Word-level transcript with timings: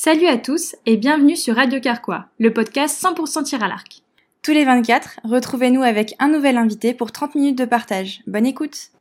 Salut 0.00 0.28
à 0.28 0.38
tous 0.38 0.76
et 0.86 0.96
bienvenue 0.96 1.34
sur 1.34 1.56
Radio 1.56 1.80
Carquois, 1.80 2.26
le 2.38 2.52
podcast 2.52 3.02
100% 3.02 3.42
tir 3.42 3.64
à 3.64 3.66
l'arc. 3.66 4.04
Tous 4.44 4.52
les 4.52 4.64
24, 4.64 5.18
retrouvez-nous 5.24 5.82
avec 5.82 6.14
un 6.20 6.28
nouvel 6.28 6.56
invité 6.56 6.94
pour 6.94 7.10
30 7.10 7.34
minutes 7.34 7.58
de 7.58 7.64
partage. 7.64 8.20
Bonne 8.28 8.46
écoute 8.46 8.92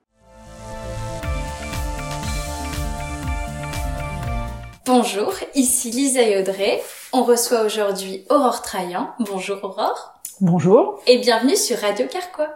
Bonjour, 4.87 5.35
ici 5.53 5.91
Lisa 5.91 6.23
et 6.23 6.41
Audrey. 6.41 6.81
On 7.13 7.21
reçoit 7.21 7.61
aujourd'hui 7.61 8.25
Aurore 8.31 8.63
Traillant. 8.63 9.13
Bonjour 9.19 9.63
Aurore. 9.63 10.19
Bonjour. 10.41 10.99
Et 11.05 11.19
bienvenue 11.19 11.55
sur 11.55 11.77
Radio 11.77 12.07
Carquois. 12.07 12.49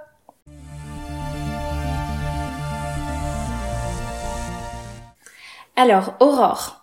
Alors 5.76 6.16
Aurore, 6.20 6.81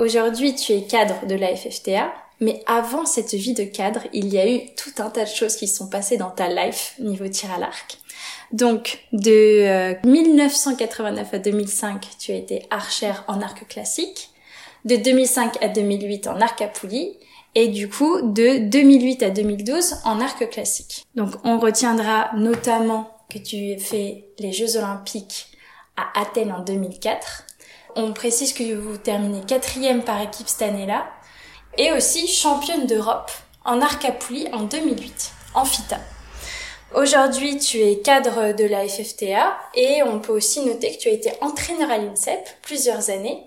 aujourd'hui 0.00 0.54
tu 0.54 0.72
es 0.72 0.82
cadre 0.82 1.26
de 1.26 1.34
la 1.34 1.54
FFTA, 1.54 2.12
mais 2.40 2.62
avant 2.66 3.04
cette 3.04 3.34
vie 3.34 3.52
de 3.52 3.64
cadre, 3.64 4.00
il 4.12 4.28
y 4.28 4.38
a 4.38 4.50
eu 4.50 4.60
tout 4.74 5.02
un 5.02 5.10
tas 5.10 5.24
de 5.24 5.28
choses 5.28 5.56
qui 5.56 5.68
sont 5.68 5.88
passées 5.88 6.16
dans 6.16 6.30
ta 6.30 6.48
life 6.48 6.94
niveau 6.98 7.28
tir 7.28 7.52
à 7.52 7.58
l'arc. 7.58 7.98
Donc, 8.52 9.04
de 9.12 9.94
1989 10.06 11.34
à 11.34 11.38
2005, 11.38 12.08
tu 12.18 12.32
as 12.32 12.36
été 12.36 12.66
archère 12.70 13.24
en 13.28 13.40
arc 13.42 13.68
classique. 13.68 14.30
De 14.86 14.96
2005 14.96 15.62
à 15.62 15.68
2008 15.68 16.26
en 16.28 16.40
arc 16.40 16.62
à 16.62 16.68
poulie. 16.68 17.18
Et 17.54 17.68
du 17.68 17.88
coup, 17.88 18.22
de 18.22 18.58
2008 18.68 19.22
à 19.22 19.30
2012 19.30 19.96
en 20.04 20.20
arc 20.20 20.48
classique. 20.50 21.04
Donc, 21.14 21.32
on 21.44 21.58
retiendra 21.58 22.30
notamment 22.36 23.10
que 23.28 23.38
tu 23.38 23.78
fais 23.78 24.24
les 24.38 24.52
Jeux 24.52 24.76
Olympiques 24.76 25.46
à 25.96 26.20
Athènes 26.20 26.52
en 26.52 26.64
2004. 26.64 27.44
On 27.96 28.12
précise 28.12 28.52
que 28.52 28.74
vous 28.74 28.96
terminez 28.96 29.40
quatrième 29.46 30.02
par 30.02 30.20
équipe 30.20 30.48
cette 30.48 30.62
année-là 30.62 31.10
et 31.78 31.92
aussi 31.92 32.26
championne 32.28 32.86
d'Europe 32.86 33.30
en 33.64 33.80
arc 33.80 34.04
à 34.04 34.12
poulie 34.12 34.48
en 34.52 34.62
2008, 34.62 35.32
en 35.54 35.64
FITA. 35.64 35.98
Aujourd'hui, 36.94 37.58
tu 37.58 37.78
es 37.78 38.00
cadre 38.00 38.52
de 38.52 38.64
la 38.64 38.86
FFTA 38.88 39.56
et 39.74 40.02
on 40.02 40.18
peut 40.18 40.32
aussi 40.32 40.64
noter 40.64 40.92
que 40.92 40.98
tu 40.98 41.08
as 41.08 41.12
été 41.12 41.32
entraîneur 41.40 41.90
à 41.90 41.98
l'INSEP 41.98 42.48
plusieurs 42.62 43.10
années. 43.10 43.46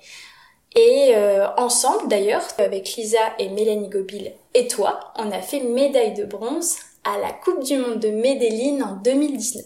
Et 0.76 1.12
euh, 1.16 1.48
ensemble, 1.58 2.08
d'ailleurs, 2.08 2.46
avec 2.58 2.96
Lisa 2.96 3.20
et 3.40 3.50
Mélanie 3.50 3.90
Gobil 3.90 4.34
et 4.54 4.68
toi, 4.68 5.12
on 5.18 5.30
a 5.32 5.42
fait 5.42 5.60
médaille 5.60 6.14
de 6.14 6.26
bronze 6.26 6.78
à 7.04 7.18
la 7.18 7.32
Coupe 7.32 7.64
du 7.64 7.78
Monde 7.78 8.00
de 8.00 8.10
Medellin 8.10 8.82
en 8.82 8.94
2019. 8.96 9.66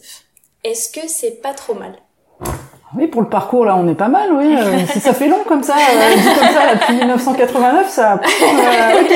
Est-ce 0.64 0.90
que 0.90 1.08
c'est 1.08 1.42
pas 1.42 1.54
trop 1.54 1.76
mal? 1.76 1.96
Oui, 2.96 3.08
pour 3.08 3.22
le 3.22 3.28
parcours, 3.28 3.66
là, 3.66 3.76
on 3.76 3.86
est 3.90 3.96
pas 3.96 4.08
mal, 4.08 4.32
oui. 4.32 4.56
Euh, 4.58 4.86
si 4.90 5.02
ça 5.02 5.14
fait 5.14 5.28
long 5.28 5.44
comme 5.46 5.62
ça, 5.62 5.76
euh, 5.76 6.16
dit 6.16 6.24
comme 6.24 6.48
ça, 6.48 6.74
depuis 6.74 6.96
1989, 6.96 7.90
ça... 7.90 8.14
Euh, 8.14 9.02
ok. 9.02 9.14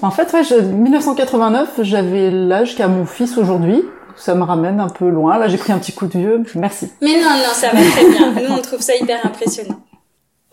En 0.00 0.10
fait, 0.10 0.32
ouais, 0.32 0.42
je, 0.42 0.54
1989, 0.54 1.80
j'avais 1.82 2.30
l'âge 2.30 2.76
qu'a 2.76 2.88
mon 2.88 3.04
fils 3.04 3.36
aujourd'hui. 3.36 3.84
Ça 4.16 4.34
me 4.34 4.42
ramène 4.42 4.80
un 4.80 4.88
peu 4.88 5.10
loin. 5.10 5.36
Là, 5.36 5.48
j'ai 5.48 5.58
pris 5.58 5.72
un 5.72 5.78
petit 5.78 5.92
coup 5.92 6.06
de 6.06 6.18
vieux. 6.18 6.42
Merci. 6.54 6.90
Mais 7.02 7.20
non, 7.20 7.28
non, 7.28 7.52
ça 7.52 7.68
va 7.68 7.78
très 7.78 8.08
bien. 8.08 8.32
Nous, 8.32 8.54
on 8.54 8.62
trouve 8.62 8.80
ça 8.80 8.96
hyper 8.96 9.24
impressionnant. 9.24 9.80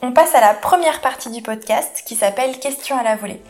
On 0.02 0.11
passe 0.11 0.36
à 0.36 0.41
la 0.41 0.53
première 0.53 1.00
partie 1.00 1.31
du 1.31 1.41
podcast 1.41 2.03
qui 2.06 2.16
s'appelle 2.16 2.59
Questions 2.59 2.97
à 2.97 3.03
la 3.03 3.16
volée. 3.16 3.41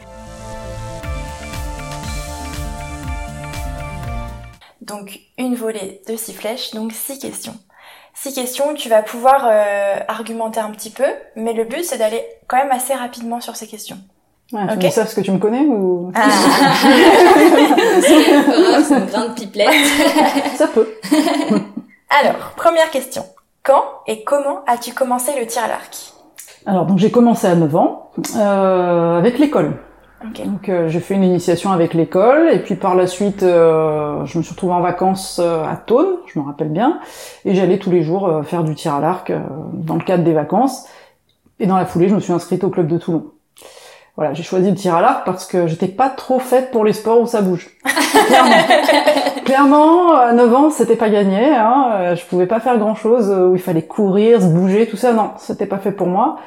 Donc, 4.81 5.19
une 5.39 5.55
volée 5.55 6.01
de 6.07 6.15
six 6.15 6.33
flèches, 6.33 6.71
donc 6.71 6.91
six 6.93 7.17
questions 7.17 7.55
six 8.15 8.33
questions, 8.33 8.73
tu 8.73 8.89
vas 8.89 9.03
pouvoir 9.03 9.45
euh, 9.47 9.99
argumenter 10.07 10.59
un 10.59 10.71
petit 10.71 10.89
peu, 10.89 11.05
mais 11.35 11.53
le 11.53 11.65
but 11.65 11.83
c'est 11.83 11.97
d'aller 11.97 12.23
quand 12.47 12.57
même 12.57 12.71
assez 12.71 12.93
rapidement 12.93 13.41
sur 13.41 13.55
ces 13.55 13.67
questions. 13.67 13.97
Ouais, 14.51 14.67
tu 14.67 14.73
okay. 14.75 14.87
me 14.87 15.05
ce 15.05 15.15
que 15.15 15.21
tu 15.21 15.31
me 15.31 15.39
connais 15.39 15.61
ou? 15.61 16.11
Ah. 16.13 16.29
C'est 18.83 18.95
une 18.95 19.05
grande 19.07 19.35
pipelette. 19.35 19.69
Ça 20.55 20.67
peut. 20.67 20.87
Alors, 22.21 22.51
première 22.55 22.91
question. 22.91 23.25
Quand 23.63 23.83
et 24.05 24.23
comment 24.23 24.63
as-tu 24.67 24.93
commencé 24.93 25.31
le 25.39 25.47
tir 25.47 25.63
à 25.63 25.67
l'arc? 25.67 26.13
Alors, 26.67 26.85
donc 26.85 26.99
j'ai 26.99 27.09
commencé 27.09 27.47
à 27.47 27.55
9 27.55 27.75
ans 27.75 28.11
euh, 28.35 29.17
avec 29.17 29.39
l'école. 29.39 29.79
Donc 30.23 30.69
euh, 30.69 30.87
j'ai 30.87 31.01
fait 31.01 31.15
une 31.15 31.23
initiation 31.23 31.71
avec 31.71 31.93
l'école 31.93 32.49
et 32.51 32.59
puis 32.59 32.75
par 32.75 32.95
la 32.95 33.05
suite 33.05 33.43
euh, 33.43 34.25
je 34.25 34.37
me 34.37 34.43
suis 34.43 34.53
retrouvée 34.53 34.73
en 34.73 34.81
vacances 34.81 35.39
euh, 35.43 35.63
à 35.65 35.75
Thônes, 35.75 36.17
je 36.33 36.39
me 36.39 36.45
rappelle 36.45 36.69
bien, 36.69 36.99
et 37.43 37.53
j'allais 37.53 37.77
tous 37.77 37.91
les 37.91 38.01
jours 38.01 38.27
euh, 38.27 38.41
faire 38.43 38.63
du 38.63 38.75
tir 38.75 38.95
à 38.95 39.01
l'arc 39.01 39.29
euh, 39.29 39.39
dans 39.73 39.95
le 39.95 40.03
cadre 40.03 40.23
des 40.23 40.33
vacances. 40.33 40.87
Et 41.59 41.67
dans 41.67 41.77
la 41.77 41.85
foulée, 41.85 42.09
je 42.09 42.15
me 42.15 42.19
suis 42.19 42.33
inscrite 42.33 42.63
au 42.63 42.69
club 42.69 42.87
de 42.87 42.97
Toulon. 42.97 43.31
Voilà, 44.17 44.33
j'ai 44.33 44.43
choisi 44.43 44.69
le 44.69 44.75
tir 44.75 44.95
à 44.95 45.01
l'arc 45.01 45.25
parce 45.25 45.45
que 45.45 45.67
j'étais 45.67 45.89
pas 45.89 46.09
trop 46.09 46.39
faite 46.39 46.71
pour 46.71 46.85
les 46.85 46.93
sports 46.93 47.19
où 47.19 47.27
ça 47.27 47.41
bouge. 47.41 47.69
Clairement. 48.27 48.55
Clairement, 49.45 50.13
à 50.13 50.31
9 50.31 50.55
ans, 50.55 50.69
c'était 50.71 50.95
pas 50.95 51.09
gagné. 51.09 51.53
Hein. 51.53 52.15
Je 52.15 52.25
pouvais 52.25 52.47
pas 52.47 52.59
faire 52.59 52.77
grand 52.77 52.95
chose 52.95 53.29
où 53.29 53.55
il 53.55 53.61
fallait 53.61 53.81
courir, 53.83 54.41
se 54.41 54.47
bouger, 54.47 54.87
tout 54.87 54.97
ça. 54.97 55.13
Non, 55.13 55.31
c'était 55.37 55.65
pas 55.65 55.79
fait 55.79 55.91
pour 55.91 56.07
moi. 56.07 56.37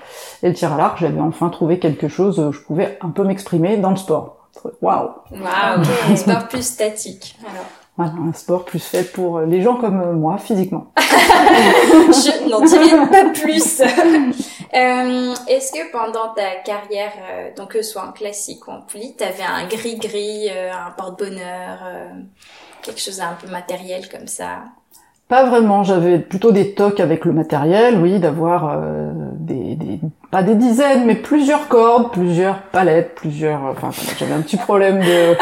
Et 0.42 0.48
le 0.48 0.54
tir 0.54 0.72
à 0.72 0.78
l'arc, 0.78 0.98
j'avais 0.98 1.20
enfin 1.20 1.50
trouvé 1.50 1.78
quelque 1.78 2.08
chose 2.08 2.40
où 2.40 2.52
je 2.52 2.60
pouvais 2.60 2.98
un 3.02 3.10
peu 3.10 3.22
m'exprimer 3.22 3.76
dans 3.76 3.90
le 3.90 3.96
sport. 3.96 4.48
Waouh 4.80 5.10
Waouh, 5.30 5.82
un 6.10 6.16
sport 6.16 6.48
plus 6.48 6.66
statique. 6.66 7.36
Alors. 7.42 7.66
Voilà, 7.98 8.12
un 8.28 8.32
sport 8.32 8.64
plus 8.64 8.78
fait 8.78 9.12
pour 9.12 9.40
les 9.40 9.60
gens 9.60 9.74
comme 9.74 10.12
moi, 10.20 10.38
physiquement. 10.38 10.92
je 10.98 12.37
n'en 12.48 12.60
dirai 12.60 13.08
pas 13.10 13.30
plus. 13.30 13.80
euh, 14.74 15.34
Est-ce 15.46 15.72
que 15.72 15.92
pendant 15.92 16.34
ta 16.34 16.56
carrière, 16.56 17.12
euh, 17.30 17.54
donc 17.54 17.72
que 17.72 17.82
ce 17.82 17.92
soit 17.92 18.04
en 18.04 18.12
classique 18.12 18.66
ou 18.68 18.72
en 18.72 18.82
poulie, 18.82 19.14
t'avais 19.14 19.42
un 19.42 19.66
gris-gris, 19.66 20.48
euh, 20.50 20.72
un 20.72 20.90
porte-bonheur, 20.90 21.78
quelque 22.82 23.00
chose 23.00 23.20
un 23.20 23.34
peu 23.34 23.48
matériel 23.48 24.08
comme 24.08 24.26
ça? 24.26 24.64
Pas 25.28 25.44
vraiment, 25.44 25.84
j'avais 25.84 26.18
plutôt 26.18 26.52
des 26.52 26.72
tocs 26.72 27.00
avec 27.00 27.26
le 27.26 27.34
matériel, 27.34 27.98
oui, 28.00 28.18
d'avoir 28.18 28.70
euh, 28.70 29.12
des, 29.34 29.74
des, 29.74 30.00
pas 30.30 30.42
des 30.42 30.54
dizaines, 30.54 31.04
mais 31.04 31.16
plusieurs 31.16 31.68
cordes, 31.68 32.12
plusieurs 32.12 32.62
palettes, 32.62 33.14
plusieurs, 33.14 33.60
enfin 33.64 33.90
j'avais 34.18 34.32
un 34.32 34.40
petit 34.40 34.56
problème 34.56 35.00
de, 35.00 35.36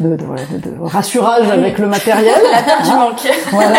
de, 0.00 0.16
de, 0.16 0.58
de, 0.58 0.82
rassurage 0.82 1.50
avec 1.50 1.78
le 1.78 1.86
matériel. 1.86 2.40
La 2.52 2.62
peur 2.62 2.82
du 2.82 2.90
manque. 2.90 3.28
Voilà. 3.52 3.78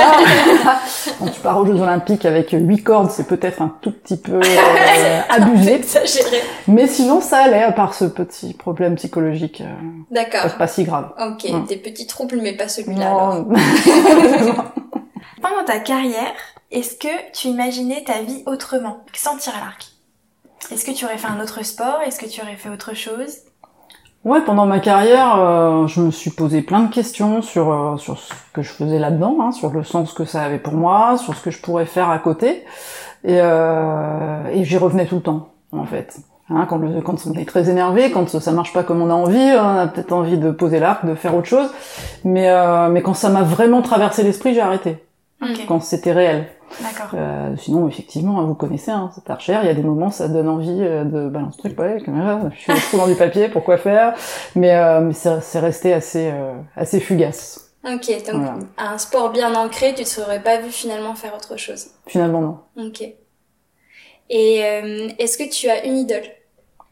Quand 1.19 1.27
tu 1.27 1.39
pars 1.41 1.59
aux 1.59 1.67
Jeux 1.67 1.79
Olympiques 1.79 2.25
avec 2.25 2.49
huit 2.51 2.83
cordes, 2.83 3.11
c'est 3.11 3.27
peut-être 3.27 3.61
un 3.61 3.75
tout 3.79 3.91
petit 3.91 4.17
peu 4.17 4.37
euh, 4.37 5.19
abusé. 5.29 5.75
Exagéré. 5.75 6.37
Mais 6.67 6.87
sinon 6.87 7.21
ça 7.21 7.43
allait, 7.43 7.61
à 7.61 7.71
part 7.71 7.93
ce 7.93 8.05
petit 8.05 8.55
problème 8.55 8.95
psychologique. 8.95 9.61
Euh, 9.61 9.71
D'accord. 10.09 10.41
Pas, 10.41 10.49
pas, 10.49 10.67
si 10.67 10.83
grave. 10.83 11.11
Ok, 11.19 11.43
ouais. 11.43 11.61
des 11.69 11.77
petits 11.77 12.07
troubles, 12.07 12.39
mais 12.41 12.53
pas 12.53 12.67
celui-là 12.67 13.05
alors. 13.05 13.45
Pendant 15.43 15.65
ta 15.65 15.79
carrière, 15.79 16.31
est-ce 16.71 16.95
que 16.95 17.31
tu 17.33 17.49
imaginais 17.49 18.01
ta 18.05 18.21
vie 18.21 18.43
autrement, 18.45 19.01
sans 19.11 19.35
tir 19.35 19.51
à 19.53 19.59
l'arc. 19.59 19.87
Est-ce 20.71 20.85
que 20.85 20.91
tu 20.91 21.03
aurais 21.03 21.17
fait 21.17 21.27
un 21.27 21.41
autre 21.41 21.65
sport? 21.65 21.99
Est-ce 22.05 22.17
que 22.17 22.27
tu 22.27 22.41
aurais 22.41 22.55
fait 22.55 22.69
autre 22.69 22.95
chose? 22.95 23.39
Ouais, 24.23 24.39
pendant 24.39 24.65
ma 24.65 24.79
carrière, 24.79 25.35
euh, 25.37 25.85
je 25.87 25.99
me 25.99 26.11
suis 26.11 26.29
posé 26.29 26.61
plein 26.61 26.79
de 26.79 26.93
questions 26.93 27.41
sur 27.41 27.73
euh, 27.73 27.97
sur 27.97 28.17
ce 28.19 28.33
que 28.53 28.61
je 28.61 28.71
faisais 28.71 28.99
là-dedans, 28.99 29.35
hein, 29.41 29.51
sur 29.51 29.71
le 29.71 29.83
sens 29.83 30.13
que 30.13 30.23
ça 30.23 30.43
avait 30.43 30.59
pour 30.59 30.75
moi, 30.75 31.17
sur 31.17 31.35
ce 31.35 31.41
que 31.41 31.51
je 31.51 31.59
pourrais 31.59 31.87
faire 31.87 32.09
à 32.09 32.19
côté, 32.19 32.63
et, 33.25 33.41
euh, 33.41 34.45
et 34.53 34.63
j'y 34.63 34.77
revenais 34.77 35.07
tout 35.07 35.15
le 35.15 35.23
temps, 35.23 35.49
en 35.73 35.83
fait. 35.83 36.19
Hein, 36.49 36.65
quand, 36.69 36.79
quand 37.03 37.17
on 37.27 37.33
est 37.33 37.45
très 37.45 37.69
énervé, 37.69 38.11
quand 38.11 38.29
ça 38.29 38.51
marche 38.53 38.71
pas 38.71 38.83
comme 38.83 39.01
on 39.01 39.09
a 39.09 39.13
envie, 39.13 39.51
on 39.57 39.77
a 39.77 39.87
peut-être 39.87 40.13
envie 40.13 40.37
de 40.37 40.51
poser 40.51 40.79
l'arc, 40.79 41.05
de 41.05 41.15
faire 41.15 41.35
autre 41.35 41.47
chose, 41.47 41.69
mais 42.23 42.49
euh, 42.49 42.87
mais 42.87 43.01
quand 43.01 43.13
ça 43.13 43.27
m'a 43.27 43.43
vraiment 43.43 43.81
traversé 43.81 44.23
l'esprit, 44.23 44.53
j'ai 44.53 44.61
arrêté. 44.61 45.03
Okay. 45.43 45.65
Quand 45.67 45.79
c'était 45.81 46.11
réel. 46.11 46.47
D'accord. 46.81 47.11
Euh, 47.13 47.55
sinon, 47.57 47.87
effectivement, 47.87 48.43
vous 48.43 48.55
connaissez, 48.55 48.91
hein, 48.91 49.11
cette 49.13 49.29
archère, 49.29 49.63
il 49.63 49.67
y 49.67 49.69
a 49.69 49.73
des 49.73 49.83
moments, 49.83 50.09
ça 50.09 50.27
donne 50.27 50.49
envie 50.49 50.81
euh, 50.81 51.03
de 51.03 51.29
balancer 51.29 51.57
truc, 51.59 51.79
ouais, 51.79 52.01
caméra, 52.03 52.41
je 52.51 52.59
suis 52.59 52.81
trop 52.89 52.97
dans 52.97 53.07
du 53.07 53.15
papier, 53.15 53.49
pourquoi 53.49 53.77
faire? 53.77 54.15
Mais, 54.55 54.75
euh, 54.75 55.01
mais 55.01 55.13
c'est 55.13 55.59
resté 55.59 55.93
assez, 55.93 56.31
euh, 56.31 56.53
assez 56.75 56.99
fugace. 56.99 57.73
Ok, 57.85 58.07
donc 58.25 58.41
voilà. 58.41 58.55
un 58.77 58.97
sport 58.97 59.31
bien 59.31 59.53
ancré, 59.55 59.93
tu 59.93 60.03
te 60.03 60.09
serais 60.09 60.41
pas 60.41 60.59
vu 60.59 60.71
finalement 60.71 61.15
faire 61.15 61.35
autre 61.35 61.57
chose 61.57 61.87
Finalement, 62.07 62.41
non. 62.41 62.59
Ok. 62.87 63.01
Et 64.29 64.63
euh, 64.63 65.09
est-ce 65.19 65.37
que 65.37 65.49
tu 65.49 65.69
as 65.69 65.85
une 65.85 65.97
idole? 65.97 66.23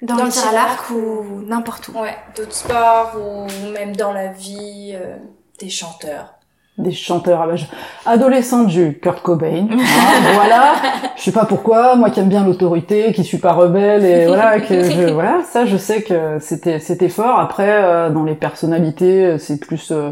Dans, 0.01 0.15
dans 0.15 0.25
le 0.25 0.31
tir 0.31 0.47
à 0.47 0.51
l'arc 0.51 0.89
ou 0.89 1.41
n'importe 1.43 1.87
où 1.89 1.91
Ouais, 1.99 2.17
d'autres 2.35 2.53
sports 2.53 3.15
ou 3.15 3.71
même 3.71 3.95
dans 3.95 4.11
la 4.11 4.27
vie, 4.27 4.91
euh, 4.95 5.15
des 5.59 5.69
chanteurs 5.69 6.33
des 6.81 6.91
chanteurs 6.91 7.41
à 7.41 7.45
l'âge 7.45 7.67
adolescente, 8.05 8.69
j'ai 8.69 8.81
eu 8.87 8.99
Kurt 8.99 9.21
Cobain. 9.21 9.67
Hein, 9.71 9.77
voilà. 10.33 10.73
Je 11.15 11.21
sais 11.23 11.31
pas 11.31 11.45
pourquoi, 11.45 11.95
moi 11.95 12.09
qui 12.09 12.19
aime 12.19 12.29
bien 12.29 12.43
l'autorité, 12.43 13.13
qui 13.13 13.23
suis 13.23 13.37
pas 13.37 13.53
rebelle 13.53 14.03
et 14.05 14.25
voilà 14.27 14.59
que 14.59 14.83
je, 14.83 15.09
voilà, 15.13 15.41
ça 15.43 15.65
je 15.65 15.77
sais 15.77 16.01
que 16.01 16.37
c'était 16.39 16.79
c'était 16.79 17.09
fort. 17.09 17.39
Après 17.39 17.69
euh, 17.69 18.09
dans 18.09 18.23
les 18.23 18.35
personnalités, 18.35 19.37
c'est 19.37 19.59
plus 19.59 19.91
euh, 19.91 20.11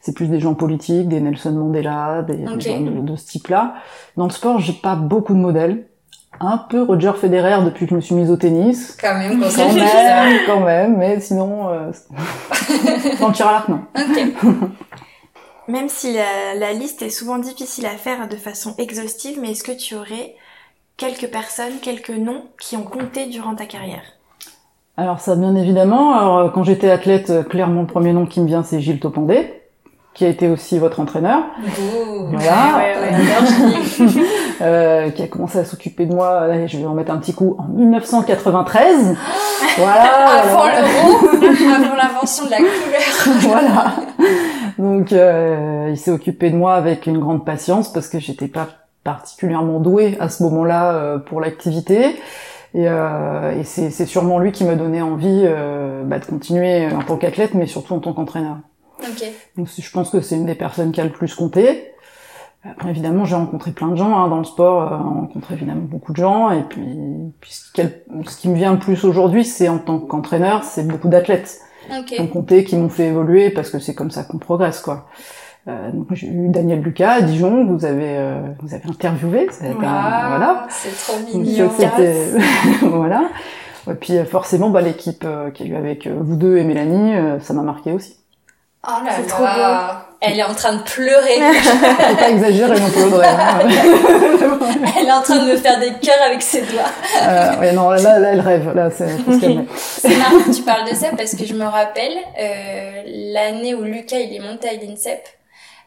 c'est 0.00 0.14
plus 0.14 0.26
des 0.26 0.40
gens 0.40 0.54
politiques, 0.54 1.08
des 1.08 1.20
Nelson 1.20 1.52
Mandela, 1.52 2.22
des, 2.22 2.46
gens 2.46 2.56
de, 2.56 3.00
de 3.00 3.16
ce 3.16 3.26
type-là. 3.26 3.74
Dans 4.16 4.24
le 4.24 4.30
sport, 4.30 4.58
j'ai 4.58 4.72
pas 4.72 4.94
beaucoup 4.96 5.34
de 5.34 5.38
modèles. 5.38 5.84
un 6.40 6.56
peu 6.56 6.82
Roger 6.82 7.12
Federer 7.20 7.62
depuis 7.64 7.84
que 7.84 7.90
je 7.90 7.96
me 7.96 8.00
suis 8.00 8.14
mise 8.14 8.30
au 8.30 8.36
tennis. 8.36 8.96
Quand 9.00 9.18
même, 9.18 9.40
quand 9.40 9.48
Quand 9.54 9.74
même, 9.74 10.38
quand 10.46 10.60
même, 10.60 10.96
mais 10.96 11.20
sinon, 11.20 11.68
euh, 11.68 11.90
le 12.10 13.32
tir 13.32 13.46
à 13.46 13.52
l'arc, 13.52 13.68
non. 13.68 13.80
Ok. 13.94 14.54
Même 15.70 15.88
si 15.88 16.12
la, 16.12 16.54
la 16.56 16.72
liste 16.72 17.00
est 17.02 17.10
souvent 17.10 17.38
difficile 17.38 17.86
à 17.86 17.90
faire 17.90 18.28
de 18.28 18.34
façon 18.34 18.74
exhaustive, 18.76 19.38
mais 19.40 19.52
est-ce 19.52 19.62
que 19.62 19.70
tu 19.70 19.94
aurais 19.94 20.34
quelques 20.96 21.28
personnes, 21.30 21.74
quelques 21.80 22.10
noms 22.10 22.42
qui 22.60 22.76
ont 22.76 22.82
compté 22.82 23.26
durant 23.26 23.54
ta 23.54 23.66
carrière? 23.66 24.02
Alors 24.96 25.20
ça, 25.20 25.36
bien 25.36 25.54
évidemment. 25.54 26.12
Alors 26.12 26.38
euh, 26.38 26.48
quand 26.48 26.64
j'étais 26.64 26.90
athlète, 26.90 27.30
euh, 27.30 27.42
clairement 27.44 27.82
le 27.82 27.86
premier 27.86 28.12
nom 28.12 28.26
qui 28.26 28.40
me 28.40 28.48
vient, 28.48 28.64
c'est 28.64 28.80
Gilles 28.80 28.98
Topandé, 28.98 29.62
qui 30.12 30.24
a 30.24 30.28
été 30.28 30.48
aussi 30.48 30.80
votre 30.80 30.98
entraîneur. 30.98 31.44
Ouh. 31.62 32.26
Voilà. 32.32 32.80
Ouais, 32.80 34.06
ouais, 34.06 34.22
euh, 34.62 35.10
qui 35.10 35.22
a 35.22 35.26
commencé 35.28 35.58
à 35.58 35.64
s'occuper 35.64 36.04
de 36.04 36.14
moi, 36.14 36.40
allez, 36.40 36.68
je 36.68 36.76
vais 36.78 36.86
en 36.86 36.94
mettre 36.94 37.12
un 37.12 37.18
petit 37.18 37.32
coup, 37.32 37.56
en 37.58 37.64
1993. 37.68 39.16
voilà. 39.78 40.02
Avant 40.02 40.66
l'euro, 40.66 41.16
avant 41.74 41.94
l'invention 41.94 42.44
de 42.44 42.50
la 42.50 42.56
couleur. 42.58 43.38
voilà. 43.40 43.94
Donc 44.80 45.12
euh, 45.12 45.88
il 45.90 45.98
s'est 45.98 46.10
occupé 46.10 46.50
de 46.50 46.56
moi 46.56 46.74
avec 46.74 47.06
une 47.06 47.18
grande 47.18 47.44
patience 47.44 47.92
parce 47.92 48.08
que 48.08 48.18
j'étais 48.18 48.48
pas 48.48 48.68
particulièrement 49.04 49.78
douée 49.78 50.16
à 50.20 50.28
ce 50.28 50.42
moment-là 50.44 50.94
euh, 50.94 51.18
pour 51.18 51.40
l'activité. 51.40 52.16
Et, 52.72 52.88
euh, 52.88 53.58
et 53.58 53.64
c'est 53.64 54.06
sûrement 54.06 54.38
lui 54.38 54.52
qui 54.52 54.64
m'a 54.64 54.76
donné 54.76 55.02
envie 55.02 55.42
euh, 55.44 56.02
bah, 56.04 56.18
de 56.18 56.24
continuer 56.24 56.86
en 56.86 57.02
tant 57.02 57.16
qu'athlète, 57.16 57.54
mais 57.54 57.66
surtout 57.66 57.94
en 57.94 57.98
tant 57.98 58.12
qu'entraîneur. 58.12 58.58
Ok. 59.00 59.24
Donc 59.56 59.68
je 59.76 59.90
pense 59.90 60.10
que 60.10 60.20
c'est 60.20 60.36
une 60.36 60.46
des 60.46 60.54
personnes 60.54 60.92
qui 60.92 61.00
a 61.00 61.04
le 61.04 61.10
plus 61.10 61.34
compté. 61.34 61.92
Après, 62.62 62.90
évidemment, 62.90 63.24
j'ai 63.24 63.36
rencontré 63.36 63.72
plein 63.72 63.88
de 63.88 63.96
gens 63.96 64.16
hein, 64.16 64.28
dans 64.28 64.38
le 64.38 64.44
sport. 64.44 64.92
euh, 64.92 64.96
on 64.96 65.20
rencontre 65.20 65.52
évidemment 65.52 65.82
beaucoup 65.82 66.12
de 66.12 66.18
gens. 66.18 66.50
Et 66.52 66.62
puis, 66.62 66.86
puis 67.40 67.52
ce 67.52 68.36
qui 68.38 68.48
me 68.48 68.54
vient 68.54 68.72
le 68.72 68.78
plus 68.78 69.04
aujourd'hui, 69.04 69.44
c'est 69.44 69.68
en 69.68 69.78
tant 69.78 69.98
qu'entraîneur, 69.98 70.64
c'est 70.64 70.86
beaucoup 70.86 71.08
d'athlètes 71.08 71.60
Ok. 71.98 72.04
qui 72.06 72.20
ont 72.20 72.26
compté, 72.26 72.64
qui 72.64 72.76
m'ont 72.76 72.88
fait 72.88 73.06
évoluer, 73.08 73.50
parce 73.50 73.70
que 73.70 73.78
c'est 73.78 73.94
comme 73.94 74.10
ça 74.10 74.22
qu'on 74.24 74.38
progresse, 74.38 74.80
quoi. 74.80 75.06
Euh, 75.68 75.90
donc 75.92 76.06
j'ai 76.12 76.26
eu 76.26 76.48
Daniel 76.48 76.80
Lucas 76.80 77.10
à 77.12 77.20
Dijon, 77.22 77.66
vous 77.66 77.84
avez 77.84 78.16
euh, 78.16 78.40
vous 78.62 78.72
avez 78.74 78.88
interviewé, 78.88 79.46
ça 79.50 79.66
été 79.66 79.74
un- 79.84 80.28
voilà. 80.28 80.66
C'est 80.70 80.90
trop 81.12 81.18
mignon. 81.38 81.42
voilà. 82.82 83.28
Et 83.90 83.94
puis 83.94 84.16
euh, 84.16 84.24
forcément, 84.24 84.70
bah, 84.70 84.80
l'équipe 84.80 85.24
euh, 85.26 85.50
qu'il 85.50 85.66
y 85.66 85.70
a 85.70 85.74
eu 85.74 85.76
avec 85.76 86.06
euh, 86.06 86.16
vous 86.20 86.36
deux 86.36 86.56
et 86.56 86.64
Mélanie, 86.64 87.12
ça 87.40 87.52
m'a 87.54 87.62
marqué 87.62 87.92
aussi. 87.92 88.16
Oh 88.86 89.04
là 89.04 89.12
C'est 89.16 89.26
trop 89.26 89.44
là. 89.44 90.06
Elle 90.22 90.38
est 90.38 90.42
en 90.42 90.54
train 90.54 90.74
de 90.74 90.82
pleurer. 90.82 91.38
Faut 91.62 92.16
pas 92.16 92.28
exagérer 92.30 92.78
non 92.78 92.90
plus, 92.90 93.02
Audrey. 93.04 93.26
hein. 93.26 93.58
Elle 94.98 95.06
est 95.06 95.12
en 95.12 95.22
train 95.22 95.36
de 95.36 95.50
me 95.50 95.56
faire 95.56 95.78
des 95.80 95.92
cœurs 95.94 96.22
avec 96.26 96.42
ses 96.42 96.60
doigts. 96.62 96.82
Euh, 97.22 97.56
ouais, 97.58 97.72
non, 97.72 97.90
là, 97.90 98.18
là, 98.18 98.32
elle 98.32 98.40
rêve. 98.40 98.74
Là, 98.74 98.90
c'est. 98.90 99.08
C'est 99.78 100.16
marrant 100.16 100.38
que 100.42 100.54
tu 100.54 100.62
parles 100.62 100.88
de 100.90 100.94
ça 100.94 101.08
parce 101.16 101.34
que 101.36 101.44
je 101.46 101.54
me 101.54 101.64
rappelle 101.64 102.12
euh, 102.38 103.02
l'année 103.32 103.74
où 103.74 103.82
Lucas 103.82 104.18
il 104.18 104.34
est 104.34 104.40
monté 104.40 104.68
à 104.68 104.72
l'INSEP, 104.74 105.26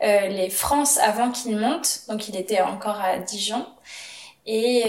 euh, 0.04 0.28
les 0.30 0.50
France 0.50 0.98
avant 1.00 1.30
qu'il 1.30 1.58
monte, 1.58 2.00
donc 2.10 2.28
il 2.28 2.36
était 2.36 2.62
encore 2.62 3.00
à 3.02 3.18
Dijon 3.20 3.66
et 4.46 4.84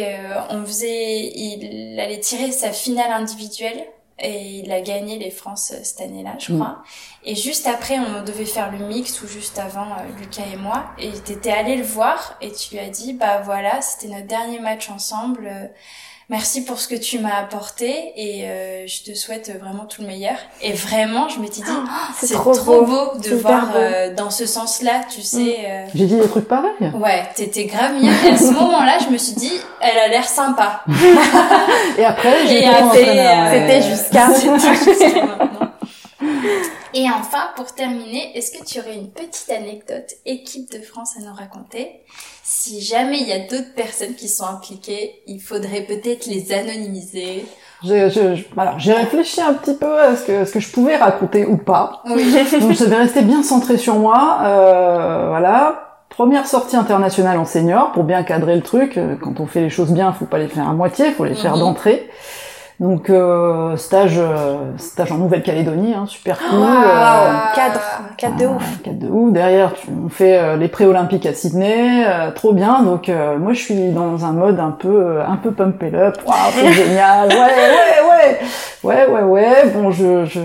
on 0.50 0.64
faisait, 0.64 1.30
il 1.34 1.98
allait 2.00 2.18
tirer 2.20 2.50
sa 2.50 2.70
finale 2.72 3.12
individuelle 3.12 3.84
et 4.18 4.60
il 4.60 4.70
a 4.72 4.80
gagné 4.80 5.18
les 5.18 5.30
France 5.30 5.72
euh, 5.74 5.80
cette 5.82 6.00
année-là, 6.00 6.36
je 6.38 6.52
Mm. 6.52 6.58
crois. 6.60 6.82
Et 7.24 7.34
juste 7.34 7.66
après, 7.66 7.98
on 7.98 8.22
devait 8.24 8.44
faire 8.44 8.70
le 8.70 8.78
mix 8.86 9.20
ou 9.22 9.26
juste 9.28 9.58
avant 9.58 9.86
euh, 9.92 10.18
Lucas 10.20 10.44
et 10.52 10.56
moi. 10.56 10.86
Et 10.98 11.10
t'étais 11.12 11.50
allé 11.52 11.76
le 11.76 11.82
voir 11.84 12.36
et 12.40 12.52
tu 12.52 12.74
lui 12.74 12.80
as 12.80 12.88
dit 12.90 13.12
bah 13.12 13.40
voilà, 13.42 13.80
c'était 13.82 14.08
notre 14.14 14.26
dernier 14.26 14.60
match 14.60 14.88
ensemble. 14.90 15.46
euh, 15.46 15.66
Merci 16.30 16.64
pour 16.64 16.78
ce 16.80 16.88
que 16.88 16.94
tu 16.94 17.18
m'as 17.18 17.36
apporté 17.38 18.12
et 18.16 18.44
euh, 18.48 18.86
je 18.86 19.02
te 19.02 19.14
souhaite 19.14 19.52
vraiment 19.60 19.84
tout 19.84 20.00
le 20.00 20.06
meilleur. 20.08 20.36
Et 20.62 20.72
vraiment, 20.72 21.28
je 21.28 21.38
m'étais 21.38 21.60
dit, 21.60 21.68
Oh, 21.70 21.88
c'est 22.18 22.32
trop 22.32 22.54
trop, 22.54 22.80
beau. 22.82 23.12
beau, 23.12 23.18
de 23.18 23.34
voir 23.34 23.66
beau. 23.72 23.76
euh, 23.76 24.14
dans 24.14 24.30
ce 24.30 24.46
sens-là, 24.46 25.02
tu 25.14 25.20
sais. 25.20 25.58
euh, 25.66 25.84
J'ai 25.94 26.06
dit 26.06 26.16
des 26.16 26.26
trucs 26.26 26.48
pareils. 26.48 26.70
Ouais, 26.94 27.24
t'étais 27.34 27.66
grave 27.66 27.92
mignonne. 27.92 28.14
Et 28.24 28.30
à 28.30 28.38
ce 28.38 28.52
moment-là, 28.52 28.96
je 29.06 29.12
me 29.12 29.18
suis 29.18 29.34
dit, 29.34 29.52
elle 29.82 29.98
a 29.98 30.08
l'air 30.08 30.24
sympa. 30.26 30.82
Et 31.98 32.04
après, 32.06 32.46
j'ai 32.46 32.58
été 32.60 32.68
euh, 32.70 33.52
C'était 33.52 33.82
jusqu'à- 33.82 34.28
C'était 34.34 34.92
jusqu'à 34.92 35.24
maintenant. 35.26 35.70
Et 36.96 37.06
enfin, 37.10 37.48
pour 37.56 37.66
terminer, 37.74 38.36
est-ce 38.36 38.56
que 38.56 38.64
tu 38.64 38.78
aurais 38.78 38.94
une 38.94 39.10
petite 39.10 39.50
anecdote 39.50 40.12
équipe 40.26 40.70
de 40.72 40.78
France 40.80 41.14
à 41.18 41.22
nous 41.28 41.34
raconter? 41.34 41.90
Si 42.44 42.80
jamais 42.82 43.18
il 43.20 43.28
y 43.28 43.32
a 43.32 43.40
d'autres 43.40 43.74
personnes 43.74 44.14
qui 44.14 44.28
sont 44.28 44.44
impliquées, 44.46 45.22
il 45.26 45.40
faudrait 45.40 45.80
peut-être 45.82 46.26
les 46.26 46.52
anonymiser. 46.52 47.46
J'ai, 47.82 48.08
je- 48.10 48.36
je- 48.36 48.44
alors, 48.56 48.78
j'ai 48.78 48.92
réfléchi 48.92 49.40
un 49.40 49.54
petit 49.54 49.74
peu 49.74 49.98
à 50.00 50.14
ce 50.16 50.24
que, 50.24 50.44
ce 50.44 50.52
que 50.52 50.60
je 50.60 50.70
pouvais 50.70 50.96
raconter 50.96 51.44
ou 51.46 51.56
pas. 51.56 52.02
Oui. 52.06 52.32
Donc, 52.60 52.72
je 52.72 52.84
devais 52.84 52.96
rester 52.96 53.22
bien 53.22 53.42
centré 53.42 53.76
sur 53.76 53.96
moi. 53.96 54.38
Euh, 54.42 55.26
voilà. 55.30 55.80
Première 56.10 56.46
sortie 56.46 56.76
internationale 56.76 57.38
en 57.38 57.44
senior 57.44 57.90
pour 57.90 58.04
bien 58.04 58.22
cadrer 58.22 58.54
le 58.54 58.62
truc. 58.62 58.98
Euh, 58.98 59.16
Quand 59.20 59.40
on 59.40 59.46
fait 59.46 59.62
les 59.62 59.70
choses 59.70 59.90
bien, 59.90 60.12
faut 60.12 60.26
pas 60.26 60.38
les 60.38 60.46
faire 60.48 60.68
à 60.68 60.72
moitié, 60.72 61.10
faut 61.10 61.24
les 61.24 61.34
faire 61.34 61.54
Mhm. 61.54 61.60
d'entrée. 61.60 62.08
Donc 62.80 63.08
euh, 63.08 63.76
stage, 63.76 64.18
euh, 64.18 64.56
stage 64.78 65.12
en 65.12 65.18
Nouvelle-Calédonie, 65.18 65.94
hein, 65.94 66.06
super 66.08 66.38
cool. 66.38 66.58
Waouh, 66.58 66.68
euh, 66.72 67.32
cadre, 67.54 67.80
cadre 68.18 68.36
de 68.36 68.46
ouf. 68.46 68.82
cadre 68.82 68.98
de 68.98 69.06
ouf. 69.08 69.32
Derrière, 69.32 69.74
tu, 69.74 69.86
on 70.04 70.08
fait 70.08 70.36
euh, 70.36 70.56
les 70.56 70.66
pré-olympiques 70.66 71.24
à 71.24 71.32
Sydney, 71.34 72.04
euh, 72.04 72.32
trop 72.32 72.52
bien. 72.52 72.82
Donc 72.82 73.08
euh, 73.08 73.38
moi, 73.38 73.52
je 73.52 73.60
suis 73.60 73.90
dans 73.90 74.24
un 74.24 74.32
mode 74.32 74.58
un 74.58 74.72
peu, 74.72 75.20
un 75.20 75.36
peu 75.36 75.52
pump 75.52 75.80
it 75.84 75.94
up. 75.94 76.16
Waouh, 76.26 76.36
c'est 76.52 76.72
génial. 76.72 77.28
Ouais, 77.28 77.34
ouais, 77.36 78.08
ouais, 78.10 79.06
ouais, 79.06 79.06
ouais, 79.06 79.22
ouais. 79.22 79.70
Bon, 79.72 79.92
je, 79.92 80.24
je, 80.24 80.40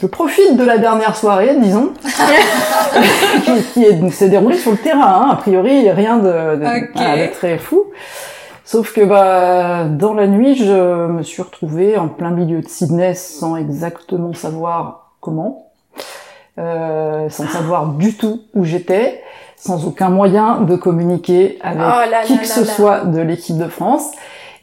je 0.00 0.06
profite 0.06 0.56
de 0.56 0.64
la 0.64 0.78
dernière 0.78 1.14
soirée, 1.14 1.56
disons, 1.60 1.90
qui, 3.44 3.62
qui 3.74 3.84
est- 3.84 4.10
s'est 4.10 4.30
déroulée 4.30 4.56
sur 4.56 4.70
le 4.70 4.78
terrain. 4.78 5.24
Hein. 5.24 5.28
A 5.32 5.36
priori, 5.36 5.90
rien 5.90 6.16
de, 6.16 6.22
de, 6.56 6.64
Ok. 6.64 6.88
voilà, 6.94 7.26
de 7.26 7.32
très 7.32 7.58
fou. 7.58 7.84
Sauf 8.70 8.92
que 8.92 9.04
bah 9.04 9.86
dans 9.88 10.14
la 10.14 10.28
nuit, 10.28 10.54
je 10.54 11.08
me 11.08 11.24
suis 11.24 11.42
retrouvée 11.42 11.98
en 11.98 12.06
plein 12.06 12.30
milieu 12.30 12.60
de 12.60 12.68
Sydney 12.68 13.16
sans 13.16 13.56
exactement 13.56 14.32
savoir 14.32 15.16
comment, 15.18 15.72
euh, 16.56 17.28
sans 17.30 17.48
savoir 17.48 17.94
du 17.94 18.16
tout 18.16 18.42
où 18.54 18.64
j'étais, 18.64 19.24
sans 19.56 19.88
aucun 19.88 20.08
moyen 20.08 20.60
de 20.60 20.76
communiquer 20.76 21.58
avec 21.62 21.82
Oh 21.82 22.10
là 22.12 22.22
qui 22.22 22.34
là 22.34 22.42
que 22.42 22.48
là 22.48 22.54
ce 22.54 22.64
soit 22.64 23.00
de 23.06 23.20
l'équipe 23.20 23.58
de 23.58 23.66
France. 23.66 24.12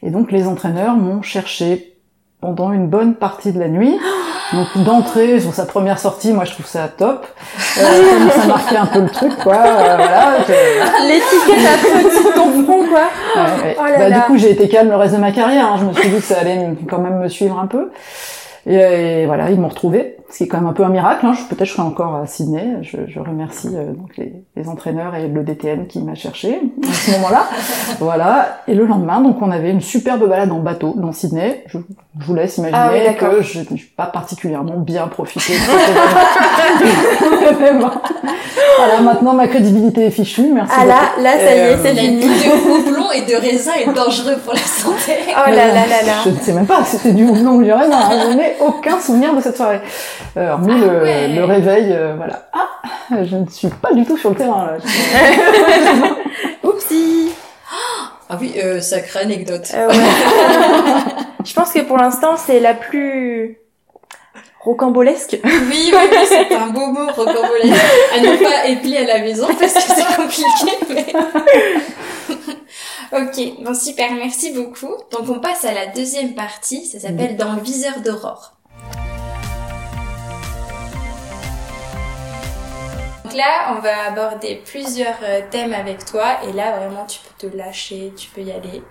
Et 0.02 0.08
donc 0.08 0.32
les 0.32 0.46
entraîneurs 0.46 0.96
m'ont 0.96 1.20
cherché 1.20 1.94
pendant 2.40 2.72
une 2.72 2.86
bonne 2.88 3.14
partie 3.14 3.52
de 3.52 3.60
la 3.60 3.68
nuit. 3.68 3.94
Donc 4.52 4.66
d'entrée 4.84 5.40
sur 5.40 5.52
sa 5.52 5.66
première 5.66 5.98
sortie, 5.98 6.32
moi 6.32 6.44
je 6.44 6.52
trouve 6.52 6.66
ça 6.66 6.88
top. 6.88 7.26
Euh, 7.78 7.82
comme 7.82 8.30
ça 8.40 8.46
marquait 8.46 8.76
un 8.76 8.86
peu 8.86 9.00
le 9.00 9.10
truc, 9.10 9.36
quoi. 9.36 9.54
euh, 9.56 9.96
voilà. 9.96 10.38
L'étiquette 11.06 11.66
à 11.66 11.98
de 11.98 12.34
ton 12.34 12.64
front, 12.64 12.84
quoi. 12.88 13.08
Ouais, 13.36 13.62
ouais. 13.62 13.76
Oh 13.78 13.82
là 13.84 13.98
Bah, 13.98 14.08
là. 14.08 14.16
Du 14.16 14.22
coup, 14.22 14.38
j'ai 14.38 14.50
été 14.52 14.68
calme 14.68 14.88
le 14.88 14.96
reste 14.96 15.14
de 15.14 15.20
ma 15.20 15.32
carrière. 15.32 15.66
hein. 15.66 15.76
Je 15.80 15.84
me 15.84 15.92
suis 15.92 16.08
dit 16.08 16.16
que 16.16 16.22
ça 16.22 16.38
allait 16.40 16.70
quand 16.88 16.98
même 16.98 17.18
me 17.18 17.28
suivre 17.28 17.58
un 17.58 17.66
peu. 17.66 17.90
Et, 18.66 19.22
et 19.22 19.26
voilà, 19.26 19.50
ils 19.50 19.60
m'ont 19.60 19.68
retrouvé, 19.68 20.16
ce 20.30 20.36
qui 20.38 20.44
est 20.44 20.46
quand 20.46 20.58
même 20.58 20.66
un 20.68 20.72
peu 20.72 20.84
un 20.84 20.88
miracle. 20.90 21.24
Hein. 21.26 21.32
Je- 21.32 21.44
Peut-être 21.44 21.66
je 21.68 21.72
serai 21.72 21.82
encore 21.82 22.14
à 22.16 22.26
Sydney. 22.26 22.76
Je, 22.82 22.98
je 23.06 23.18
remercie 23.18 23.68
euh, 23.74 23.92
donc 23.92 24.16
les, 24.18 24.32
les 24.56 24.68
entraîneurs 24.68 25.14
et 25.14 25.26
le 25.28 25.42
DTN 25.42 25.86
qui 25.86 26.00
m'a 26.02 26.14
cherché 26.14 26.60
à 26.88 26.92
ce 26.92 27.10
moment-là. 27.12 27.46
voilà. 28.00 28.60
Et 28.68 28.74
le 28.74 28.84
lendemain, 28.86 29.20
donc 29.20 29.40
on 29.40 29.50
avait 29.50 29.70
une 29.70 29.80
superbe 29.80 30.28
balade 30.28 30.52
en 30.52 30.58
bateau 30.60 30.94
dans 30.96 31.12
Sydney. 31.12 31.64
Je, 31.66 31.78
je 32.20 32.26
vous 32.26 32.34
laisse 32.34 32.58
imaginer 32.58 32.78
Ah 32.78 32.90
oui, 32.92 33.14
que 33.16 33.42
je 33.42 33.60
n'ai 33.60 33.82
pas 33.96 34.06
particulièrement 34.06 34.76
bien 34.78 35.06
profité. 35.08 35.54
Voilà, 38.78 39.00
maintenant 39.00 39.32
ma 39.34 39.48
crédibilité 39.48 40.06
est 40.06 40.10
fichue. 40.10 40.52
Merci. 40.52 40.72
Ah 40.78 40.84
là, 40.84 40.94
beaucoup. 41.10 41.22
là, 41.24 41.32
ça 41.38 41.54
y 41.54 41.58
Et, 41.58 41.60
est, 41.60 41.64
euh, 41.74 41.76
c'est 41.82 41.94
La 41.94 42.00
fini. 42.02 42.16
nuit 42.16 42.22
de 42.26 42.70
houblon 42.90 43.10
et 43.12 43.22
de 43.22 43.34
raisin 43.34 43.72
est 43.74 43.92
dangereux 43.92 44.36
pour 44.44 44.52
la 44.54 44.60
santé. 44.60 45.12
Oh 45.30 45.50
là 45.50 45.56
là 45.66 45.74
là 45.74 46.02
là. 46.06 46.12
Je 46.24 46.30
ne 46.30 46.36
sais 46.36 46.52
même 46.52 46.66
pas 46.66 46.84
si 46.84 46.96
c'était 46.96 47.12
du 47.12 47.24
houblon 47.24 47.56
ou 47.56 47.62
du 47.64 47.72
raisin. 47.72 47.96
hein. 47.98 48.10
Je 48.30 48.36
n'ai 48.36 48.54
aucun 48.60 49.00
souvenir 49.00 49.34
de 49.34 49.40
cette 49.40 49.56
soirée. 49.56 49.80
Euh, 50.36 50.50
hormis 50.52 50.72
Ah 50.74 50.78
le, 50.78 51.02
ouais. 51.02 51.28
le 51.28 51.44
réveil, 51.44 51.92
euh, 51.92 52.14
voilà. 52.16 52.48
Ah, 52.52 53.24
je 53.24 53.36
ne 53.36 53.46
suis 53.48 53.68
pas 53.68 53.92
du 53.92 54.04
tout 54.04 54.16
sur 54.16 54.30
le 54.30 54.36
terrain 54.36 54.66
là. 54.66 54.76
Oupsie. 56.62 57.30
Ah 58.30 58.36
oui, 58.40 58.54
euh, 58.62 58.80
sacrée 58.80 59.20
anecdote. 59.20 59.66
Euh, 59.74 59.88
ouais. 59.88 59.94
Je 61.44 61.54
pense 61.54 61.72
que 61.72 61.80
pour 61.80 61.96
l'instant, 61.96 62.36
c'est 62.36 62.60
la 62.60 62.74
plus 62.74 63.58
rocambolesque. 64.60 65.38
Oui, 65.44 65.50
oui, 65.70 65.92
oui, 65.94 66.18
c'est 66.28 66.54
un 66.54 66.66
beau 66.66 66.88
mot 66.88 67.06
rocambolesque. 67.06 67.80
À 68.14 68.20
ne 68.20 68.36
pas 68.42 68.66
épeler 68.68 68.98
à 68.98 69.06
la 69.06 69.20
maison 69.20 69.46
parce 69.58 69.72
que 69.72 69.80
c'est 69.80 70.16
compliqué, 70.16 70.76
mais... 70.90 71.06
ok, 73.12 73.64
bon 73.64 73.74
super, 73.74 74.12
merci 74.12 74.52
beaucoup. 74.52 74.94
Donc 75.10 75.28
on 75.30 75.40
passe 75.40 75.64
à 75.64 75.72
la 75.72 75.86
deuxième 75.86 76.34
partie, 76.34 76.84
ça 76.84 76.98
s'appelle 77.00 77.36
Dans 77.36 77.54
le 77.54 77.62
viseur 77.62 78.00
d'aurore. 78.04 78.57
Là, 83.38 83.74
on 83.76 83.80
va 83.80 83.94
aborder 84.10 84.56
plusieurs 84.64 85.18
euh, 85.22 85.40
thèmes 85.50 85.72
avec 85.72 86.04
toi 86.04 86.26
et 86.46 86.52
là 86.52 86.76
vraiment 86.78 87.06
tu 87.06 87.18
peux 87.20 87.48
te 87.48 87.56
lâcher, 87.56 88.12
tu 88.16 88.28
peux 88.30 88.42
y 88.42 88.52
aller. 88.52 88.82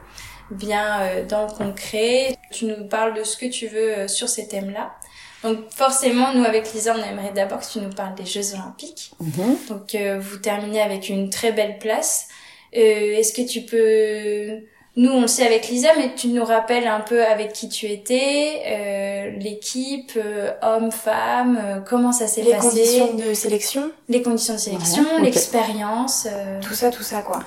bien 0.49 1.01
euh, 1.01 1.25
dans 1.25 1.43
le 1.47 1.51
concret. 1.53 2.35
Tu 2.51 2.65
nous 2.65 2.87
parles 2.87 3.13
de 3.13 3.23
ce 3.23 3.35
que 3.37 3.45
tu 3.47 3.67
veux 3.67 3.91
euh, 3.97 4.07
sur 4.07 4.29
ces 4.29 4.47
thèmes-là. 4.47 4.95
Donc 5.43 5.57
forcément, 5.71 6.33
nous 6.33 6.43
avec 6.45 6.73
Lisa, 6.73 6.95
on 6.97 7.03
aimerait 7.03 7.33
d'abord 7.33 7.59
que 7.59 7.71
tu 7.71 7.79
nous 7.79 7.89
parles 7.91 8.15
des 8.15 8.25
Jeux 8.25 8.53
Olympiques. 8.55 9.11
Mhm. 9.19 9.57
Donc 9.69 9.93
euh, 9.95 10.19
vous 10.19 10.37
terminez 10.37 10.81
avec 10.81 11.09
une 11.09 11.29
très 11.29 11.51
belle 11.51 11.77
place. 11.79 12.27
Euh, 12.75 13.17
Est-ce 13.17 13.33
que 13.33 13.47
tu 13.47 13.61
peux... 13.61 14.65
Nous, 14.99 15.11
on 15.11 15.21
le 15.21 15.27
sait 15.27 15.45
avec 15.45 15.67
Lisa, 15.69 15.89
mais 15.95 16.13
tu 16.15 16.29
nous 16.29 16.43
rappelles 16.43 16.87
un 16.87 17.01
peu 17.01 17.23
avec 17.23 17.53
qui 17.53 17.69
tu 17.69 17.85
étais, 17.85 18.63
euh, 18.67 19.29
l'équipe, 19.39 20.13
euh, 20.17 20.49
hommes, 20.63 20.91
femmes, 20.91 21.59
euh, 21.63 21.79
comment 21.87 22.11
ça 22.11 22.25
s'est 22.25 22.41
Les 22.41 22.49
passé, 22.51 22.67
conditions 22.67 23.13
de 23.13 23.33
sélection, 23.35 23.91
les 24.09 24.23
conditions 24.23 24.55
de 24.55 24.59
sélection, 24.59 25.03
l'expérience. 25.21 26.27
euh, 26.31 26.59
tout 26.61 26.73
ça, 26.73 26.89
tout 26.89 27.03
ça, 27.03 27.21
quoi. 27.21 27.41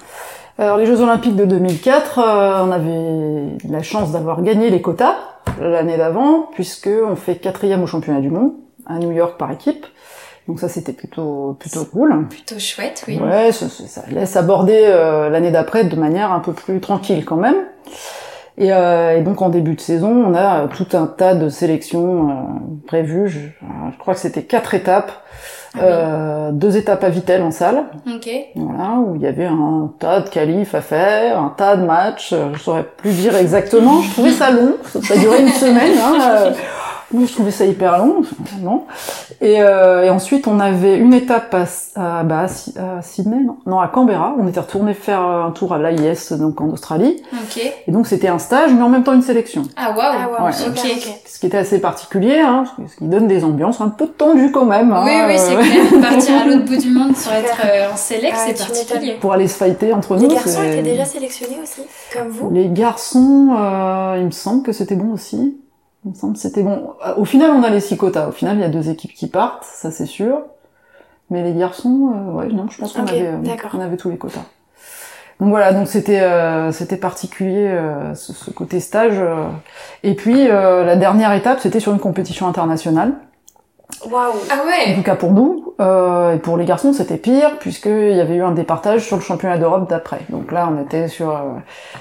Alors 0.59 0.77
les 0.77 0.87
Jeux 0.87 1.01
Olympiques 1.01 1.35
de 1.35 1.45
2004, 1.45 2.19
euh, 2.21 2.65
on 2.65 2.71
avait 2.71 3.57
la 3.69 3.83
chance 3.83 4.13
d'avoir 4.13 4.43
gagné 4.43 4.71
les 4.71 4.81
quotas 4.81 5.17
l'année 5.61 5.97
d'avant, 5.97 6.51
puisque 6.53 6.89
on 7.05 7.17
fait 7.17 7.37
quatrième 7.37 7.83
au 7.83 7.87
championnat 7.89 8.21
du 8.21 8.31
monde 8.31 8.53
à 8.87 8.99
New 8.99 9.11
York 9.11 9.37
par 9.39 9.51
équipe. 9.51 9.87
Donc 10.49 10.59
ça 10.61 10.69
c'était 10.69 10.93
plutôt 10.93 11.57
plutôt 11.61 11.85
cool. 11.85 12.27
plutôt 12.29 12.59
chouette, 12.59 13.05
oui. 13.07 13.19
Ouais, 13.19 13.53
ça, 13.53 13.67
ça- 13.69 14.03
laisse 14.11 14.37
aborder 14.37 14.83
euh, 14.87 15.29
l'année 15.31 15.51
d'après 15.51 15.85
de 15.85 15.95
manière 15.97 16.33
un 16.33 16.41
peu 16.41 16.53
plus 16.53 16.81
tranquille 16.81 17.25
quand 17.25 17.37
même. 17.37 17.57
Et, 18.59 18.73
euh, 18.73 19.17
et 19.17 19.23
donc 19.23 19.41
en 19.43 19.49
début 19.49 19.75
de 19.75 19.81
saison, 19.81 20.11
on 20.11 20.35
a 20.35 20.63
euh, 20.63 20.67
tout 20.67 20.89
un 20.95 21.07
tas 21.07 21.35
de 21.35 21.49
sélections 21.49 22.29
euh, 22.31 22.33
prévues. 22.87 23.29
Je, 23.29 23.39
je 23.93 23.99
crois 23.99 24.15
que 24.15 24.21
c'était 24.21 24.43
quatre 24.43 24.75
étapes, 24.75 25.13
Ah 25.75 25.79
oui. 25.79 25.83
euh, 25.85 26.51
deux 26.53 26.77
étapes 26.77 27.03
à 27.05 27.09
Vittel 27.09 27.43
en 27.43 27.53
salle. 27.53 27.85
Ok. 28.07 28.29
Voilà, 28.57 28.97
où 28.99 29.15
il 29.17 29.23
y 29.23 29.27
avait 29.27 29.47
un 29.47 29.91
tas 29.99 30.21
de 30.21 30.29
qualifs 30.29 30.75
à 30.75 30.81
faire, 30.83 31.39
un 31.41 31.55
tas 31.57 31.77
de 31.77 31.85
matchs, 31.87 32.33
euh, 32.35 32.49
je 32.53 32.59
saurais 32.59 32.85
plus 32.85 33.13
dire 33.13 33.35
exactement, 33.37 34.03
je 34.03 34.11
trouvais 34.11 34.31
ça 34.33 34.51
long, 34.51 34.75
ça 34.85 35.17
durait 35.17 35.41
une 35.43 35.49
semaine, 35.49 35.97
hein, 36.03 36.53
moi, 37.13 37.25
je 37.27 37.33
trouvais 37.33 37.51
ça 37.51 37.65
hyper 37.65 37.99
long, 37.99 38.23
non. 38.63 38.85
Et, 39.41 39.61
euh, 39.63 40.05
et 40.05 40.11
ensuite 40.11 40.47
on 40.47 40.61
avait 40.61 40.97
une 40.97 41.13
étape 41.15 41.55
à, 41.55 41.65
à, 42.19 42.23
bah, 42.23 42.41
à 42.41 42.49
Si- 42.49 42.75
à 42.79 43.03
Sydney, 43.03 43.43
non, 43.45 43.57
non, 43.67 43.81
à 43.81 43.89
Canberra, 43.89 44.35
on 44.39 44.47
était 44.47 44.61
retourné 44.61 44.95
faire 44.95 45.21
un 45.21 45.51
tour 45.51 45.73
à 45.73 45.79
l'AIS, 45.79 46.33
donc 46.33 46.61
en 46.61 46.69
Australie, 46.69 47.23
Ok. 47.33 47.61
et 47.87 47.91
donc 47.91 48.07
c'était 48.07 48.29
un 48.29 48.39
stage, 48.39 48.73
mais 48.75 48.83
en 48.83 48.89
même 48.89 49.03
temps 49.03 49.13
une 49.15 49.23
sélection. 49.23 49.63
Ah 49.77 49.91
waouh. 49.97 50.01
Ah 50.39 50.45
Ouais. 50.45 50.51
Ok. 50.69 50.79
ok. 50.79 51.21
Ce 51.27 51.39
qui 51.41 51.47
était 51.47 51.59
assez 51.59 51.81
particulier, 51.81 52.39
hein, 52.39 52.65
ce 52.89 52.97
qui 52.97 53.05
donne 53.05 53.27
des 53.27 53.45
ambiances 53.45 53.81
un 53.81 53.89
peu 53.89 54.07
tendues 54.07 54.53
quand 54.53 54.67
même. 54.67 54.93
hein, 54.93 55.03
Oui, 55.05 55.13
oui, 55.27 55.35
c'est 55.39 55.57
euh, 55.57 55.61
clair. 55.63 56.01
Partir 56.11 56.35
à 56.43 56.45
l'autre 56.47 56.65
bout 56.67 56.77
du 56.77 56.91
monde 56.91 57.09
pour 57.13 57.17
Super. 57.23 57.39
être 57.39 57.61
euh, 57.65 57.93
en 57.93 57.97
select, 57.97 58.35
Ah, 58.37 58.45
c'est 58.47 58.59
particulier. 58.59 59.17
Pour 59.21 59.33
aller 59.33 59.49
se 59.49 59.57
fighter 59.57 59.93
entre 59.93 60.17
Les 60.17 60.23
nous. 60.29 60.35
garçons 60.35 60.49
c'est- 60.63 60.73
étaient 60.79 60.83
déjà 60.91 61.05
sélectionnés 61.07 61.59
aussi, 61.63 61.81
comme 62.13 62.29
vous 62.29 62.51
Les 62.53 62.69
garçons, 62.69 63.57
euh, 63.59 64.17
il 64.19 64.27
me 64.27 64.31
semble 64.31 64.63
que 64.63 64.73
c'était 64.73 64.97
bon 64.97 65.13
aussi. 65.15 65.60
Il 66.05 66.11
me 66.13 66.15
semble 66.15 66.33
que 66.35 66.39
c'était 66.39 66.63
bon. 66.63 66.95
Au 67.17 67.25
final, 67.25 67.51
on 67.51 67.63
a 67.63 67.69
les 67.71 67.81
six 67.81 67.97
quotas. 67.97 68.29
Au 68.29 68.33
final, 68.33 68.57
il 68.57 68.61
y 68.61 68.65
a 68.65 68.69
deux 68.69 68.89
équipes 68.89 69.13
qui 69.13 69.27
partent, 69.29 69.65
ça 69.65 69.91
c'est 69.91 70.07
sûr. 70.07 70.41
Mais 71.29 71.43
les 71.45 71.53
garçons, 71.53 72.13
euh, 72.15 72.33
ouais, 72.33 72.49
non, 72.49 72.67
je 72.71 72.79
pense 72.79 72.93
qu'on 72.95 73.03
avait, 73.03 73.27
euh, 73.27 73.37
on 73.75 73.81
avait 73.81 73.97
tous 73.97 74.11
les 74.11 74.17
quotas. 74.17 74.41
Donc 75.39 75.51
voilà, 75.51 75.73
donc 75.73 75.89
c'était 75.89 76.21
euh, 76.21 76.71
c'était 76.73 76.97
particulier 76.99 77.67
euh, 77.69 78.15
ce, 78.15 78.33
ce 78.33 78.51
côté 78.51 78.81
stage. 78.81 79.19
euh. 79.21 79.47
Et 80.03 80.15
puis 80.15 80.49
euh, 80.49 80.85
la 80.85 80.97
dernière 80.97 81.33
étape, 81.33 81.61
c'était 81.61 81.81
sur 81.81 81.93
une 81.93 81.99
compétition 82.01 82.47
internationale. 82.49 83.15
Waouh 84.11 84.33
Ah 84.51 84.61
En 84.63 84.67
ouais. 84.67 84.95
tout 84.97 85.03
cas 85.03 85.17
pour 85.17 85.33
nous. 85.33 85.70
Euh, 85.81 86.35
et 86.35 86.39
pour 86.39 86.57
les 86.59 86.67
garçons, 86.67 86.93
c'était 86.93 87.17
pire 87.17 87.59
puisqu'il 87.59 88.15
y 88.15 88.21
avait 88.21 88.35
eu 88.35 88.43
un 88.43 88.53
départage 88.53 89.07
sur 89.07 89.17
le 89.17 89.23
championnat 89.23 89.57
d'Europe 89.57 89.89
d'après. 89.89 90.21
Donc 90.29 90.53
là, 90.53 90.69
on 90.71 90.83
était 90.83 91.09
sur 91.09 91.31
euh, 91.31 91.41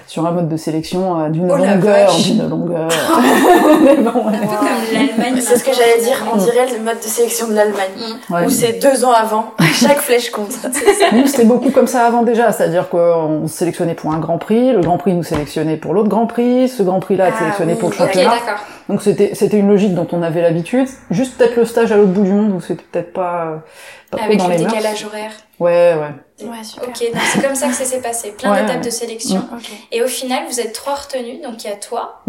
sur 0.06 0.26
un 0.28 0.32
mode 0.32 0.50
de 0.50 0.58
sélection 0.58 1.20
euh, 1.22 1.30
d'une 1.30 1.50
Oh 1.50 1.56
longueur, 1.56 2.14
d'une 2.16 2.50
longueur. 2.50 2.90
Mais 3.84 3.96
bon, 3.96 4.28
Un 4.28 4.32
peu 4.32 4.48
comme 4.48 4.68
l'Allemagne. 4.94 5.42
C'est 5.42 5.56
ce 5.58 5.64
que 5.64 5.72
j'allais 5.74 6.02
dire, 6.04 6.18
on 6.34 6.38
finalement. 6.40 6.44
dirait 6.44 6.78
le 6.78 6.84
mode 6.84 6.98
de 6.98 7.04
sélection 7.04 7.48
de 7.48 7.54
l'Allemagne. 7.54 7.88
Mm. 8.30 8.34
ouais. 8.34 8.46
Où 8.46 8.50
c'est 8.50 8.74
deux 8.82 9.06
ans 9.06 9.14
avant, 9.14 9.54
chaque 9.74 10.00
flèche 10.00 10.30
compte. 10.32 10.52
Nous, 11.14 11.28
c'était 11.28 11.46
beaucoup 11.46 11.72
comme 11.72 11.88
ça 11.88 12.06
avant 12.06 12.24
déjà, 12.24 12.52
c'est-à-dire 12.52 12.90
qu'on 12.90 13.48
se 13.48 13.54
sélectionnait 13.56 13.96
pour 13.96 14.12
un 14.14 14.20
Grand 14.20 14.38
Prix, 14.40 14.74
le 14.74 14.82
Grand 14.82 14.98
Prix 14.98 15.14
nous 15.14 15.24
sélectionnait 15.24 15.78
pour 15.78 15.94
l'autre 15.94 16.10
Grand 16.10 16.28
Prix, 16.28 16.68
ce 16.68 16.84
Grand 16.84 17.00
Prix-là 17.00 17.26
Ah 17.28 17.36
est 17.36 17.40
sélectionné 17.40 17.74
oui, 17.74 17.80
pour 17.80 17.90
le 17.90 17.96
championnat. 17.96 18.30
d'accord. 18.30 18.60
Donc 18.90 19.04
c'était 19.04 19.36
c'était 19.36 19.58
une 19.60 19.68
logique 19.70 19.94
dont 19.94 20.08
on 20.14 20.24
avait 20.24 20.42
l'habitude. 20.42 20.88
Juste 21.12 21.38
peut-être 21.38 21.56
le 21.58 21.66
stage 21.66 21.92
à 21.92 21.96
l'autre 21.96 22.10
bout 22.10 22.24
du 22.24 22.32
monde 22.34 22.54
où 22.54 22.60
c'était 22.60 22.84
peut-être 22.92 23.14
pas 23.14 23.62
pas 24.12 24.18
trop 24.18 24.26
Avec 24.26 24.40
dans 24.40 24.48
le 24.48 24.54
les 24.56 24.60
mœurs. 24.60 24.72
décalage 24.74 25.06
horaire. 25.06 25.32
Ouais, 25.60 25.96
ouais. 25.96 26.48
Ouais, 26.48 26.64
super. 26.64 26.90
Ok, 26.90 27.00
donc 27.14 27.22
c'est 27.34 27.42
comme 27.42 27.56
ça 27.56 27.68
que 27.68 27.74
ça 27.76 27.86
s'est 27.86 28.02
passé. 28.02 28.32
Plein 28.32 28.52
Ouais, 28.54 28.62
d'étapes 28.62 28.78
ouais. 28.78 28.82
de 28.86 28.90
sélection. 28.90 29.42
Ok. 29.54 29.70
Et 29.92 30.02
au 30.02 30.08
final, 30.08 30.44
vous 30.50 30.60
êtes 30.60 30.74
trois 30.74 30.96
retenus. 30.96 31.42
Donc 31.42 31.64
il 31.64 31.70
y 31.70 31.74
a 31.74 31.76
toi. 31.76 32.22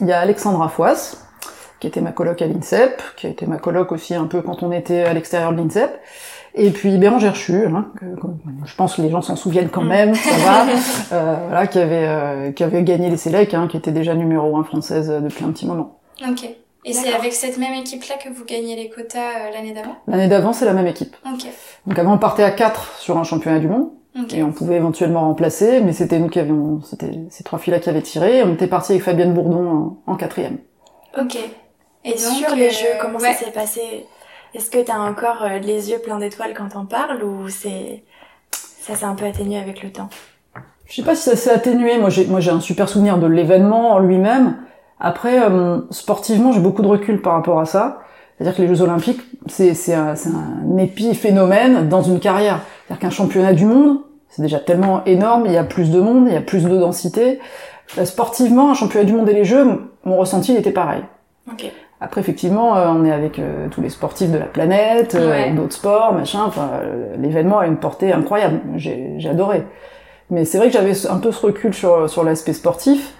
Il 0.00 0.06
y 0.08 0.12
a 0.12 0.20
Alexandra 0.20 0.68
Foisse, 0.68 1.26
qui 1.80 1.86
était 1.86 2.00
ma 2.00 2.12
coloc 2.12 2.42
à 2.42 2.46
l'INSEP, 2.46 3.00
qui 3.16 3.26
a 3.26 3.30
été 3.30 3.46
ma 3.46 3.58
coloc 3.58 3.92
aussi 3.92 4.14
un 4.14 4.26
peu 4.26 4.42
quand 4.42 4.62
on 4.62 4.72
était 4.72 5.02
à 5.04 5.12
l'extérieur 5.12 5.52
de 5.52 5.58
l'INSEP. 5.58 5.90
Et 6.56 6.70
puis 6.70 6.96
Bérangère 6.98 7.34
Chu, 7.34 7.66
hein, 7.66 7.86
que, 7.98 8.04
que- 8.20 8.26
je 8.64 8.74
pense 8.76 8.94
que 8.94 9.02
les 9.02 9.10
gens 9.10 9.22
s'en 9.22 9.34
souviennent 9.34 9.70
quand 9.70 9.82
même, 9.82 10.14
ça 10.14 10.30
va, 10.36 10.66
euh, 11.12 11.36
voilà, 11.48 11.66
qui 11.66 11.80
avait 11.80 12.06
euh, 12.06 12.52
qui 12.52 12.62
avait 12.62 12.84
gagné 12.84 13.10
les 13.10 13.16
Sélec, 13.16 13.54
hein, 13.54 13.66
qui 13.68 13.76
était 13.76 13.90
déjà 13.90 14.14
numéro 14.14 14.56
un 14.56 14.62
française 14.62 15.08
depuis 15.20 15.44
un 15.44 15.50
petit 15.50 15.66
moment. 15.66 15.98
Ok. 16.28 16.48
Et 16.84 16.92
c'est 16.92 17.12
avec 17.12 17.32
cette 17.32 17.56
même 17.56 17.74
équipe-là 17.74 18.16
que 18.22 18.28
vous 18.28 18.44
gagnez 18.44 18.76
les 18.76 18.90
quotas 18.90 19.18
euh, 19.18 19.50
l'année 19.52 19.72
d'avant? 19.72 19.96
L'année 20.06 20.28
d'avant, 20.28 20.52
c'est 20.52 20.66
la 20.66 20.74
même 20.74 20.86
équipe. 20.86 21.16
Ok. 21.26 21.46
Donc 21.86 21.98
avant, 21.98 22.14
on 22.14 22.18
partait 22.18 22.42
à 22.42 22.50
4 22.50 22.98
sur 22.98 23.16
un 23.16 23.24
championnat 23.24 23.58
du 23.58 23.68
monde, 23.68 23.90
Ok. 24.18 24.34
et 24.34 24.42
on 24.42 24.52
pouvait 24.52 24.76
éventuellement 24.76 25.22
remplacer, 25.22 25.80
mais 25.80 25.92
c'était 25.94 26.18
nous 26.18 26.28
qui 26.28 26.38
avions, 26.40 26.82
c'était 26.82 27.10
ces 27.30 27.42
trois 27.42 27.58
filles-là 27.58 27.80
qui 27.80 27.88
avaient 27.88 28.02
tiré, 28.02 28.42
on 28.42 28.52
était 28.52 28.66
parti 28.66 28.92
avec 28.92 29.04
Fabienne 29.04 29.32
Bourdon 29.32 29.96
en, 30.06 30.12
en 30.12 30.16
quatrième. 30.16 30.58
Ok. 31.18 31.36
Et, 32.04 32.10
donc, 32.10 32.18
sur 32.18 32.54
les 32.54 32.68
euh, 32.68 32.70
jeux, 32.70 32.98
comment 33.00 33.18
ouais. 33.18 33.32
ça 33.32 33.46
s'est 33.46 33.50
passé? 33.50 34.06
Est-ce 34.52 34.70
que 34.70 34.78
t'as 34.82 34.98
encore 34.98 35.42
euh, 35.42 35.58
les 35.58 35.90
yeux 35.90 35.98
pleins 35.98 36.18
d'étoiles 36.18 36.52
quand 36.54 36.68
t'en 36.68 36.84
parles 36.84 37.24
ou 37.24 37.48
c'est 37.48 38.04
ça 38.52 38.94
s'est 38.94 39.06
un 39.06 39.14
peu 39.14 39.24
atténué 39.24 39.58
avec 39.58 39.82
le 39.82 39.90
temps? 39.90 40.10
Je 40.84 40.96
sais 40.96 41.02
pas 41.02 41.14
si 41.16 41.22
ça 41.22 41.34
s'est 41.34 41.50
atténué. 41.50 41.96
Moi, 41.96 42.10
j'ai, 42.10 42.26
moi, 42.26 42.40
j'ai 42.40 42.50
un 42.50 42.60
super 42.60 42.90
souvenir 42.90 43.16
de 43.16 43.26
l'événement 43.26 43.92
en 43.92 43.98
lui-même. 44.00 44.58
Après, 45.00 45.42
euh, 45.42 45.78
sportivement, 45.90 46.52
j'ai 46.52 46.60
beaucoup 46.60 46.82
de 46.82 46.88
recul 46.88 47.20
par 47.20 47.34
rapport 47.34 47.60
à 47.60 47.66
ça. 47.66 47.98
C'est-à-dire 48.36 48.56
que 48.56 48.62
les 48.62 48.68
Jeux 48.68 48.82
Olympiques, 48.82 49.20
c'est, 49.46 49.74
c'est 49.74 49.94
un, 49.94 50.14
c'est 50.16 50.30
un 50.30 50.76
épiphénomène 50.78 51.88
dans 51.88 52.02
une 52.02 52.20
carrière. 52.20 52.60
C'est-à-dire 52.86 53.00
qu'un 53.02 53.10
championnat 53.10 53.52
du 53.52 53.64
monde, 53.66 53.98
c'est 54.28 54.42
déjà 54.42 54.58
tellement 54.58 55.04
énorme. 55.04 55.44
Il 55.46 55.52
y 55.52 55.56
a 55.56 55.64
plus 55.64 55.90
de 55.90 56.00
monde, 56.00 56.24
il 56.28 56.34
y 56.34 56.36
a 56.36 56.40
plus 56.40 56.64
de 56.64 56.76
densité. 56.76 57.38
Euh, 57.98 58.04
Sportivement, 58.04 58.70
un 58.70 58.74
championnat 58.74 59.04
du 59.04 59.12
monde 59.12 59.28
et 59.28 59.34
les 59.34 59.44
Jeux, 59.44 59.82
mon 60.04 60.16
ressenti, 60.16 60.52
il 60.52 60.58
était 60.58 60.72
pareil. 60.72 61.02
Ok. 61.50 61.70
Après, 62.00 62.20
effectivement, 62.20 62.76
euh, 62.76 62.88
on 62.88 63.04
est 63.04 63.12
avec 63.12 63.38
euh, 63.38 63.68
tous 63.70 63.80
les 63.80 63.88
sportifs 63.88 64.30
de 64.30 64.38
la 64.38 64.46
planète, 64.46 65.14
euh, 65.14 65.30
Ouais. 65.30 65.50
d'autres 65.52 65.72
sports, 65.74 66.12
machin. 66.12 66.40
Enfin, 66.46 66.70
l'événement 67.18 67.60
a 67.60 67.66
une 67.66 67.76
portée 67.76 68.12
incroyable. 68.12 68.60
J'ai, 68.76 69.14
j'ai 69.18 69.28
adoré. 69.28 69.64
Mais 70.30 70.44
c'est 70.44 70.58
vrai 70.58 70.66
que 70.68 70.72
j'avais 70.72 71.06
un 71.06 71.16
peu 71.18 71.30
ce 71.32 71.46
recul 71.46 71.72
sur 71.72 72.08
sur 72.10 72.24
l'aspect 72.24 72.52
sportif. 72.54 73.14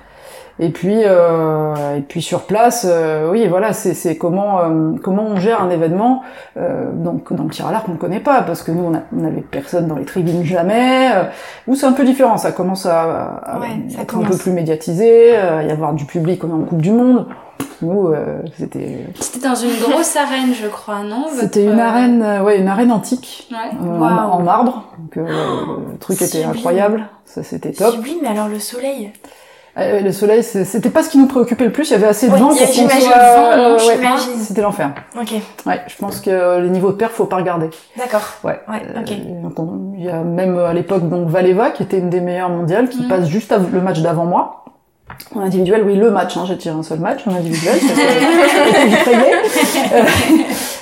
Et 0.61 0.69
puis 0.69 1.03
euh, 1.05 1.97
et 1.97 2.01
puis 2.01 2.23
sur 2.23 2.43
place, 2.43 2.87
euh, 2.89 3.29
oui, 3.31 3.47
voilà, 3.49 3.73
c'est 3.73 4.17
comment 4.17 4.61
euh, 4.61 4.93
comment 5.03 5.25
on 5.25 5.37
gère 5.37 5.61
un 5.61 5.71
événement. 5.71 6.23
Euh, 6.57 6.93
donc 6.93 7.33
dans 7.33 7.45
le 7.45 7.51
tir 7.51 7.67
à 7.67 7.73
l'arc, 7.73 7.89
on 7.89 7.93
ne 7.93 7.97
connaît 7.97 8.21
pas 8.21 8.43
parce 8.43 8.63
que 8.63 8.71
nous 8.71 8.85
on 8.85 9.17
n'avait 9.17 9.41
personne 9.41 9.89
dans 9.89 9.97
les 9.97 10.05
tribunes 10.05 10.45
jamais. 10.45 11.11
Euh, 11.15 11.25
où 11.67 11.75
c'est 11.75 11.87
un 11.87 11.93
peu 11.93 12.05
différent. 12.05 12.37
Ça 12.37 12.53
commence 12.53 12.87
à, 12.87 13.03
à 13.45 13.59
Ouais, 13.59 13.67
ça 13.89 14.03
être 14.03 14.17
un 14.17 14.23
peu 14.23 14.37
plus 14.37 14.53
médiatisé, 14.53 15.37
euh, 15.37 15.63
y 15.63 15.71
avoir 15.71 15.93
du 15.93 16.05
public. 16.05 16.45
On 16.45 16.49
est 16.49 16.53
en 16.53 16.65
Coupe 16.65 16.83
du 16.83 16.93
Monde. 16.93 17.27
Nous, 17.83 18.09
euh, 18.09 18.41
c'était 18.57 19.07
C'était 19.21 19.49
dans 19.49 19.55
une 19.55 19.77
grosse 19.81 20.17
arène, 20.17 20.55
je 20.55 20.69
crois, 20.69 21.03
non 21.03 21.27
c'était 21.33 21.65
une 21.65 21.81
arène, 21.81 22.23
euh, 22.23 22.43
ouais, 22.43 22.59
une 22.59 22.69
arène 22.69 22.93
antique 22.93 23.49
Ouais. 23.51 23.77
en, 23.81 24.41
marbre. 24.41 24.85
Donc 24.99 25.17
euh, 25.17 25.27
le 25.93 25.99
truc 25.99 26.23
était 26.23 26.45
incroyable. 26.45 27.09
Ça 27.25 27.43
c'était 27.43 27.73
top. 27.73 27.95
Sublime, 27.95 28.19
mais 28.23 28.29
alors 28.29 28.49
le 28.49 28.59
soleil. 28.59 29.13
Euh, 29.77 30.01
le 30.01 30.13
soleil, 30.13 30.45
c'était 30.45 30.89
pas 30.91 31.03
ce 31.03 31.11
qui 31.11 31.19
nous 31.19 31.27
préoccupait 31.27 31.65
le 31.65 31.73
plus. 31.73 31.89
Il 31.91 31.93
y 31.93 31.97
avait 31.97 32.07
assez 32.07 32.29
de 32.29 32.33
Ouais, 32.33 32.39
vent 32.39 32.49
pour 32.49 32.59
qu'on 32.59 32.65
soit. 32.73 32.85
euh, 33.57 33.77
j'imagine. 33.79 34.39
C'était 34.41 34.63
l'enfer. 34.63 34.91
Ok, 35.21 35.35
Ouais, 35.67 35.81
je 35.89 35.97
pense 35.99 36.21
que 36.21 36.61
les 36.61 36.69
niveaux 36.71 36.93
de 36.93 36.97
perf, 36.97 37.11
faut 37.13 37.25
pas 37.25 37.37
regarder. 37.37 37.71
d'accord. 37.99 38.23
Ouais. 38.45 38.61
Ouais, 38.69 38.83
ok. 38.97 39.11
Euh, 39.11 39.43
donc, 39.43 39.59
on- 39.59 39.93
Il 39.99 40.05
y 40.05 40.11
a 40.11 40.19
même 40.23 40.57
euh, 40.57 40.67
à 40.69 40.75
l'époque 40.75 41.09
donc 41.09 41.29
Valeva 41.29 41.71
qui 41.71 41.83
était 41.83 41.99
une 41.99 42.11
des 42.11 42.21
meilleures 42.21 42.51
mondiales 42.51 42.89
qui 42.89 43.03
Mhm. 43.03 43.09
passe 43.09 43.27
juste 43.29 43.53
le 43.73 43.81
match 43.81 44.01
d'avant 44.01 44.27
moi. 44.27 44.65
En 45.35 45.41
individuel, 45.41 45.83
oui, 45.85 45.97
le 45.97 46.11
match, 46.11 46.37
hein, 46.37 46.45
j'ai 46.47 46.57
tiré 46.57 46.75
un 46.77 46.83
seul 46.83 46.99
match 47.01 47.21
en 47.27 47.35
individuel. 47.35 47.75
Euh, 49.95 50.03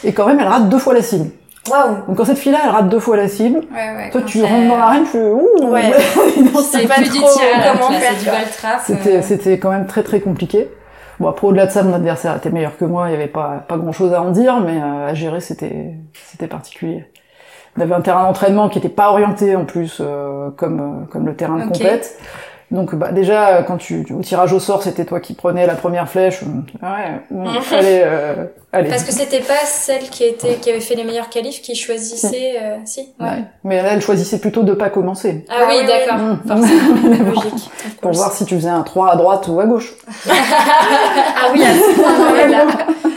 Et 0.05 0.13
quand 0.13 0.27
même, 0.27 0.39
elle 0.41 0.49
rate 0.49 0.69
deux 0.69 0.79
fois 0.79 0.95
la 0.95 1.03
cible. 1.03 1.31
Waouh. 1.71 2.07
Donc 2.09 2.17
quand 2.17 2.25
cette 2.25 2.39
fille-là, 2.39 2.59
elle 2.65 2.71
rate 2.71 2.89
deux 2.89 2.99
fois 2.99 3.17
la 3.17 3.29
cible, 3.29 3.61
Ouais, 3.73 3.97
ouais. 3.97 4.11
toi 4.11 4.23
tu 4.23 4.43
rentres 4.43 4.69
dans 4.69 4.77
l'arène, 4.77 5.05
tu 5.05 5.11
fais 5.11 5.23
ouh 5.31 5.49
Ouais. 5.71 5.93
C'est 6.63 6.89
pas 6.89 6.95
plus 6.97 7.11
du 7.11 7.19
trop 7.21 7.29
tir 7.33 7.43
à 7.55 7.59
l'arc, 7.65 7.79
comment 7.79 7.91
là, 7.93 7.99
faire, 8.01 8.13
c'est 8.13 8.19
du 8.25 8.25
quoi. 8.31 8.39
ball 8.39 8.49
trap. 8.51 8.81
C'était, 8.85 9.17
euh, 9.17 9.23
c'était 9.23 9.59
quand 9.59 9.71
même 9.71 9.87
très 9.87 10.03
très 10.03 10.21
compliqué. 10.21 10.69
Bon 11.21 11.29
après 11.29 11.47
au-delà 11.47 11.67
de 11.67 11.71
ça, 11.71 11.83
mon 11.85 11.95
adversaire 11.95 12.37
était 12.37 12.51
meilleur 12.51 12.77
que 12.77 12.85
moi, 12.85 13.09
il 13.09 13.13
y 13.13 13.15
avait 13.15 13.27
pas 13.29 13.65
pas 13.69 13.77
grand 13.77 13.93
chose 13.93 14.13
à 14.13 14.21
en 14.23 14.31
dire, 14.31 14.59
mais 14.61 14.81
euh, 14.83 15.09
à 15.11 15.15
gérer 15.15 15.41
c'était 15.41 15.95
c'était 16.31 16.49
particulier. 16.49 17.05
On 17.79 17.81
avait 17.81 17.95
un 17.95 18.01
terrain 18.01 18.25
d'entraînement 18.25 18.69
qui 18.69 18.79
était 18.79 18.89
pas 18.89 19.11
orienté 19.11 19.55
en 19.57 19.65
plus 19.65 19.99
euh, 20.01 20.51
comme 20.57 20.81
euh, 20.81 21.07
comme 21.13 21.27
le 21.27 21.37
terrain 21.37 21.59
de 21.59 21.65
compète. 21.71 22.19
Donc 22.73 22.95
bah 22.95 23.13
déjà 23.13 23.63
quand 23.63 23.77
tu 23.77 24.07
au 24.19 24.23
tirage 24.23 24.53
au 24.55 24.59
sort 24.59 24.83
c'était 24.83 25.05
toi 25.05 25.21
qui 25.21 25.35
prenais 25.35 25.67
la 25.67 25.75
première 25.75 26.09
flèche. 26.09 26.41
Ah 26.83 26.97
ouais, 27.31 27.51
allez, 27.77 28.03
euh, 28.03 28.47
allez. 28.73 28.89
Parce 28.89 29.05
que 29.05 29.13
c'était 29.13 29.41
pas 29.41 29.65
celle 29.67 30.09
qui 30.09 30.25
était 30.25 30.55
qui 30.55 30.71
avait 30.71 30.81
fait 30.81 30.95
les 30.95 31.05
meilleurs 31.05 31.29
qualifs 31.29 31.61
qui 31.61 31.75
choisissait 31.75 32.55
euh, 32.63 32.77
si. 32.87 33.01
Ouais. 33.21 33.27
Ouais. 33.27 33.45
Mais 33.65 33.83
là, 33.83 33.91
elle 33.93 34.01
choisissait 34.01 34.39
plutôt 34.39 34.63
de 34.63 34.73
pas 34.73 34.89
commencer. 34.89 35.45
Ah, 35.51 35.55
Ah 35.61 35.65
oui, 35.69 35.75
oui, 35.81 35.87
d'accord. 35.87 36.17
Mm. 36.19 36.41
Forcément. 36.49 37.25
Logique. 37.35 37.71
Pour 38.01 38.13
voir 38.13 38.33
si 38.33 38.47
tu 38.47 38.55
faisais 38.55 38.71
un 38.71 38.83
3 38.83 39.13
à 39.13 39.17
droite 39.17 39.47
ou 39.49 39.61
à 39.61 39.67
gauche. 39.67 39.93
Ah 41.45 41.51
oui, 41.53 41.63
à 41.63 41.73
ce 41.75 42.01
moment-là. 42.01 42.67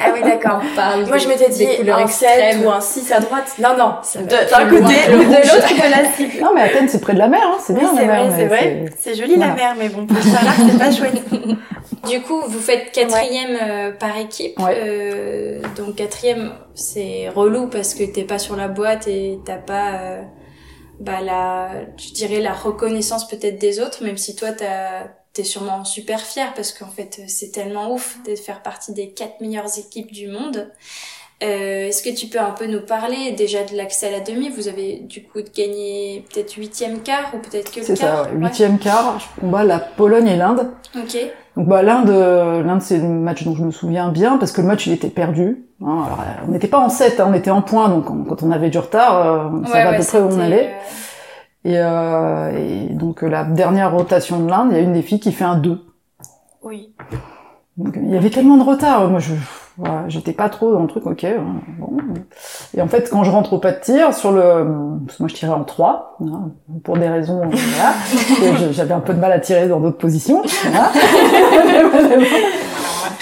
Ah 0.03 0.09
oui, 0.13 0.21
d'accord. 0.23 0.61
Moi, 1.07 1.17
je 1.17 1.27
m'étais 1.27 1.49
dit 1.49 1.65
un 1.89 2.07
7 2.07 2.29
extrêmes. 2.29 2.65
ou 2.65 2.69
un 2.69 2.81
6 2.81 3.11
à 3.11 3.19
droite. 3.19 3.55
Non, 3.59 3.75
non. 3.77 3.95
D'un 4.25 4.69
côté 4.69 4.93
de 5.07 5.17
l'autre 5.17 5.73
de 5.75 5.91
la 5.91 6.11
cible. 6.13 6.33
Non 6.41 6.51
mais 6.53 6.61
Athènes 6.61 6.87
c'est 6.89 7.01
près 7.01 7.13
de 7.13 7.19
la 7.19 7.27
mer, 7.27 7.41
hein. 7.43 7.57
c'est 7.59 7.73
Oui, 7.73 7.79
bien 7.79 7.89
c'est 7.95 8.05
la 8.05 8.13
mer. 8.13 8.25
vrai, 8.27 8.35
c'est 8.37 8.45
vrai. 8.45 8.85
C'est 8.99 9.15
joli 9.15 9.35
la 9.37 9.53
mer, 9.53 9.75
mais 9.77 9.89
bon, 9.89 10.05
pour 10.05 10.21
ça, 10.21 10.43
là, 10.43 10.51
c'est 10.57 10.77
pas 10.77 10.91
chouette. 10.91 11.21
Du 12.09 12.21
coup, 12.21 12.39
vous 12.47 12.59
faites 12.59 12.91
quatrième 12.91 13.57
euh, 13.61 13.91
par 13.91 14.15
équipe. 14.17 14.59
Ouais. 14.59 14.75
Euh, 14.77 15.59
donc 15.75 15.95
quatrième, 15.95 16.53
c'est 16.75 17.29
relou 17.33 17.67
parce 17.67 17.95
que 17.95 18.03
t'es 18.03 18.23
pas 18.23 18.37
sur 18.37 18.55
la 18.55 18.67
boîte 18.67 19.07
et 19.07 19.39
t'as 19.43 19.57
pas, 19.57 19.93
euh, 19.95 20.21
bah 20.99 21.21
la, 21.23 21.69
je 21.97 22.13
dirais 22.13 22.41
la 22.41 22.53
reconnaissance 22.53 23.27
peut-être 23.27 23.57
des 23.59 23.79
autres, 23.79 24.03
même 24.03 24.17
si 24.17 24.35
toi 24.35 24.49
t'as, 24.51 25.07
t'es 25.35 25.43
sûrement 25.43 25.83
super 25.85 26.19
fier 26.21 26.51
parce 26.55 26.71
qu'en 26.71 26.87
fait 26.87 27.21
c'est 27.27 27.51
tellement 27.51 27.91
ouf 27.93 28.17
de 28.27 28.35
faire 28.35 28.63
partie 28.63 28.93
des 28.93 29.09
quatre 29.09 29.39
meilleures 29.41 29.77
équipes 29.77 30.11
du 30.11 30.27
monde. 30.27 30.71
Euh, 31.43 31.89
Est-ce 31.89 32.01
que 32.01 32.15
tu 32.15 32.27
peux 32.27 32.39
un 32.39 32.51
peu 32.51 32.65
nous 32.65 32.79
parler 32.79 33.33
déjà 33.33 33.63
de 33.65 33.75
l'accès 33.75 34.07
à 34.07 34.11
la 34.11 34.19
demi? 34.21 34.47
Vous 34.49 34.69
avez 34.69 34.99
du 35.01 35.21
coup 35.21 35.39
gagné 35.53 36.23
peut-être 36.33 36.53
huitième 36.55 37.01
quart 37.01 37.31
ou 37.33 37.39
peut-être 37.39 37.71
que 37.73 37.81
le 37.81 37.85
C'est 37.85 37.97
ça, 37.97 38.23
ouais. 38.23 38.29
huitième 38.37 38.79
quart, 38.79 39.19
je 39.19 39.41
combats 39.41 39.65
la 39.65 39.79
Pologne 39.79 40.27
et 40.29 40.37
l'Inde. 40.37 40.71
Ok. 40.97 41.17
Donc 41.57 41.67
bah 41.67 41.83
l'Inde, 41.83 42.09
euh, 42.09 42.63
l'Inde 42.63 42.81
c'est 42.81 42.97
le 42.99 43.03
match 43.09 43.43
dont 43.43 43.53
je 43.55 43.63
me 43.63 43.71
souviens 43.71 44.09
bien 44.09 44.37
parce 44.37 44.53
que 44.53 44.61
le 44.61 44.67
match 44.67 44.87
il 44.87 44.93
était 44.93 45.09
perdu. 45.09 45.65
Hein, 45.81 46.03
alors, 46.05 46.19
euh, 46.21 46.45
on 46.47 46.51
n'était 46.51 46.69
pas 46.69 46.79
en 46.79 46.87
7, 46.89 47.19
hein, 47.19 47.27
on 47.29 47.33
était 47.33 47.51
en 47.51 47.61
point, 47.61 47.89
donc 47.89 48.09
on- 48.09 48.23
quand 48.23 48.41
on 48.41 48.51
avait 48.51 48.69
du 48.69 48.77
retard, 48.77 49.25
euh, 49.27 49.59
on 49.61 49.65
savait 49.67 49.81
à 49.81 49.93
peu 49.93 50.05
près 50.05 50.19
où 50.21 50.27
on 50.31 50.39
allait. 50.39 50.67
euh, 50.69 50.91
Et, 51.65 51.77
euh, 51.79 52.51
et 52.57 52.93
donc 52.93 53.23
la 53.23 53.43
dernière 53.43 53.91
rotation 53.91 54.39
de 54.39 54.49
l'Inde, 54.49 54.67
il 54.71 54.77
y 54.77 54.79
a 54.79 54.83
une 54.83 54.93
des 54.93 55.01
filles 55.01 55.19
qui 55.19 55.31
fait 55.31 55.43
un 55.43 55.57
2. 55.57 55.81
Oui. 56.63 56.93
Donc 57.77 57.97
il 58.01 58.09
y 58.09 58.15
avait 58.15 58.29
tellement 58.29 58.55
de 58.55 58.63
retard, 58.63 59.09
moi 59.09 59.19
je 59.19 59.33
voilà, 59.77 60.05
j'étais 60.07 60.31
pas 60.31 60.47
trop 60.47 60.71
dans 60.71 60.83
le 60.83 60.87
truc, 60.87 61.05
ok. 61.05 61.25
hein, 61.25 61.43
bon. 61.79 61.97
Et 62.77 62.81
en 62.81 62.87
fait 62.87 63.09
quand 63.09 63.25
je 63.25 63.31
rentre 63.31 63.51
au 63.51 63.57
pas 63.57 63.73
de 63.73 63.79
tir 63.81 64.13
sur 64.13 64.31
le 64.31 64.65
parce 65.05 65.17
que 65.17 65.23
moi 65.23 65.27
je 65.27 65.33
tirais 65.33 65.51
en 65.51 65.65
3 65.65 66.17
hein, 66.21 66.51
pour 66.85 66.97
des 66.97 67.09
raisons 67.09 67.41
euh, 67.41 67.47
voilà, 67.49 68.61
j'avais 68.71 68.93
un 68.93 69.01
peu 69.01 69.13
de 69.13 69.19
mal 69.19 69.33
à 69.33 69.39
tirer 69.39 69.67
dans 69.67 69.81
d'autres 69.81 69.97
positions, 69.97 70.41
voilà. 70.63 70.91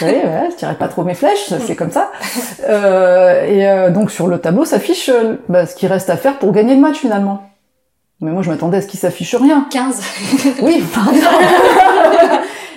Oui, 0.02 0.08
ouais, 0.08 0.50
je 0.52 0.56
tirais 0.56 0.76
pas 0.76 0.88
trop 0.88 1.04
mes 1.04 1.14
flèches, 1.14 1.54
c'est 1.66 1.76
comme 1.76 1.92
ça. 1.92 2.12
Euh, 2.68 3.46
et 3.46 3.70
euh, 3.70 3.90
donc 3.90 4.12
sur 4.12 4.28
le 4.28 4.40
tableau 4.40 4.66
s'affiche 4.66 5.10
euh, 5.10 5.36
bah, 5.50 5.66
ce 5.66 5.76
qui 5.76 5.88
reste 5.88 6.10
à 6.10 6.18
faire 6.18 6.40
pour 6.40 6.52
gagner 6.52 6.76
le 6.76 6.82
match 6.82 6.98
finalement. 6.98 7.44
Mais 8.24 8.32
moi 8.32 8.42
je 8.42 8.50
m'attendais 8.50 8.78
à 8.78 8.82
ce 8.82 8.88
qu'il 8.88 9.00
s'affiche 9.00 9.36
rien. 9.36 9.68
15. 9.70 10.02
Oui, 10.62 10.84
pardon. 10.94 11.12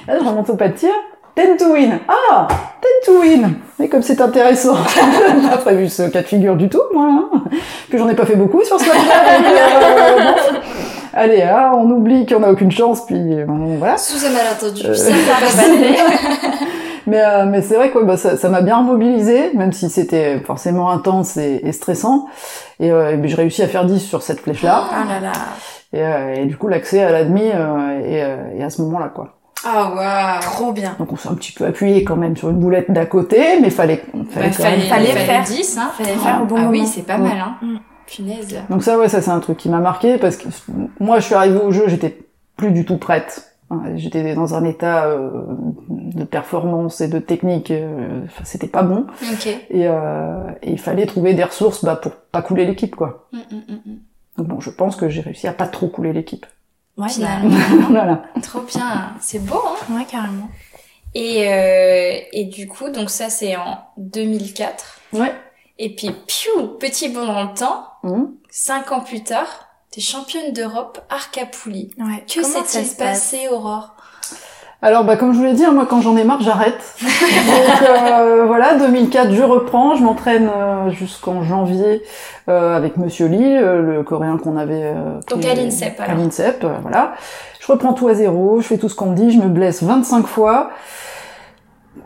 Là, 0.09 0.19
je 0.21 0.25
remonte 0.25 0.51
au 0.51 0.55
pas 0.57 0.69
de 0.69 0.75
tir. 0.75 0.91
Ten 1.37 1.57
to 1.57 1.73
win. 1.73 1.99
Ah, 2.09 2.49
ten 2.81 2.91
to 3.15 3.21
win. 3.21 3.55
Et 3.81 3.89
comme 3.89 4.03
c'est 4.03 4.21
intéressant, 4.21 4.75
j'ai 5.43 5.49
pas 5.49 5.59
prévu 5.59 5.89
ce 5.89 6.03
cas 6.05 6.23
de 6.23 6.27
figure 6.27 6.57
du 6.57 6.69
tout, 6.69 6.83
moi. 6.93 7.07
Hein. 7.11 7.43
Puis 7.89 7.99
j'en 7.99 8.09
ai 8.09 8.15
pas 8.15 8.27
fait 8.27 8.37
beaucoup 8.37 8.65
sur 8.65 8.81
ce 8.81 8.89
match-là. 8.89 9.39
donc, 9.39 9.47
euh, 9.47 10.23
bon. 10.23 10.59
Allez, 11.13 11.43
hein, 11.43 11.73
on 11.75 11.91
oublie 11.91 12.27
qu'on 12.27 12.43
a 12.43 12.51
aucune 12.51 12.71
chance, 12.73 13.07
puis 13.07 13.17
euh, 13.17 13.45
bon, 13.45 13.77
voilà. 13.77 13.99
Sous 13.99 14.25
un 14.27 14.31
malentendu. 14.31 14.83
Euh, 14.85 14.95
Ça. 14.95 15.13
Mais, 17.07 17.23
euh, 17.25 17.45
mais 17.47 17.63
c'est 17.63 17.77
vrai 17.77 17.91
que 17.93 17.99
ouais, 17.99 18.05
bah, 18.05 18.17
ça 18.17 18.37
ça 18.37 18.49
m'a 18.49 18.63
bien 18.63 18.83
mobilisé, 18.83 19.53
même 19.55 19.73
si 19.73 19.89
c'était 19.91 20.41
forcément 20.41 20.91
intense 20.91 21.37
et, 21.37 21.61
et 21.63 21.71
stressant. 21.71 22.27
Et, 22.81 22.91
euh, 22.91 23.17
et 23.23 23.29
je 23.29 23.37
réussis 23.37 23.63
à 23.63 23.69
faire 23.69 23.85
10 23.87 24.01
sur 24.01 24.23
cette 24.23 24.41
flèche-là. 24.41 24.85
Ah 24.93 25.05
là 25.09 25.21
là. 25.21 25.33
Et, 25.93 26.03
euh, 26.03 26.35
et 26.43 26.47
du 26.47 26.57
coup, 26.57 26.69
l'accès 26.69 27.03
à 27.03 27.11
la 27.11 27.25
demi 27.25 27.43
euh, 27.45 28.01
est, 28.01 28.23
euh, 28.23 28.59
est 28.59 28.63
à 28.63 28.71
ce 28.71 28.83
moment-là, 28.83 29.09
quoi. 29.09 29.33
Ah 29.65 29.91
waouh. 29.95 30.41
Trop 30.43 30.73
bien. 30.73 30.95
Donc 30.99 31.13
on 31.13 31.17
s'est 31.17 31.29
un 31.29 31.35
petit 31.35 31.53
peu 31.53 31.65
appuyé 31.65 32.05
quand 32.05 32.17
même 32.17 32.37
sur 32.37 32.51
une 32.51 32.59
boulette 32.61 32.91
d'à 32.91 33.07
côté, 33.07 33.59
mais 33.61 33.71
fallait, 33.71 34.05
fallait 34.31 34.49
Bah, 34.51 34.55
quand 34.57 34.63
même. 34.65 34.81
fallait, 34.81 34.81
fallait 34.83 35.07
fallait 35.07 35.25
faire. 35.27 35.43
10, 35.45 35.79
hein. 35.79 35.91
Fallait 35.97 36.11
faire 36.15 36.43
au 36.43 36.45
bon 36.45 36.57
ah 36.57 36.61
moment. 36.61 36.71
oui, 36.71 36.87
c'est 36.87 37.03
pas 37.07 37.15
Ouais. 37.17 37.29
mal, 37.31 37.39
hein. 37.39 37.57
Mm. 37.63 37.77
Punaise. 38.07 38.57
Donc 38.71 38.85
ça, 38.85 38.97
ouais, 38.99 39.09
ça 39.09 39.21
c'est 39.23 39.31
un 39.33 39.41
truc 39.41 39.57
qui 39.59 39.69
m'a 39.69 39.79
marqué 39.81 40.19
parce 40.19 40.37
que 40.37 40.47
moi, 41.01 41.19
je 41.19 41.25
suis 41.25 41.35
arrivée 41.35 41.59
au 41.59 41.73
jeu, 41.73 41.85
j'étais 41.89 42.17
plus 42.57 42.71
du 42.71 42.85
tout 42.85 42.99
prête. 42.99 43.56
J'étais 43.97 44.35
dans 44.35 44.55
un 44.55 44.65
état 44.65 45.07
euh, 45.07 45.41
de 45.89 46.25
performance 46.25 47.01
et 47.01 47.09
de 47.09 47.19
technique, 47.19 47.73
euh, 47.73 48.25
enfin, 48.25 48.45
c'était 48.45 48.69
pas 48.69 48.83
bon. 48.83 49.07
Et, 49.71 49.89
euh, 49.89 50.51
et 50.63 50.71
il 50.71 50.79
fallait 50.79 51.07
trouver 51.07 51.35
des 51.35 51.43
ressources 51.43 51.85
bah, 51.85 51.97
pour 51.97 52.13
pas 52.13 52.43
couler 52.43 52.65
l'équipe, 52.65 52.95
quoi. 52.95 53.29
Mm, 53.33 53.39
mm, 53.39 53.73
mm. 53.73 53.99
Donc 54.39 54.47
bon, 54.47 54.61
je 54.61 54.71
pense 54.71 54.95
que 54.95 55.09
j'ai 55.09 55.21
réussi 55.21 55.49
à 55.49 55.53
pas 55.53 55.67
trop 55.67 55.89
couler 55.89 56.13
l'équipe. 56.13 56.47
Ouais, 56.97 57.09
Finalement. 57.09 57.57
voilà. 57.91 58.23
Trop 58.43 58.61
bien. 58.61 59.15
C'est 59.21 59.45
beau, 59.45 59.61
hein. 59.67 59.75
bah, 59.89 59.97
ouais, 59.97 60.05
carrément. 60.05 60.49
Et, 61.15 61.49
euh, 61.49 62.21
et 62.33 62.45
du 62.45 62.69
coup, 62.69 62.91
donc 62.91 63.11
ça, 63.11 63.31
c'est 63.31 63.57
en 63.57 63.79
2004. 63.97 65.01
Ouais. 65.15 65.35
Et 65.79 65.95
puis, 65.95 66.11
piou, 66.27 66.69
petit 66.79 67.09
bond 67.09 67.27
dans 67.27 67.43
le 67.43 67.55
temps. 67.55 67.87
Hum. 68.05 68.35
Cinq 68.51 68.93
ans 68.93 69.01
plus 69.01 69.25
tard, 69.25 69.66
t'es 69.91 70.01
championne 70.01 70.53
d'Europe 70.53 70.99
arc 71.11 71.39
à 71.39 71.47
poulie. 71.47 71.91
Ouais. 71.99 72.25
Que 72.33 72.43
s'est-il 72.43 72.97
passé, 72.97 73.49
Aurore? 73.51 73.95
Alors, 74.83 75.05
bah, 75.05 75.17
comme 75.17 75.33
je 75.33 75.39
vous 75.39 75.45
l'ai 75.45 75.55
dit, 75.55 75.65
hein, 75.65 75.73
moi, 75.73 75.87
quand 75.89 76.03
j'en 76.03 76.17
ai 76.19 76.25
marre, 76.25 76.43
j'arrête. 76.43 76.79
Donc, 77.01 77.89
euh, 77.89 78.45
voilà, 78.47 78.77
2004, 78.77 79.33
je 79.33 79.43
reprends, 79.43 79.95
je 79.97 80.03
m'entraîne 80.03 80.51
euh, 80.55 80.91
jusqu'en 80.91 81.43
janvier 81.43 82.03
euh, 82.49 82.77
avec 82.77 82.99
Monsieur 82.99 83.27
Lee, 83.27 83.57
euh, 83.57 83.81
le 83.81 84.03
coréen 84.03 84.37
qu'on 84.37 84.57
avait... 84.59 84.85
euh, 84.85 85.19
Donc, 85.31 85.45
à 85.47 85.55
l'INSEP, 85.55 85.99
À 85.99 86.15
l'INSEP, 86.15 86.63
euh, 86.63 86.75
voilà. 86.83 87.15
Je 87.59 87.73
reprends 87.73 87.95
tout 87.95 88.07
à 88.09 88.15
zéro, 88.15 88.61
je 88.61 88.67
fais 88.67 88.77
tout 88.79 88.89
ce 88.91 88.95
qu'on 88.95 89.07
me 89.07 89.17
dit, 89.17 89.31
je 89.31 89.39
me 89.39 89.49
blesse 89.49 89.83
25 89.83 90.27
fois. 90.27 90.71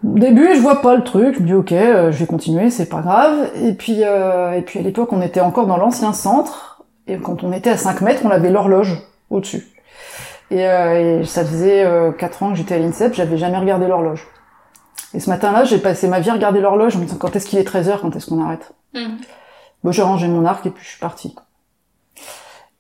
Au 0.05 0.19
début, 0.19 0.55
je 0.55 0.61
vois 0.61 0.81
pas 0.81 0.95
le 0.95 1.03
truc, 1.03 1.35
je 1.37 1.41
me 1.43 1.47
dis 1.47 1.55
ok, 1.55 1.73
euh, 1.73 2.13
je 2.13 2.19
vais 2.19 2.27
continuer, 2.27 2.71
c'est 2.71 2.89
pas 2.89 3.01
grave. 3.01 3.51
Et 3.57 3.73
puis, 3.75 4.05
euh, 4.05 4.53
et 4.53 4.63
puis 4.63 4.79
à 4.79 4.83
l'époque, 4.83 5.13
on 5.13 5.21
était 5.21 5.41
encore 5.41 5.67
dans 5.67 5.77
l'ancien 5.77 6.13
centre, 6.13 6.70
et 7.13 7.19
quand 7.19 7.43
on 7.45 7.53
était 7.53 7.71
à 7.71 7.77
5 7.77 8.01
mètres, 8.03 8.23
on 8.25 8.31
avait 8.31 8.51
l'horloge 8.51 8.97
au-dessus. 9.31 9.67
Et, 10.51 10.67
euh, 10.67 11.21
et 11.21 11.25
ça 11.25 11.45
faisait 11.45 11.85
euh, 11.85 12.13
4 12.13 12.43
ans 12.43 12.51
que 12.51 12.57
j'étais 12.57 12.75
à 12.75 12.79
l'INSEP, 12.79 13.15
j'avais 13.15 13.37
jamais 13.39 13.59
regardé 13.59 13.87
l'horloge. 13.87 14.27
Et 15.15 15.21
ce 15.21 15.29
matin-là, 15.31 15.65
j'ai 15.65 15.79
passé 15.79 16.09
ma 16.09 16.21
vie 16.21 16.31
à 16.31 16.35
regarder 16.35 16.61
l'horloge 16.61 16.97
en 16.97 17.01
me 17.01 17.05
disant 17.05 17.17
quand 17.19 17.35
est-ce 17.37 17.47
qu'il 17.47 17.59
est 17.59 17.69
13h, 17.69 18.01
quand 18.01 18.15
est-ce 18.17 18.27
qu'on 18.31 18.45
arrête? 18.45 18.73
Mm. 18.95 19.17
Bon, 19.83 19.93
j'ai 19.93 20.03
rangé 20.03 20.29
mon 20.29 20.45
arc 20.45 20.65
et 20.67 20.71
puis 20.71 20.85
je 20.85 20.91
suis 20.91 20.99
partie. 21.01 21.35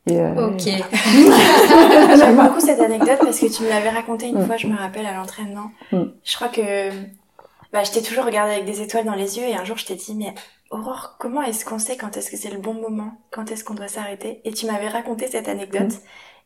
Et, 0.07 0.19
euh, 0.21 0.49
Ok. 0.49 0.63
J'aime 2.19 2.37
beaucoup 2.37 2.61
cette 2.61 2.81
anecdote 2.81 3.19
parce 3.21 3.39
que 3.39 3.47
tu 3.55 3.63
me 3.65 3.69
l'avais 3.69 3.91
raconté 3.91 4.27
une 4.29 4.43
Mm. 4.43 4.47
fois, 4.47 4.57
je 4.57 4.67
me 4.67 4.77
rappelle, 4.77 5.07
à 5.07 5.15
l'entraînement. 5.15 5.71
Mm. 5.93 6.03
Je 6.25 6.35
crois 6.37 6.49
que 6.49 6.91
bah, 7.73 7.85
je 7.85 7.91
t'ai 7.93 8.03
toujours 8.03 8.25
regardé 8.25 8.53
avec 8.53 8.65
des 8.65 8.81
étoiles 8.81 9.05
dans 9.05 9.15
les 9.15 9.39
yeux 9.39 9.45
et 9.47 9.55
un 9.57 9.65
jour 9.65 9.77
je 9.77 9.87
t'ai 9.87 9.95
dit, 9.95 10.15
mais 10.17 10.35
Aurore, 10.71 11.17
comment 11.19 11.43
est-ce 11.43 11.65
qu'on 11.65 11.79
sait 11.81 11.97
quand 11.97 12.17
est-ce 12.17 12.31
que 12.31 12.37
c'est 12.37 12.51
le 12.51 12.59
bon 12.61 12.75
moment 12.75 13.13
Quand 13.33 13.51
est-ce 13.51 13.65
qu'on 13.65 13.75
doit 13.75 13.89
s'arrêter? 13.89 14.41
Et 14.45 14.53
tu 14.53 14.67
m'avais 14.67 14.89
raconté 14.89 15.27
cette 15.27 15.49
anecdote 15.49 15.93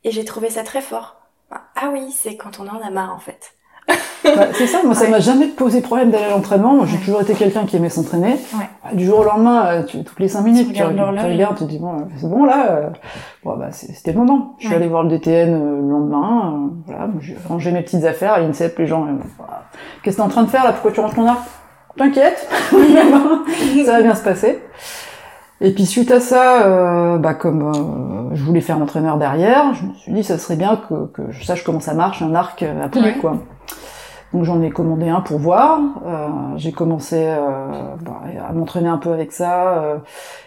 et 0.02 0.10
j'ai 0.10 0.24
trouvé 0.24 0.48
ça 0.48 0.62
très 0.62 0.80
fort. 0.80 1.16
Ah 1.50 1.90
oui, 1.92 2.10
c'est 2.10 2.36
quand 2.36 2.58
on 2.58 2.66
en 2.66 2.80
a 2.80 2.90
marre 2.90 3.14
en 3.14 3.18
fait. 3.18 3.54
Bah, 4.24 4.46
c'est 4.54 4.66
ça, 4.66 4.82
moi 4.82 4.94
ça 4.94 5.04
Ouais. 5.04 5.10
m'a 5.10 5.20
jamais 5.20 5.48
posé 5.48 5.82
problème 5.82 6.10
d'aller 6.10 6.24
à 6.24 6.30
l'entraînement. 6.30 6.72
Moi 6.72 6.86
j'ai 6.86 6.94
Ouais. 6.96 7.04
toujours 7.04 7.20
été 7.20 7.34
quelqu'un 7.34 7.66
qui 7.66 7.76
aimait 7.76 7.90
s'entraîner. 7.90 8.32
Ouais. 8.54 8.70
Bah, 8.82 8.94
Du 8.94 9.04
jour 9.04 9.18
au 9.18 9.24
lendemain, 9.24 9.66
euh, 9.66 9.82
tu, 9.82 10.02
toutes 10.02 10.18
les 10.18 10.28
cinq 10.28 10.40
minutes, 10.40 10.68
tu, 10.72 10.82
regardes 10.82 10.92
tu 10.94 10.98
l'horloge. 10.98 11.24
regardes, 11.32 11.58
tu 11.58 11.64
te 11.64 11.68
dis 11.68 11.78
bon, 11.78 11.92
euh, 12.00 12.04
c'est 12.16 12.30
bon 12.30 12.44
là. 12.46 12.70
euh, 12.70 12.90
bon, 13.44 13.58
bah, 13.58 13.70
c'était 13.72 14.12
le 14.12 14.18
moment. 14.20 14.54
Je 14.58 14.66
suis 14.68 14.74
allée 14.74 14.88
voir 14.88 15.02
le 15.02 15.10
DTN 15.10 15.52
euh, 15.52 15.58
le 15.82 15.88
lendemain. 15.90 16.54
euh, 16.54 16.68
voilà, 16.86 17.08
j'ai 17.20 17.36
rangé 17.46 17.70
mes 17.70 17.82
petites 17.82 18.04
affaires 18.04 18.32
à 18.32 18.40
l'INSEP. 18.40 18.78
Les 18.78 18.86
gens, 18.86 19.06
qu'est-ce 20.02 20.16
que 20.16 20.22
t'es 20.22 20.26
en 20.26 20.30
train 20.30 20.44
de 20.44 20.48
faire 20.48 20.64
là? 20.64 20.72
Pourquoi 20.72 20.92
tu 20.92 21.00
ranges 21.00 21.14
ton 21.14 21.26
arc? 21.26 21.42
T'inquiète, 21.96 22.48
ça 23.84 23.92
va 23.92 24.02
bien 24.02 24.14
se 24.14 24.24
passer. 24.24 24.62
Et 25.60 25.72
puis 25.72 25.86
suite 25.86 26.10
à 26.10 26.20
ça, 26.20 26.66
euh, 26.66 27.18
bah 27.18 27.34
comme 27.34 27.62
euh, 28.32 28.34
je 28.34 28.42
voulais 28.42 28.60
faire 28.60 28.78
entraîneur 28.78 29.16
derrière, 29.16 29.72
je 29.74 29.84
me 29.86 29.94
suis 29.94 30.12
dit 30.12 30.24
ça 30.24 30.36
serait 30.36 30.56
bien 30.56 30.76
que, 30.88 31.06
que 31.06 31.30
je 31.30 31.44
sache 31.44 31.62
comment 31.62 31.80
ça 31.80 31.94
marche 31.94 32.20
un 32.22 32.34
arc 32.34 32.62
à 32.62 32.98
Ouais. 32.98 33.14
quoi. 33.20 33.38
Donc 34.32 34.42
j'en 34.42 34.60
ai 34.62 34.70
commandé 34.70 35.08
un 35.08 35.20
pour 35.20 35.38
voir. 35.38 35.78
Euh, 36.04 36.28
j'ai 36.56 36.72
commencé 36.72 37.32
bah, 38.02 38.22
à 38.48 38.52
m'entraîner 38.52 38.88
un 38.88 38.98
peu 38.98 39.12
avec 39.12 39.30
ça, 39.30 40.00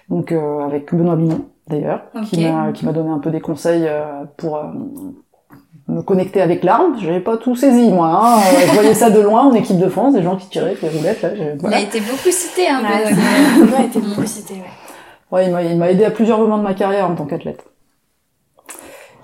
donc 0.09 0.33
avec 0.33 0.93
Benoît 0.93 1.15
Bimon 1.15 1.45
d'ailleurs, 1.69 2.01
qui 2.25 2.45
m'a 2.45 2.73
qui 2.73 2.85
m'a 2.85 2.91
donné 2.91 3.09
un 3.09 3.19
peu 3.19 3.31
des 3.31 3.39
conseils 3.41 3.89
pour 4.35 4.59
me 5.87 6.01
connecter 6.01 6.41
avec 6.41 6.63
l'arme. 6.63 6.95
J'avais 7.01 7.19
pas 7.21 7.37
tout 7.37 7.55
saisi 7.55 7.89
moi. 7.91 8.09
Hein. 8.11 8.39
Je 8.67 8.73
voyais 8.73 8.93
ça 8.93 9.09
de 9.09 9.19
loin 9.19 9.43
en 9.43 9.53
équipe 9.53 9.77
de 9.79 9.87
France, 9.89 10.13
des 10.13 10.23
gens 10.23 10.35
qui 10.35 10.47
tiraient 10.49 10.67
avec 10.71 10.81
les 10.81 10.89
roulettes 10.89 11.21
là. 11.21 11.35
j'ai- 11.35 11.51
Il 11.55 11.59
voilà. 11.59 11.77
a 11.77 11.79
été 11.81 11.99
beaucoup 12.01 12.29
cité, 12.31 12.67
hein, 12.67 12.81
Ouais, 12.81 13.05
Benoît. 13.05 13.21
c'est- 13.55 13.59
Benoît 13.65 13.85
était 13.85 13.99
beaucoup 13.99 14.25
cité, 14.27 14.53
ouais. 14.55 14.61
Ouais, 15.31 15.45
il 15.47 15.51
m'a, 15.51 15.61
il 15.63 15.77
m'a 15.77 15.91
aidé 15.91 16.05
à 16.05 16.11
plusieurs 16.11 16.39
moments 16.39 16.57
de 16.57 16.63
ma 16.63 16.73
carrière 16.73 17.09
en 17.09 17.15
tant 17.15 17.25
qu'athlète. 17.25 17.63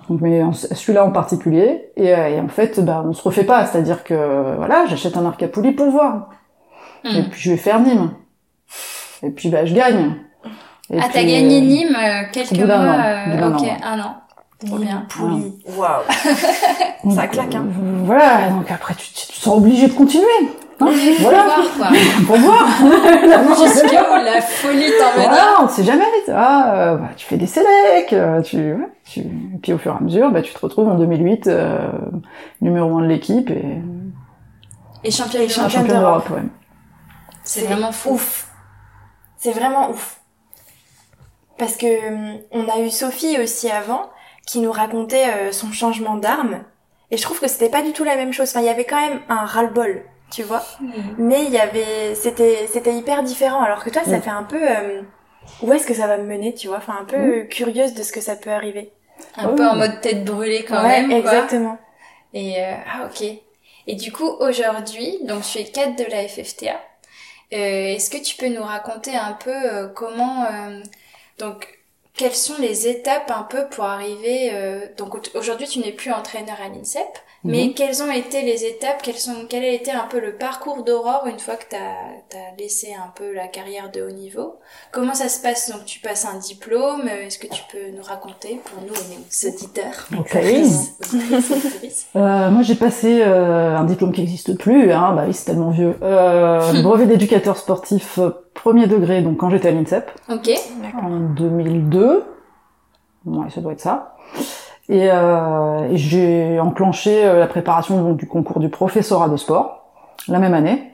Donc, 0.09 0.19
mais 0.21 0.41
celui-là 0.53 1.05
en 1.05 1.11
particulier. 1.11 1.89
Et, 1.95 2.13
euh, 2.13 2.27
et 2.27 2.39
en 2.41 2.49
fait, 2.49 2.79
bah, 2.81 3.03
on 3.07 3.13
se 3.13 3.21
refait 3.23 3.45
pas. 3.45 3.65
C'est-à-dire 3.65 4.03
que 4.03 4.55
voilà, 4.57 4.85
j'achète 4.87 5.15
un 5.15 5.25
arc 5.25 5.41
à 5.43 5.47
poulie 5.47 5.71
pour 5.71 5.89
voir. 5.91 6.29
Et 7.05 7.21
Hmm. 7.21 7.29
puis 7.29 7.41
je 7.41 7.51
vais 7.51 7.57
faire 7.57 7.79
Nîmes. 7.79 8.11
Et 9.21 9.29
puis 9.29 9.47
bah 9.49 9.65
je 9.65 9.73
gagne. 9.73 10.15
Et 10.89 10.97
Ah, 10.99 11.05
t'as 11.11 11.23
gagné 11.23 11.57
euh, 11.57 11.61
Nîmes 11.65 11.95
euh, 11.97 12.23
quelques 12.33 12.51
mois. 12.51 12.75
an, 12.75 12.99
euh, 12.99 13.49
ok, 13.49 13.61
an. 13.61 13.77
un 13.85 13.99
an. 14.01 14.15
Trop 14.65 14.77
bien. 14.77 15.05
Poulie. 15.09 15.53
Waouh. 15.77 16.01
donc, 17.03 17.13
Ça 17.15 17.27
claque, 17.27 17.55
hein. 17.55 17.65
Voilà, 18.05 18.49
donc 18.49 18.69
après 18.71 18.95
tu, 18.95 19.11
tu 19.13 19.27
te 19.27 19.33
sens 19.33 19.57
obligé 19.57 19.87
de 19.87 19.93
continuer. 19.93 20.27
Hein, 20.79 20.91
voilà, 21.19 21.43
Voir, 21.43 21.59
quoi. 21.77 21.87
pour 22.27 22.37
voir. 22.37 22.67
Jusqu'où 23.57 24.15
la 24.23 24.41
folie 24.41 24.91
t'emmènera. 24.99 25.33
Voilà, 25.35 25.55
on 25.61 25.67
sait 25.67 25.83
jamais. 25.83 26.05
Ah, 26.29 26.73
euh, 26.75 26.95
bah, 26.97 27.09
tu 27.15 27.25
fais 27.25 27.37
des 27.37 27.47
sélects, 27.47 28.13
euh, 28.13 28.41
tu, 28.41 28.57
ouais, 28.57 28.89
tu, 29.05 29.19
et 29.19 29.59
puis 29.61 29.73
au 29.73 29.77
fur 29.77 29.93
et 29.93 29.97
à 29.97 29.99
mesure, 29.99 30.31
bah, 30.31 30.41
tu 30.41 30.53
te 30.53 30.59
retrouves 30.59 30.87
en 30.89 30.95
2008 30.95 31.47
euh, 31.47 31.79
numéro 32.61 32.97
un 32.97 33.01
de 33.01 33.07
l'équipe 33.07 33.49
et 33.49 33.81
Et 35.03 35.11
championne 35.11 35.49
Championne 35.49 35.87
d'Europe. 35.87 36.29
Ouais. 36.29 36.43
C'est 37.43 37.65
vraiment 37.65 37.91
fou. 37.91 38.11
Ouf. 38.11 38.47
C'est 39.37 39.51
vraiment 39.51 39.89
ouf. 39.89 40.19
Parce 41.57 41.75
que 41.75 42.07
hum, 42.07 42.37
on 42.51 42.67
a 42.67 42.79
eu 42.79 42.89
Sophie 42.89 43.37
aussi 43.39 43.69
avant 43.69 44.09
qui 44.45 44.59
nous 44.59 44.71
racontait 44.71 45.27
euh, 45.27 45.51
son 45.51 45.71
changement 45.71 46.15
d'arme 46.15 46.63
et 47.11 47.17
je 47.17 47.21
trouve 47.23 47.39
que 47.39 47.47
c'était 47.47 47.69
pas 47.69 47.81
du 47.81 47.93
tout 47.93 48.03
la 48.03 48.15
même 48.15 48.33
chose. 48.33 48.49
Enfin, 48.49 48.61
il 48.61 48.65
y 48.65 48.69
avait 48.69 48.85
quand 48.85 48.99
même 48.99 49.21
un 49.29 49.45
ras-le-bol, 49.45 50.03
tu 50.31 50.43
vois. 50.43 50.63
Mais 51.17 51.43
il 51.45 51.51
y 51.51 51.59
avait 51.59 52.15
c'était 52.15 52.67
c'était 52.71 52.93
hyper 52.95 53.23
différent 53.23 53.61
alors 53.61 53.83
que 53.83 53.89
toi 53.89 54.03
ça 54.03 54.19
fait 54.19 54.29
un 54.31 54.43
peu 54.43 54.59
euh, 54.61 55.01
où 55.61 55.71
est-ce 55.73 55.85
que 55.85 55.93
ça 55.93 56.07
va 56.07 56.17
me 56.17 56.23
mener, 56.25 56.53
tu 56.53 56.67
vois? 56.67 56.77
Enfin 56.77 56.97
un 57.01 57.05
peu 57.05 57.15
euh, 57.17 57.43
curieuse 57.43 57.93
de 57.93 58.03
ce 58.03 58.11
que 58.11 58.21
ça 58.21 58.35
peut 58.35 58.51
arriver. 58.51 58.91
Un 59.37 59.49
Oh. 59.49 59.55
peu 59.55 59.65
en 59.67 59.75
mode 59.75 60.01
tête 60.01 60.25
brûlée 60.25 60.65
quand 60.67 60.81
ouais, 60.83 61.01
même. 61.03 61.09
quoi. 61.09 61.17
exactement. 61.19 61.77
Et 62.33 62.61
euh, 62.63 62.73
ah 62.91 63.05
ok. 63.05 63.23
Et 63.85 63.95
du 63.95 64.11
coup 64.11 64.27
aujourd'hui, 64.39 65.19
donc 65.23 65.43
tu 65.43 65.59
es 65.59 65.65
cadre 65.65 65.95
de 65.95 66.05
la 66.09 66.27
FFTA. 66.27 66.71
Euh, 67.53 67.93
Est-ce 67.95 68.09
que 68.09 68.17
tu 68.23 68.35
peux 68.37 68.47
nous 68.47 68.63
raconter 68.63 69.15
un 69.15 69.33
peu 69.33 69.51
euh, 69.53 69.87
comment 69.87 70.45
euh, 70.45 70.81
donc 71.37 71.67
quelles 72.15 72.35
sont 72.35 72.57
les 72.59 72.87
étapes 72.87 73.31
un 73.31 73.43
peu 73.43 73.67
pour 73.69 73.85
arriver 73.85 74.51
euh, 74.53 74.87
donc 74.97 75.15
au- 75.15 75.37
aujourd'hui 75.37 75.67
tu 75.67 75.79
n'es 75.79 75.91
plus 75.91 76.11
entraîneur 76.11 76.59
à 76.61 76.69
l'INSEP, 76.69 77.07
mais 77.43 77.65
Mhm. 77.65 77.73
quelles 77.73 78.01
ont 78.03 78.11
été 78.11 78.41
les 78.41 78.65
étapes, 78.65 79.01
quels 79.01 79.17
sont 79.17 79.45
quel 79.49 79.63
a 79.63 79.69
été 79.69 79.91
un 79.91 80.07
peu 80.09 80.19
le 80.19 80.33
parcours 80.37 80.83
d'Aurore 80.83 81.25
une 81.27 81.39
fois 81.39 81.55
que 81.55 81.65
tu 81.69 81.75
as, 81.75 82.55
laissé 82.57 82.93
un 82.93 83.11
peu 83.15 83.33
la 83.33 83.47
carrière 83.47 83.91
de 83.91 84.01
haut 84.01 84.11
niveau? 84.11 84.55
Comment 84.91 85.13
ça 85.13 85.27
se 85.27 85.41
passe? 85.41 85.69
Donc 85.71 85.85
tu 85.85 85.99
passes 85.99 86.25
un 86.25 86.37
diplôme, 86.39 87.01
euh, 87.09 87.25
est-ce 87.27 87.39
que 87.39 87.47
tu 87.47 87.61
peux 87.71 87.89
nous 87.95 88.03
raconter 88.03 88.61
pour 88.63 88.81
nous 88.83 88.93
les 88.93 89.49
auditeurs? 89.49 90.07
Ok. 90.17 90.37
Euh, 92.15 92.49
moi, 92.51 92.61
j'ai 92.61 92.75
passé 92.75 93.21
euh, 93.23 93.75
un 93.75 93.83
diplôme 93.85 94.11
qui 94.11 94.21
n'existe 94.21 94.57
plus, 94.57 94.91
hein, 94.91 95.13
bah 95.15 95.23
oui, 95.27 95.33
c'est 95.33 95.45
tellement 95.45 95.71
vieux. 95.71 95.95
Euh, 96.01 96.81
brevet 96.83 97.05
d'éducateur 97.07 97.57
sportif 97.57 98.19
euh, 98.19 98.29
premier 98.53 98.87
degré, 98.87 99.21
donc 99.21 99.37
quand 99.37 99.49
j'étais 99.49 99.69
à 99.69 99.71
l'INSEP, 99.71 100.11
Ok. 100.29 100.49
en 101.01 101.19
2002. 101.19 102.23
Ouais, 103.25 103.49
ça 103.49 103.61
doit 103.61 103.73
être 103.73 103.81
ça. 103.81 104.15
Et, 104.89 105.09
euh, 105.11 105.89
et 105.91 105.97
j'ai 105.97 106.59
enclenché 106.59 107.23
euh, 107.25 107.39
la 107.39 107.47
préparation 107.47 108.01
donc, 108.01 108.17
du 108.17 108.27
concours 108.27 108.59
du 108.59 108.69
professorat 108.69 109.29
de 109.29 109.37
sport 109.37 109.85
la 110.27 110.39
même 110.39 110.53
année. 110.53 110.91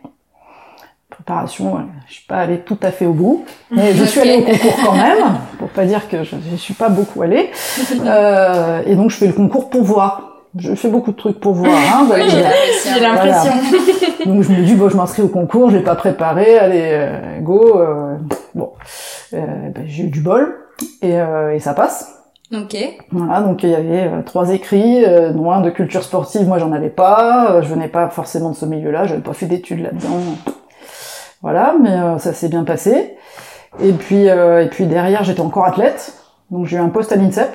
Préparation, 1.10 1.74
ouais, 1.74 1.82
je 2.08 2.14
suis 2.14 2.26
pas 2.28 2.38
allée 2.38 2.60
tout 2.60 2.78
à 2.82 2.92
fait 2.92 3.06
au 3.06 3.14
bout, 3.14 3.46
mais 3.72 3.94
je 3.94 4.06
suis 4.06 4.20
allée 4.22 4.38
au 4.38 4.44
concours 4.44 4.80
quand 4.86 4.94
même, 4.96 5.38
pour 5.58 5.68
pas 5.70 5.86
dire 5.86 6.08
que 6.08 6.24
je, 6.24 6.36
je 6.52 6.56
suis 6.56 6.74
pas 6.76 6.90
beaucoup 6.90 7.22
allée. 7.22 7.50
Euh, 8.06 8.82
et 8.86 8.96
donc 8.96 9.10
je 9.10 9.18
fais 9.18 9.28
le 9.28 9.34
concours 9.34 9.70
pour 9.70 9.84
voir. 9.84 10.44
Je 10.58 10.74
fais 10.76 10.90
beaucoup 10.90 11.12
de 11.12 11.18
trucs 11.18 11.40
pour 11.40 11.54
voir. 11.54 11.72
Hein, 11.72 12.08
j'ai 12.16 13.00
l'impression. 13.00 13.52
J'ai 14.20 14.26
donc 14.26 14.44
je 14.44 14.52
me 14.52 14.64
dis 14.64 14.76
bon 14.76 14.90
je 14.90 14.98
m'inscris 14.98 15.22
au 15.22 15.28
concours, 15.28 15.70
je 15.70 15.78
l'ai 15.78 15.84
pas 15.84 15.96
préparé, 15.96 16.58
allez 16.58 16.90
euh, 16.92 17.40
go. 17.42 17.78
euh, 17.80 18.16
bon, 18.56 18.72
euh, 19.34 19.70
ben, 19.74 19.84
j'ai 19.86 20.04
eu 20.04 20.08
du 20.08 20.22
bol 20.22 20.56
et, 21.02 21.20
euh, 21.20 21.54
et 21.54 21.60
ça 21.60 21.74
passe. 21.74 22.19
Ok. 22.54 22.76
Voilà 23.12 23.42
donc 23.42 23.62
il 23.64 23.70
y 23.70 23.76
avait 23.76 24.08
euh, 24.08 24.22
trois 24.26 24.50
écrits, 24.50 25.06
euh, 25.06 25.32
dont 25.32 25.52
un 25.52 25.62
de 25.62 25.70
culture 25.70 26.04
sportive, 26.04 26.48
moi 26.48 26.58
j'en 26.58 26.72
avais 26.72 26.90
pas, 26.90 27.52
euh, 27.52 27.62
je 27.62 27.68
venais 27.68 27.88
pas 27.90 28.10
forcément 28.10 28.50
de 28.50 28.56
ce 28.56 28.66
milieu-là, 28.66 29.06
j'avais 29.06 29.22
pas 29.22 29.34
fait 29.34 29.46
d'études 29.46 29.82
là-dedans. 29.84 30.18
Voilà, 31.42 31.76
mais 31.82 31.92
euh, 31.92 32.18
ça 32.18 32.34
s'est 32.34 32.50
bien 32.50 32.64
passé. 32.64 33.16
Et 33.84 33.92
puis 33.94 34.28
euh, 34.30 34.64
et 34.64 34.68
puis 34.68 34.86
derrière 34.88 35.24
j'étais 35.24 35.42
encore 35.42 35.66
athlète, 35.66 36.14
donc 36.50 36.66
j'ai 36.66 36.78
eu 36.78 36.80
un 36.80 36.90
poste 36.90 37.12
à 37.12 37.16
l'INSEP. 37.18 37.50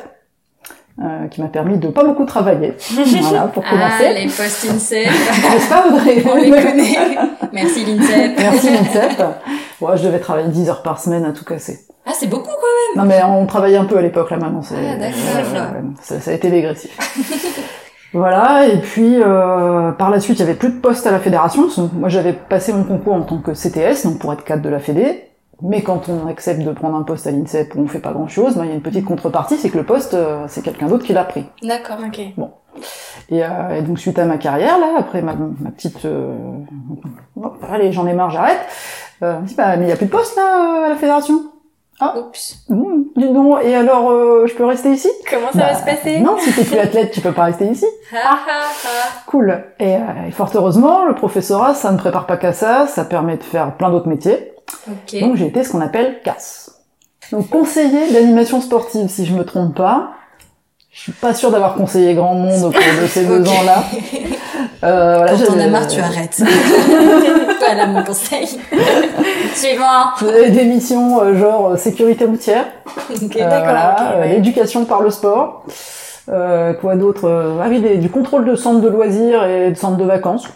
euh, 1.02 1.26
qui 1.26 1.42
m'a 1.42 1.48
permis 1.48 1.76
de 1.76 1.88
pas 1.88 2.04
beaucoup 2.04 2.24
travailler, 2.24 2.74
voilà, 3.20 3.48
pour 3.48 3.64
Ah, 3.66 3.70
commencer. 3.70 4.14
les 4.14 4.26
post 4.26 4.64
INSEP. 4.70 5.06
N'est-ce 5.50 5.68
pas 5.68 5.88
Audrey 5.88 6.22
On 6.24 6.36
les 6.36 6.50
connaît. 6.50 6.96
Merci 7.52 7.84
l'INSEP. 7.84 8.38
Merci 8.38 8.70
l'INSEP. 8.70 9.20
Ouais, 9.80 9.96
je 9.96 10.04
devais 10.04 10.20
travailler 10.20 10.48
10 10.48 10.68
heures 10.70 10.82
par 10.84 11.00
semaine 11.00 11.24
à 11.24 11.32
tout 11.32 11.44
casser. 11.44 11.80
Ah, 12.06 12.12
c'est 12.14 12.28
beaucoup 12.28 12.46
Non 12.96 13.04
mais 13.04 13.22
on 13.24 13.46
travaillait 13.46 13.76
un 13.76 13.84
peu 13.84 13.96
à 13.98 14.02
l'époque 14.02 14.30
là 14.30 14.36
maintenant, 14.38 14.62
c'est 14.62 14.74
Ah, 14.76 14.96
d'accord. 14.96 15.74
euh, 15.74 15.80
ça, 16.00 16.20
ça 16.20 16.30
a 16.30 16.34
été 16.34 16.50
dégressif. 16.50 16.96
voilà, 18.12 18.66
et 18.68 18.78
puis 18.78 19.20
euh, 19.20 19.90
par 19.92 20.10
la 20.10 20.20
suite, 20.20 20.38
il 20.38 20.40
y 20.40 20.44
avait 20.44 20.54
plus 20.54 20.70
de 20.70 20.78
poste 20.80 21.06
à 21.06 21.10
la 21.10 21.18
fédération. 21.18 21.66
Moi, 21.94 22.08
j'avais 22.08 22.32
passé 22.32 22.72
mon 22.72 22.84
concours 22.84 23.14
en 23.14 23.22
tant 23.22 23.38
que 23.38 23.52
CTS, 23.52 24.04
donc 24.04 24.18
pour 24.18 24.32
être 24.32 24.44
cadre 24.44 24.62
de 24.62 24.68
la 24.68 24.78
Fédé. 24.78 25.30
Mais 25.62 25.82
quand 25.82 26.08
on 26.08 26.26
accepte 26.28 26.60
de 26.62 26.72
prendre 26.72 26.96
un 26.96 27.02
poste 27.04 27.26
à 27.28 27.30
l'INSEP 27.30 27.74
où 27.76 27.80
on 27.80 27.86
fait 27.86 28.00
pas 28.00 28.12
grand 28.12 28.26
chose, 28.26 28.58
il 28.60 28.68
y 28.68 28.72
a 28.72 28.74
une 28.74 28.82
petite 28.82 29.04
contrepartie, 29.04 29.56
c'est 29.56 29.70
que 29.70 29.78
le 29.78 29.84
poste, 29.84 30.14
euh, 30.14 30.44
c'est 30.48 30.62
quelqu'un 30.62 30.88
d'autre 30.88 31.04
qui 31.04 31.12
l'a 31.12 31.24
pris. 31.24 31.44
D'accord. 31.62 31.96
Ok. 32.06 32.18
Et, 33.30 33.44
euh, 33.44 33.76
et 33.76 33.82
donc 33.82 33.98
suite 34.00 34.18
à 34.18 34.24
ma 34.24 34.36
carrière 34.36 34.78
là, 34.80 34.96
après 34.98 35.22
ma, 35.22 35.34
ma 35.60 35.70
petite, 35.70 36.04
euh, 36.04 36.34
bon, 37.36 37.52
allez 37.70 37.92
j'en 37.92 38.06
ai 38.06 38.12
marre, 38.14 38.30
j'arrête. 38.30 38.58
Euh, 39.22 39.36
je 39.36 39.42
me 39.42 39.46
dis, 39.46 39.54
bah, 39.54 39.76
mais 39.76 39.86
il 39.86 39.88
y 39.88 39.92
a 39.92 39.96
plus 39.96 40.06
de 40.06 40.10
poste 40.10 40.36
là 40.36 40.42
euh, 40.42 40.86
à 40.86 40.88
la 40.90 40.96
fédération? 40.96 41.34
Oups. 42.00 42.56
Mmh, 42.68 43.02
dis 43.16 43.32
donc, 43.32 43.58
et 43.62 43.74
alors 43.74 44.10
euh, 44.10 44.46
je 44.46 44.54
peux 44.54 44.64
rester 44.64 44.90
ici? 44.92 45.08
Comment 45.30 45.52
ça 45.52 45.58
Bah, 45.58 45.72
va 45.72 45.74
se 45.78 45.84
passer? 45.84 46.18
Non, 46.20 46.36
si 46.38 46.52
t'es 46.52 46.64
plus 46.64 46.78
athlète, 46.78 47.10
tu 47.12 47.20
peux 47.20 47.32
pas 47.32 47.44
rester 47.44 47.66
ici. 47.66 47.86
Ha. 48.12 48.38
Cool. 49.26 49.64
Et, 49.78 49.96
euh, 49.96 49.98
et 50.28 50.30
fort 50.32 50.50
heureusement, 50.54 51.04
le 51.04 51.14
professorat, 51.14 51.74
ça 51.74 51.92
ne 51.92 51.98
prépare 51.98 52.26
pas 52.26 52.36
qu'à 52.36 52.52
ça, 52.52 52.86
ça 52.86 53.04
permet 53.04 53.36
de 53.36 53.42
faire 53.42 53.76
plein 53.76 53.90
d'autres 53.90 54.08
métiers. 54.08 54.52
Ok. 54.88 55.20
Donc 55.20 55.36
j'ai 55.36 55.46
été 55.46 55.62
ce 55.64 55.70
qu'on 55.72 55.80
appelle 55.80 56.20
CAS. 56.24 56.70
Donc 57.32 57.48
conseiller 57.48 58.12
d'animation 58.12 58.60
sportive, 58.60 59.08
si 59.08 59.24
je 59.24 59.34
me 59.34 59.44
trompe 59.44 59.74
pas. 59.76 60.10
Je 60.96 61.00
suis 61.00 61.12
pas 61.12 61.34
sûre 61.34 61.50
d'avoir 61.50 61.74
conseillé 61.74 62.14
grand 62.14 62.34
monde 62.34 62.64
au 62.66 62.70
cours 62.70 62.80
de 63.02 63.06
ces 63.08 63.24
deux 63.26 63.40
ans-là. 63.48 63.82
Euh, 64.84 65.16
voilà, 65.16 65.32
Quand 65.32 65.52
t'en 65.52 65.58
as 65.58 65.66
marre, 65.66 65.88
tu 65.88 65.98
arrêtes. 66.00 66.40
voilà 67.58 67.86
mon 67.88 68.04
conseil. 68.04 68.46
Suivant. 69.54 70.12
Des 70.50 70.64
missions 70.64 71.20
euh, 71.20 71.36
genre 71.36 71.72
euh, 71.72 71.76
sécurité 71.76 72.24
routière, 72.26 72.66
euh, 73.10 73.14
d'accord, 73.30 73.60
voilà, 73.64 74.16
ouais. 74.20 74.28
l'éducation 74.34 74.84
par 74.84 75.02
le 75.02 75.10
sport, 75.10 75.64
euh, 76.28 76.72
quoi 76.74 76.94
d'autre 76.94 77.58
Ah 77.60 77.66
oui, 77.68 77.80
des- 77.80 77.96
du 77.98 78.08
contrôle 78.08 78.44
de 78.44 78.54
centres 78.54 78.80
de 78.80 78.88
loisirs 78.88 79.44
et 79.46 79.70
de 79.72 79.76
centres 79.76 79.96
de 79.96 80.04
vacances. 80.04 80.46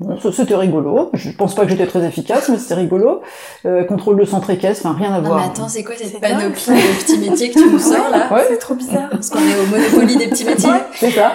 Bon, 0.00 0.18
ça, 0.18 0.32
c'était 0.32 0.54
rigolo. 0.56 1.10
Je 1.12 1.30
pense 1.30 1.54
pas 1.54 1.64
que 1.64 1.68
j'étais 1.68 1.86
très 1.86 2.02
efficace, 2.04 2.48
mais 2.48 2.56
c'était 2.58 2.74
rigolo. 2.74 3.20
Euh, 3.66 3.84
contrôle 3.84 4.18
de 4.18 4.24
centre 4.24 4.48
équestre, 4.50 4.86
enfin 4.86 4.96
rien 4.98 5.12
à 5.12 5.20
Non 5.20 5.28
voir. 5.28 5.40
mais 5.40 5.44
attends, 5.46 5.68
c'est 5.68 5.84
quoi 5.84 5.94
cette 5.96 6.18
panoplie 6.20 6.48
de 6.48 7.02
petits 7.04 7.18
métiers 7.18 7.50
que 7.50 7.58
tu 7.60 7.70
nous 7.70 7.78
sors 7.78 8.08
là 8.10 8.28
Ouais, 8.32 8.44
C'est 8.48 8.56
trop 8.58 8.74
bizarre. 8.74 9.10
Parce 9.10 9.28
qu'on 9.28 9.40
est 9.40 9.56
au 9.62 9.66
Monopoly 9.66 10.16
des 10.16 10.28
petits 10.28 10.44
métiers. 10.46 10.70
Ouais, 10.70 10.82
c'est 10.94 11.10
ça. 11.10 11.32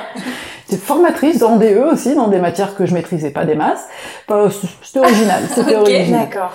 J'étais 0.67 0.81
formatrice 0.81 1.37
dans 1.37 1.57
DE 1.57 1.77
aussi, 1.93 2.15
dans 2.15 2.27
des 2.27 2.39
matières 2.39 2.75
que 2.75 2.87
je 2.87 2.95
maîtrisais 2.95 3.29
pas 3.29 3.45
des 3.45 3.53
masses. 3.53 3.85
Enfin, 4.27 4.49
C'était 4.81 4.99
original, 4.99 5.43
c'était 5.53 5.75
Ok. 5.75 5.81
original. 5.81 6.21
D'accord. 6.27 6.51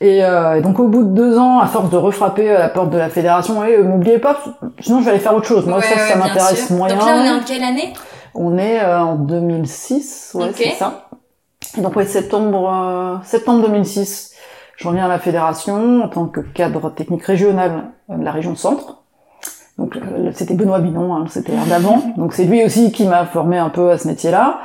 Et, 0.00 0.24
euh, 0.24 0.56
et 0.56 0.62
donc 0.62 0.80
au 0.80 0.88
bout 0.88 1.02
de 1.04 1.10
deux 1.14 1.36
ans, 1.36 1.60
à 1.60 1.66
force 1.66 1.90
de 1.90 1.98
refrapper 1.98 2.48
à 2.50 2.58
la 2.60 2.68
porte 2.70 2.88
de 2.88 2.96
la 2.96 3.10
fédération, 3.10 3.62
et 3.62 3.76
m'oubliez 3.82 4.18
pas, 4.18 4.38
sinon 4.80 5.00
je 5.00 5.04
vais 5.04 5.10
aller 5.10 5.20
faire 5.20 5.36
autre 5.36 5.46
chose. 5.46 5.66
Moi 5.66 5.78
Ouais, 5.78 5.84
ça, 5.84 5.94
ouais, 5.96 6.08
ça 6.12 6.16
m'intéresse 6.16 6.70
moyen. 6.70 6.96
Donc 6.96 7.04
là, 7.06 7.14
on 7.20 7.24
est 7.24 7.30
en 7.30 7.40
quelle 7.46 7.62
année? 7.62 7.92
On 8.34 8.56
est, 8.56 8.82
euh, 8.82 9.00
en 9.00 9.16
2006, 9.16 10.30
ouais, 10.34 10.44
Ok. 10.46 10.54
c'est 10.56 10.70
ça. 10.78 11.08
Donc 11.78 11.96
ouais, 11.96 12.04
septembre, 12.06 12.70
euh, 12.70 13.16
septembre 13.24 13.66
2006, 13.66 14.34
je 14.76 14.88
reviens 14.88 15.06
à 15.06 15.08
la 15.08 15.18
fédération 15.18 16.02
en 16.02 16.08
tant 16.08 16.26
que 16.26 16.40
cadre 16.40 16.90
technique 16.90 17.24
régional 17.24 17.92
de 18.08 18.22
la 18.24 18.30
région 18.32 18.54
Centre. 18.56 18.98
Donc 19.78 19.96
euh, 19.96 20.30
c'était 20.34 20.54
Benoît 20.54 20.80
Binon, 20.80 21.14
hein, 21.14 21.24
c'était 21.28 21.52
l'ère 21.52 21.66
d'avant. 21.66 22.02
Donc 22.16 22.34
c'est 22.34 22.44
lui 22.44 22.62
aussi 22.64 22.92
qui 22.92 23.06
m'a 23.06 23.24
formé 23.24 23.56
un 23.58 23.70
peu 23.70 23.90
à 23.90 23.98
ce 23.98 24.06
métier-là. 24.06 24.60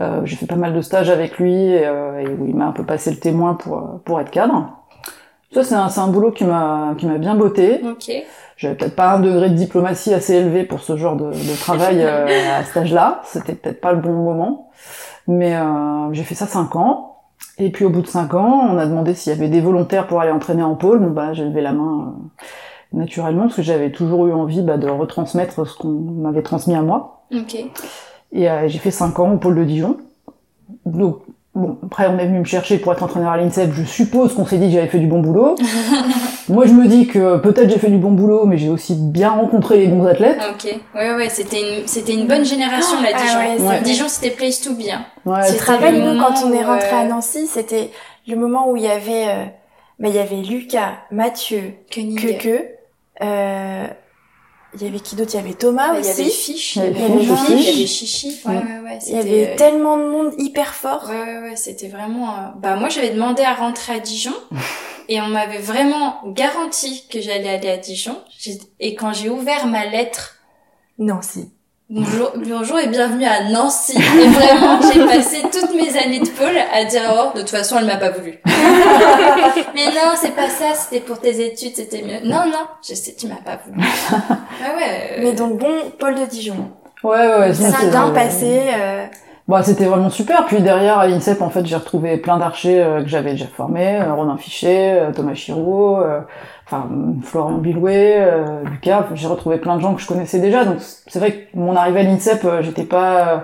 Euh, 0.00 0.22
J'ai 0.24 0.36
fait 0.36 0.46
pas 0.46 0.56
mal 0.56 0.74
de 0.74 0.80
stages 0.80 1.10
avec 1.10 1.38
lui 1.38 1.54
et, 1.54 1.86
euh, 1.86 2.20
et 2.20 2.28
où 2.28 2.46
il 2.46 2.56
m'a 2.56 2.66
un 2.66 2.72
peu 2.72 2.84
passé 2.84 3.10
le 3.10 3.18
témoin 3.18 3.54
pour 3.54 3.76
euh, 3.76 3.82
pour 4.04 4.20
être 4.20 4.30
cadre. 4.30 4.70
Ça 5.52 5.62
c'est 5.62 5.74
un, 5.74 5.88
c'est 5.88 6.00
un 6.00 6.08
boulot 6.08 6.32
qui 6.32 6.44
m'a 6.44 6.94
qui 6.96 7.06
m'a 7.06 7.18
bien 7.18 7.34
botté. 7.34 7.80
Ok. 7.84 8.10
J'avais 8.56 8.74
peut-être 8.74 8.96
pas 8.96 9.12
un 9.12 9.20
degré 9.20 9.50
de 9.50 9.54
diplomatie 9.54 10.14
assez 10.14 10.34
élevé 10.34 10.64
pour 10.64 10.80
ce 10.80 10.96
genre 10.96 11.16
de, 11.16 11.26
de 11.30 11.60
travail 11.60 11.98
euh, 12.02 12.26
à 12.58 12.64
cet 12.64 12.76
âge-là. 12.76 13.20
C'était 13.24 13.54
peut-être 13.54 13.80
pas 13.80 13.92
le 13.92 14.00
bon 14.00 14.12
moment. 14.12 14.70
Mais 15.28 15.56
euh, 15.56 16.12
j'ai 16.12 16.22
fait 16.24 16.34
ça 16.34 16.46
cinq 16.46 16.74
ans. 16.76 17.12
Et 17.58 17.70
puis 17.70 17.84
au 17.84 17.90
bout 17.90 18.02
de 18.02 18.06
cinq 18.06 18.34
ans, 18.34 18.68
on 18.70 18.78
a 18.78 18.86
demandé 18.86 19.14
s'il 19.14 19.32
y 19.32 19.36
avait 19.36 19.48
des 19.48 19.60
volontaires 19.60 20.06
pour 20.06 20.20
aller 20.20 20.30
entraîner 20.30 20.62
en 20.62 20.74
pôle. 20.74 21.00
Bon 21.00 21.10
bah 21.10 21.32
j'ai 21.32 21.44
levé 21.44 21.60
la 21.60 21.72
main. 21.72 22.14
euh, 22.16 22.22
naturellement 22.92 23.42
parce 23.42 23.56
que 23.56 23.62
j'avais 23.62 23.90
toujours 23.90 24.26
eu 24.26 24.32
envie 24.32 24.62
bah, 24.62 24.78
de 24.78 24.88
retransmettre 24.88 25.66
ce 25.66 25.76
qu'on 25.76 25.88
m'avait 25.88 26.42
transmis 26.42 26.74
à 26.74 26.82
moi. 26.82 27.24
Ok. 27.34 27.56
Et 28.32 28.48
euh, 28.50 28.68
j'ai 28.68 28.78
fait 28.78 28.90
5 28.90 29.18
ans 29.18 29.32
au 29.32 29.36
pôle 29.38 29.56
de 29.56 29.64
Dijon. 29.64 29.96
Donc, 30.84 31.18
bon, 31.56 31.78
après, 31.84 32.06
on 32.06 32.18
est 32.18 32.26
venu 32.26 32.38
me 32.38 32.44
chercher 32.44 32.78
pour 32.78 32.92
être 32.92 33.02
entraîneur 33.02 33.32
à 33.32 33.36
l'INSEP. 33.36 33.72
Je 33.72 33.82
suppose 33.82 34.34
qu'on 34.34 34.46
s'est 34.46 34.58
dit 34.58 34.66
que 34.68 34.72
j'avais 34.74 34.86
fait 34.86 35.00
du 35.00 35.08
bon 35.08 35.18
boulot. 35.20 35.56
Moi, 36.48 36.66
je 36.66 36.72
me 36.72 36.86
dis 36.86 37.08
que 37.08 37.38
peut-être 37.38 37.68
j'ai 37.70 37.78
fait 37.78 37.90
du 37.90 37.96
bon 37.98 38.12
boulot, 38.12 38.46
mais 38.46 38.56
j'ai 38.58 38.68
aussi 38.68 38.94
bien 38.94 39.30
rencontré 39.30 39.78
les 39.78 39.88
bons 39.88 40.06
athlètes. 40.06 40.38
Ok. 40.54 40.72
Ouais, 40.94 41.14
ouais, 41.16 41.28
c'était 41.28 41.80
une, 41.80 41.86
c'était 41.88 42.14
une 42.14 42.28
bonne 42.28 42.44
génération, 42.44 43.00
là, 43.02 43.08
Ah 43.14 43.20
Dijon. 43.20 43.38
ouais, 43.38 43.54
c'est 43.58 43.66
Ouais. 43.68 43.80
Dijon, 43.82 44.04
c'était 44.08 44.30
place 44.36 44.60
to 44.60 44.74
be. 44.74 44.82
hein. 44.92 45.04
Ouais, 45.24 45.40
Tu 45.46 45.54
te 45.54 45.58
C'était 45.58 45.72
rappelles, 45.72 45.94
le 45.96 46.00
nous, 46.02 46.06
moment 46.14 46.28
quand 46.28 46.46
on 46.46 46.52
est 46.52 46.62
où, 46.64 46.66
rentré 46.68 46.92
euh, 46.92 47.00
à 47.00 47.04
Nancy, 47.04 47.46
c'était 47.48 47.90
le 48.28 48.36
moment 48.36 48.70
où 48.70 48.76
il 48.76 48.84
y 48.84 48.88
avait, 48.88 49.26
euh, 49.28 49.44
bah, 49.98 50.08
il 50.08 50.14
y 50.14 50.18
avait 50.18 50.36
Lucas, 50.42 50.92
Mathieu, 51.10 51.74
Koenig. 51.92 52.20
Keke, 52.38 52.64
euh, 53.22 53.86
il 54.80 54.82
y 54.84 54.88
avait 54.88 55.00
qui 55.00 55.16
d'autre? 55.16 55.30
Il 55.34 55.36
y 55.36 55.40
avait 55.40 55.54
Thomas 55.54 55.92
Bah, 55.92 55.98
Il 56.00 56.06
y 56.06 56.08
avait 56.08 56.22
aussi. 56.26 56.52
Fiche, 56.52 56.76
Il 56.76 56.82
y 56.82 56.86
il 56.86 57.00
y 57.00 57.04
avait 57.04 57.18
Fiche 57.18 57.30
aussi. 57.30 57.52
il 57.52 57.60
y 57.60 57.68
avait 57.76 57.86
Chichi. 57.86 58.40
Ouais, 58.44 58.54
ouais, 58.54 58.60
ouais. 58.84 58.90
Il 58.92 58.96
y 58.96 59.00
c'était, 59.00 59.18
avait 59.18 59.46
euh, 59.52 59.56
tellement 59.56 59.96
de 59.98 60.04
monde 60.04 60.32
hyper 60.38 60.74
fort. 60.74 61.08
Ouais, 61.08 61.16
ouais, 61.22 61.38
ouais, 61.50 61.56
c'était 61.56 61.88
vraiment... 61.88 62.30
euh, 62.34 62.36
Bah, 62.56 62.76
moi, 62.76 62.88
j'avais 62.88 63.10
demandé 63.10 63.42
à 63.42 63.54
rentrer 63.54 63.94
à 63.94 63.98
Dijon. 64.00 64.34
Et 65.08 65.20
on 65.20 65.28
m'avait 65.28 65.58
vraiment 65.58 66.16
garanti 66.26 67.06
que 67.08 67.20
j'allais 67.20 67.48
aller 67.48 67.68
à 67.70 67.76
Dijon. 67.76 68.18
Et 68.80 68.94
quand 68.96 69.12
j'ai 69.12 69.30
ouvert 69.30 69.66
ma 69.66 69.86
lettre, 69.86 70.36
Nancy. 70.98 71.52
Bonjour, 71.90 72.32
bonjour 72.36 72.78
et 72.78 72.88
bienvenue 72.88 73.24
à 73.24 73.44
Nancy. 73.50 73.96
Et 73.96 74.28
vraiment, 74.28 74.80
j'ai 74.92 75.04
passé 75.06 75.42
toutes 75.42 75.74
mes 75.74 75.96
années 75.98 76.20
de 76.20 76.28
pôle 76.28 76.56
à 76.72 76.84
dire, 76.84 77.02
oh, 77.12 77.32
de 77.36 77.40
toute 77.40 77.50
façon, 77.50 77.76
elle 77.78 77.86
m'a 77.86 77.96
pas 77.96 78.10
voulu. 78.10 78.38
Mais 79.74 79.86
non, 79.86 80.12
c'est 80.16 80.34
pas 80.34 80.48
ça, 80.48 80.74
c'était 80.74 81.00
pour 81.00 81.18
tes 81.20 81.44
études, 81.44 81.74
c'était 81.76 82.02
mieux. 82.02 82.20
Non, 82.28 82.44
non, 82.46 82.66
je 82.86 82.94
sais, 82.94 83.14
tu 83.18 83.26
m'as 83.28 83.36
pas 83.36 83.58
voulu. 83.66 83.80
Ah 84.58 84.74
ouais. 84.76 85.18
euh, 85.18 85.20
Mais 85.22 85.32
donc 85.34 85.58
bon, 85.58 85.68
Paul 85.98 86.14
de 86.14 86.24
Dijon. 86.24 86.70
ouais, 87.04 87.38
ouais. 87.38 87.54
Cinq 87.54 87.74
c'est- 87.78 87.96
ans 87.96 88.10
passés, 88.12 88.62
euh, 88.74 89.04
Bah, 89.46 89.62
c'était 89.62 89.84
vraiment 89.84 90.08
super. 90.10 90.46
Puis 90.46 90.60
derrière, 90.62 90.98
à 90.98 91.06
l'INSEP, 91.06 91.40
en 91.42 91.50
fait, 91.50 91.64
j'ai 91.66 91.76
retrouvé 91.76 92.16
plein 92.16 92.38
d'archers 92.38 92.82
euh, 92.82 93.02
que 93.02 93.08
j'avais 93.08 93.32
déjà 93.32 93.46
formés. 93.46 94.00
euh, 94.00 94.14
Romain 94.14 94.38
Fichet, 94.38 94.98
euh, 94.98 95.12
Thomas 95.12 95.34
Chiraud, 95.34 95.98
euh, 96.00 96.20
enfin, 96.66 96.88
Florian 97.22 97.58
Bilouet, 97.58 98.16
euh, 98.20 98.62
Lucas. 98.64 99.00
Enfin, 99.04 99.14
J'ai 99.14 99.26
retrouvé 99.28 99.58
plein 99.58 99.76
de 99.76 99.80
gens 99.80 99.94
que 99.94 100.00
je 100.00 100.06
connaissais 100.06 100.38
déjà. 100.40 100.64
Donc, 100.64 100.78
c'est 101.06 101.18
vrai 101.18 101.32
que 101.32 101.56
mon 101.56 101.74
arrivée 101.76 102.00
à 102.00 102.02
l'INSEP, 102.02 102.44
euh, 102.44 102.62
j'étais 102.62 102.84
pas 102.84 103.28
euh, 103.28 103.38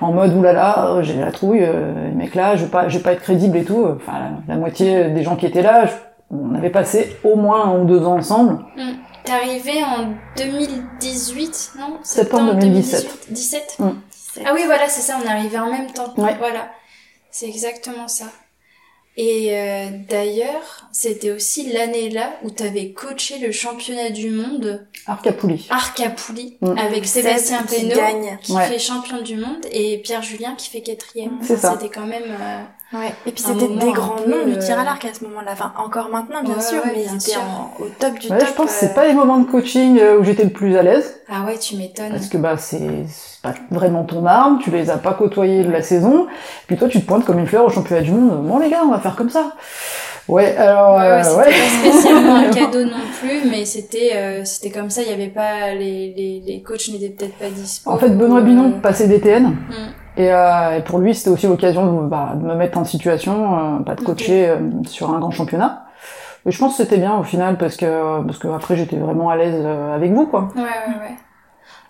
en 0.00 0.12
mode 0.12 0.34
oulala, 0.34 0.88
euh, 0.90 1.02
j'ai 1.02 1.14
la 1.18 1.32
trouille, 1.32 1.62
euh, 1.64 2.08
les 2.08 2.14
mecs 2.14 2.34
là, 2.34 2.54
je 2.56 2.64
vais 2.64 2.70
pas, 2.70 2.88
je 2.88 2.98
vais 2.98 3.02
pas 3.02 3.12
être 3.12 3.22
crédible 3.22 3.56
et 3.56 3.64
tout. 3.64 3.86
Enfin, 3.96 4.12
la, 4.48 4.54
la 4.54 4.60
moitié 4.60 5.04
des 5.10 5.22
gens 5.22 5.36
qui 5.36 5.46
étaient 5.46 5.62
là, 5.62 5.86
je- 5.86 5.92
on 6.30 6.54
avait 6.54 6.70
passé 6.70 7.16
au 7.24 7.36
moins 7.36 7.66
un 7.66 7.78
ou 7.80 7.84
deux 7.84 8.04
ans 8.04 8.16
ensemble. 8.18 8.58
T'es 9.24 9.32
arrivé 9.32 9.72
en 9.82 10.08
2018, 10.36 11.72
non? 11.78 11.98
Septembre 12.02 12.54
2017. 12.54 13.26
17 13.30 13.76
Mm. 13.78 13.90
Ah 14.44 14.50
oui, 14.54 14.62
voilà, 14.66 14.86
c'est 14.88 15.00
ça, 15.00 15.14
on 15.20 15.26
est 15.26 15.30
arrivé 15.30 15.58
en 15.58 15.70
même 15.70 15.86
temps. 15.90 16.12
Ouais. 16.18 16.34
Voilà, 16.38 16.68
c'est 17.30 17.46
exactement 17.48 18.06
ça. 18.06 18.26
Et 19.18 19.48
euh, 19.58 19.86
d'ailleurs, 20.10 20.88
c'était 20.92 21.30
aussi 21.30 21.72
l'année-là 21.72 22.34
où 22.42 22.50
t'avais 22.50 22.90
coaché 22.92 23.38
le 23.38 23.50
championnat 23.50 24.10
du 24.10 24.28
monde 24.30 24.86
Arcapouli. 25.06 25.66
Arcapouli 25.70 26.58
Mm. 26.60 26.76
avec 26.78 27.06
Sébastien 27.06 27.62
qui 27.62 27.76
Pénaud 27.76 27.96
gagne. 27.96 28.38
qui 28.42 28.52
Ouais. 28.52 28.66
fait 28.68 28.78
champion 28.78 29.22
du 29.22 29.36
monde 29.36 29.64
et 29.72 29.98
Pierre 29.98 30.22
Julien 30.22 30.54
qui 30.56 30.68
fait 30.68 30.82
quatrième. 30.82 31.38
C'est 31.42 31.54
Enfin, 31.54 31.62
ça. 31.74 31.78
C'était 31.80 31.92
quand 31.94 32.06
même. 32.06 32.24
euh, 32.30 32.62
Ouais. 32.92 33.12
Et 33.26 33.32
puis 33.32 33.42
c'était 33.42 33.66
moment 33.66 33.84
des 33.84 33.92
grands 33.92 34.16
noms 34.28 34.44
du 34.46 34.52
euh, 34.52 34.58
tir 34.58 34.78
à 34.78 34.84
l'arc 34.84 35.04
à 35.04 35.12
ce 35.12 35.24
moment-là. 35.24 35.50
Enfin, 35.52 35.72
encore 35.76 36.08
maintenant, 36.08 36.42
bien 36.44 36.54
Ouais, 36.54 36.60
sûr, 36.60 36.76
ouais, 36.78 36.82
mais 36.86 37.02
bien 37.02 37.12
ils 37.12 37.16
étaient 37.16 37.30
sûr. 37.32 37.40
en- 37.42 37.74
au 37.82 37.86
top 37.98 38.16
du 38.18 38.28
Ouais, 38.30 38.38
top. 38.38 38.48
je 38.48 38.52
pense 38.54 38.66
que 38.70 38.76
c'est 38.78 38.90
euh, 38.92 38.94
pas 38.94 39.06
les 39.08 39.12
moments 39.12 39.38
de 39.38 39.46
coaching 39.50 39.98
euh, 40.00 40.18
où 40.18 40.22
j'étais 40.24 40.44
le 40.44 40.50
plus 40.50 40.76
à 40.76 40.82
l'aise. 40.82 41.20
Ah 41.28 41.44
ouais, 41.46 41.58
tu 41.58 41.76
m'étonnes. 41.76 42.10
Parce 42.10 42.28
que 42.28 42.38
bah 42.38 42.56
c'est 42.56 43.04
pas 43.42 43.54
vraiment 43.72 44.04
ton 44.04 44.24
arme, 44.24 44.60
tu 44.62 44.70
les 44.70 44.88
as 44.90 44.98
pas 44.98 45.14
côtoyés 45.14 45.64
de 45.64 45.70
la 45.72 45.82
saison, 45.82 46.26
puis 46.68 46.76
toi 46.76 46.86
tu 46.88 47.00
te 47.00 47.06
pointes 47.06 47.24
comme 47.24 47.40
une 47.40 47.46
fleur 47.48 47.64
au 47.64 47.70
championnat 47.70 48.02
du 48.02 48.12
monde. 48.12 48.46
Bon 48.46 48.58
les 48.58 48.70
gars, 48.70 48.82
on 48.84 48.90
va 48.92 49.00
faire 49.00 49.16
comme 49.16 49.30
ça. 49.30 49.52
Ouais, 50.28 50.56
alors 50.56 50.96
Ouais, 50.96 51.02
euh, 51.06 51.16
ouais, 51.16 51.22
c'était 51.24 51.36
ouais. 51.36 51.44
pas 51.44 51.90
spécialement 51.90 52.34
un 52.36 52.50
cadeau 52.50 52.84
non 52.84 53.02
plus, 53.20 53.48
mais 53.50 53.64
c'était 53.64 54.12
euh, 54.14 54.44
c'était 54.44 54.70
comme 54.70 54.90
ça. 54.90 55.02
Il 55.02 55.08
y 55.08 55.12
avait 55.12 55.26
pas 55.28 55.74
les 55.74 56.14
les, 56.16 56.42
les 56.46 56.62
coachs 56.62 56.88
n'étaient 56.88 57.08
peut-être 57.10 57.34
pas 57.36 57.48
dispo. 57.50 57.90
En 57.90 57.98
fait, 57.98 58.10
Benoît 58.10 58.38
Euh, 58.38 58.42
Binon 58.42 58.80
passait 58.80 59.08
DTN. 59.08 59.46
Mm. 59.48 59.54
Et, 60.16 60.32
euh, 60.32 60.78
et 60.78 60.82
pour 60.82 60.98
lui, 60.98 61.14
c'était 61.14 61.30
aussi 61.30 61.46
l'occasion 61.46 62.02
de, 62.02 62.08
bah, 62.08 62.32
de 62.36 62.42
me 62.44 62.54
mettre 62.54 62.78
en 62.78 62.84
situation, 62.84 63.78
euh, 63.78 63.80
pas 63.80 63.94
de 63.94 64.00
Ok. 64.00 64.06
coacher 64.06 64.48
euh, 64.48 64.58
sur 64.86 65.10
un 65.12 65.18
grand 65.18 65.30
championnat. 65.30 65.86
Et 66.46 66.50
je 66.52 66.58
pense 66.58 66.76
que 66.76 66.82
c'était 66.84 66.98
bien 66.98 67.16
au 67.18 67.24
final 67.24 67.58
parce 67.58 67.76
que 67.76 68.22
parce 68.24 68.38
que 68.38 68.46
après 68.46 68.76
j'étais 68.76 68.96
vraiment 68.96 69.30
à 69.30 69.36
l'aise 69.36 69.54
euh, 69.66 69.94
avec 69.94 70.12
vous 70.12 70.26
quoi. 70.28 70.48
Ouais, 70.54 70.62
ouais, 70.62 71.00
ouais. 71.00 71.16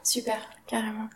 Super. 0.03 0.37
Carrément. 0.67 1.09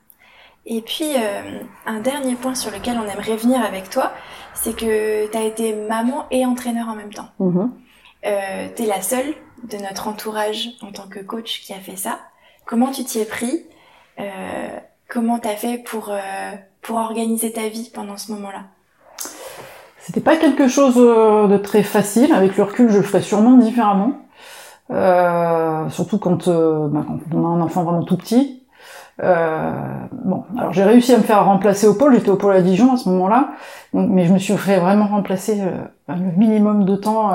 Et 0.66 0.82
puis, 0.82 1.06
euh, 1.16 1.58
un 1.86 2.00
dernier 2.00 2.34
point 2.34 2.54
sur 2.54 2.70
lequel 2.70 2.98
on 2.98 3.08
aimerait 3.10 3.36
venir 3.36 3.64
avec 3.64 3.88
toi, 3.88 4.12
c'est 4.52 4.76
que 4.76 5.26
tu 5.30 5.36
as 5.36 5.42
été 5.42 5.74
maman 5.74 6.26
et 6.30 6.44
entraîneur 6.44 6.88
en 6.88 6.94
même 6.94 7.12
temps. 7.12 7.28
Euh, 7.40 8.68
tu 8.76 8.82
es 8.82 8.86
la 8.86 9.00
seule 9.00 9.32
de 9.64 9.78
notre 9.78 10.06
entourage 10.06 10.68
en 10.82 10.92
tant 10.92 11.08
que 11.08 11.20
coach 11.20 11.62
qui 11.62 11.72
a 11.72 11.78
fait 11.80 11.96
ça. 11.96 12.18
Comment 12.66 12.90
tu 12.90 13.04
t'y 13.04 13.20
es 13.20 13.24
pris? 13.24 13.64
Euh, 14.20 14.68
Comment 15.08 15.38
t'as 15.40 15.56
fait 15.56 15.78
pour, 15.78 16.10
euh, 16.10 16.18
pour 16.82 16.96
organiser 16.96 17.52
ta 17.52 17.68
vie 17.68 17.90
pendant 17.94 18.16
ce 18.16 18.32
moment-là 18.32 18.64
C'était 19.98 20.20
pas 20.20 20.36
quelque 20.36 20.68
chose 20.68 20.94
euh, 20.96 21.46
de 21.46 21.56
très 21.56 21.82
facile. 21.82 22.32
Avec 22.32 22.56
le 22.56 22.64
recul, 22.64 22.90
je 22.90 22.98
le 22.98 23.02
ferais 23.02 23.22
sûrement 23.22 23.56
différemment. 23.56 24.12
Euh, 24.90 25.88
surtout 25.90 26.18
quand, 26.18 26.48
euh, 26.48 26.88
bah, 26.88 27.04
quand 27.06 27.18
on 27.32 27.44
a 27.44 27.48
un 27.48 27.60
enfant 27.60 27.84
vraiment 27.84 28.02
tout 28.02 28.16
petit. 28.16 28.64
Euh, 29.22 29.72
bon, 30.12 30.44
alors 30.56 30.72
j'ai 30.72 30.82
réussi 30.82 31.12
à 31.12 31.18
me 31.18 31.22
faire 31.22 31.44
remplacer 31.44 31.86
au 31.86 31.94
pôle. 31.94 32.14
J'étais 32.14 32.30
au 32.30 32.36
pôle 32.36 32.54
à 32.54 32.62
Dijon 32.62 32.94
à 32.94 32.96
ce 32.96 33.08
moment-là, 33.10 33.50
mais 33.92 34.26
je 34.26 34.32
me 34.32 34.38
suis 34.38 34.56
fait 34.56 34.78
vraiment 34.78 35.06
remplacer 35.06 35.60
euh, 35.60 35.82
le 36.08 36.36
minimum 36.36 36.84
de 36.84 36.96
temps. 36.96 37.30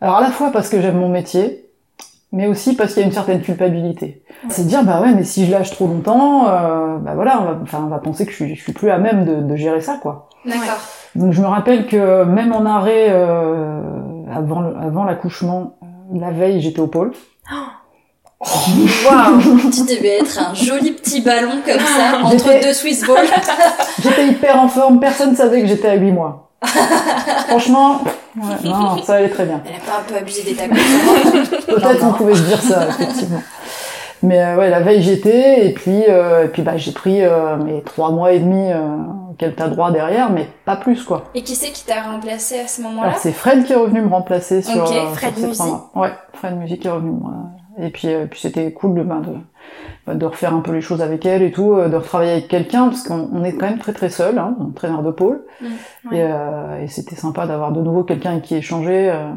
alors 0.00 0.18
à 0.18 0.20
la 0.20 0.30
fois 0.30 0.50
parce 0.52 0.68
que 0.68 0.80
j'aime 0.80 0.98
mon 0.98 1.08
métier, 1.08 1.67
mais 2.32 2.46
aussi 2.46 2.76
parce 2.76 2.92
qu'il 2.94 3.00
y 3.00 3.04
a 3.04 3.06
une 3.08 3.14
certaine 3.14 3.40
culpabilité. 3.40 4.22
C'est 4.48 4.64
de 4.64 4.68
dire 4.68 4.84
bah 4.84 5.00
ouais, 5.00 5.12
mais 5.14 5.24
si 5.24 5.46
je 5.46 5.50
lâche 5.52 5.70
trop 5.70 5.86
longtemps, 5.86 6.46
euh, 6.48 6.98
bah 6.98 7.12
voilà, 7.14 7.40
on 7.40 7.44
va, 7.44 7.58
enfin 7.62 7.82
on 7.86 7.88
va 7.88 7.98
penser 7.98 8.24
que 8.26 8.30
je 8.32 8.36
suis, 8.36 8.54
je 8.54 8.62
suis 8.62 8.72
plus 8.72 8.90
à 8.90 8.98
même 8.98 9.24
de, 9.24 9.36
de 9.42 9.56
gérer 9.56 9.80
ça 9.80 9.98
quoi. 10.00 10.28
D'accord. 10.44 10.78
Donc 11.14 11.32
je 11.32 11.40
me 11.40 11.46
rappelle 11.46 11.86
que 11.86 12.24
même 12.24 12.52
en 12.52 12.64
arrêt 12.66 13.06
euh, 13.08 13.80
avant 14.32 14.60
le- 14.60 14.76
avant 14.76 15.04
l'accouchement, 15.04 15.78
euh, 15.82 16.18
la 16.20 16.30
veille 16.30 16.60
j'étais 16.60 16.80
au 16.80 16.86
pôle. 16.86 17.12
Waouh 18.40 19.40
tu 19.72 19.80
devais 19.82 20.18
être 20.20 20.38
un 20.38 20.54
joli 20.54 20.92
petit 20.92 21.22
ballon 21.22 21.60
comme 21.66 21.80
ça 21.80 22.18
entre 22.22 22.30
J'étais- 22.38 22.60
deux 22.60 22.72
Swiss 22.72 23.04
balls. 23.06 23.26
J'étais 24.02 24.28
hyper 24.28 24.60
en 24.60 24.68
forme, 24.68 25.00
personne 25.00 25.34
savait 25.34 25.60
que 25.60 25.66
j'étais 25.66 25.88
à 25.88 25.94
8 25.94 26.12
mois. 26.12 26.50
Franchement, 27.48 28.00
ouais, 28.40 28.56
non, 28.70 29.02
ça 29.02 29.14
allait 29.14 29.28
très 29.28 29.44
bien. 29.46 29.60
Elle 29.66 29.74
a 29.76 29.78
pas 29.78 30.00
un 30.00 30.02
peu 30.08 30.16
abusé 30.16 30.42
des 30.42 30.54
tacos 30.54 30.74
Peut-être 31.66 31.82
Non, 31.82 31.98
on 32.02 32.06
non. 32.06 32.12
pouvait 32.14 32.34
se 32.34 32.42
dire 32.42 32.60
ça, 32.60 32.88
effectivement. 32.88 33.42
Mais 34.22 34.42
euh, 34.42 34.56
ouais, 34.56 34.68
la 34.68 34.80
veille 34.80 35.00
j'étais, 35.00 35.66
et 35.66 35.72
puis 35.72 36.02
euh, 36.08 36.46
et 36.46 36.48
puis 36.48 36.62
bah 36.62 36.76
j'ai 36.76 36.90
pris 36.90 37.22
euh, 37.22 37.56
mes 37.56 37.82
trois 37.82 38.10
mois 38.10 38.32
et 38.32 38.40
demi 38.40 38.72
euh, 38.72 38.80
auxquels 39.30 39.54
t'as 39.54 39.68
droit 39.68 39.92
derrière, 39.92 40.28
mais 40.30 40.48
pas 40.64 40.74
plus 40.74 41.04
quoi. 41.04 41.26
Et 41.36 41.42
qui 41.44 41.54
c'est 41.54 41.70
qui 41.70 41.84
t'a 41.84 42.02
remplacé 42.02 42.58
à 42.58 42.66
ce 42.66 42.82
moment-là? 42.82 43.08
Alors 43.10 43.18
c'est 43.20 43.30
Fred 43.30 43.64
qui 43.64 43.74
est 43.74 43.76
revenu 43.76 44.00
me 44.02 44.08
remplacer 44.08 44.60
sur, 44.62 44.82
Ok, 44.82 44.90
euh, 44.92 45.14
Fred 45.14 45.38
sur 45.38 45.48
ces 45.50 45.54
trois 45.54 45.66
mois. 45.66 45.90
Ouais, 45.94 46.10
Fred 46.34 46.56
Music 46.56 46.84
est 46.84 46.90
revenu. 46.90 47.12
moi. 47.12 47.30
Et 47.80 47.90
puis, 47.90 48.08
euh, 48.08 48.26
puis 48.26 48.40
c'était 48.40 48.72
cool 48.72 48.94
de, 48.94 49.02
ben, 49.02 49.20
de, 49.20 49.32
ben, 50.06 50.14
de 50.16 50.26
refaire 50.26 50.54
un 50.54 50.60
peu 50.60 50.72
les 50.72 50.80
choses 50.80 51.00
avec 51.02 51.24
elle 51.26 51.42
et 51.42 51.52
tout, 51.52 51.74
euh, 51.74 51.88
de 51.88 51.96
retravailler 51.96 52.32
avec 52.32 52.48
quelqu'un, 52.48 52.88
parce 52.88 53.02
qu'on 53.02 53.28
on 53.32 53.44
est 53.44 53.52
quand 53.52 53.66
même 53.68 53.78
très 53.78 53.92
très 53.92 54.10
seul, 54.10 54.38
hein, 54.38 54.56
entraîneur 54.60 55.02
de 55.02 55.10
pôle. 55.10 55.42
Mm, 55.60 55.66
ouais. 56.10 56.18
Et, 56.18 56.22
euh, 56.22 56.82
et 56.82 56.88
c'était 56.88 57.16
sympa 57.16 57.46
d'avoir 57.46 57.72
de 57.72 57.80
nouveau 57.80 58.02
quelqu'un 58.04 58.32
avec 58.32 58.42
qui 58.44 58.56
échanger. 58.56 59.10
euh. 59.10 59.30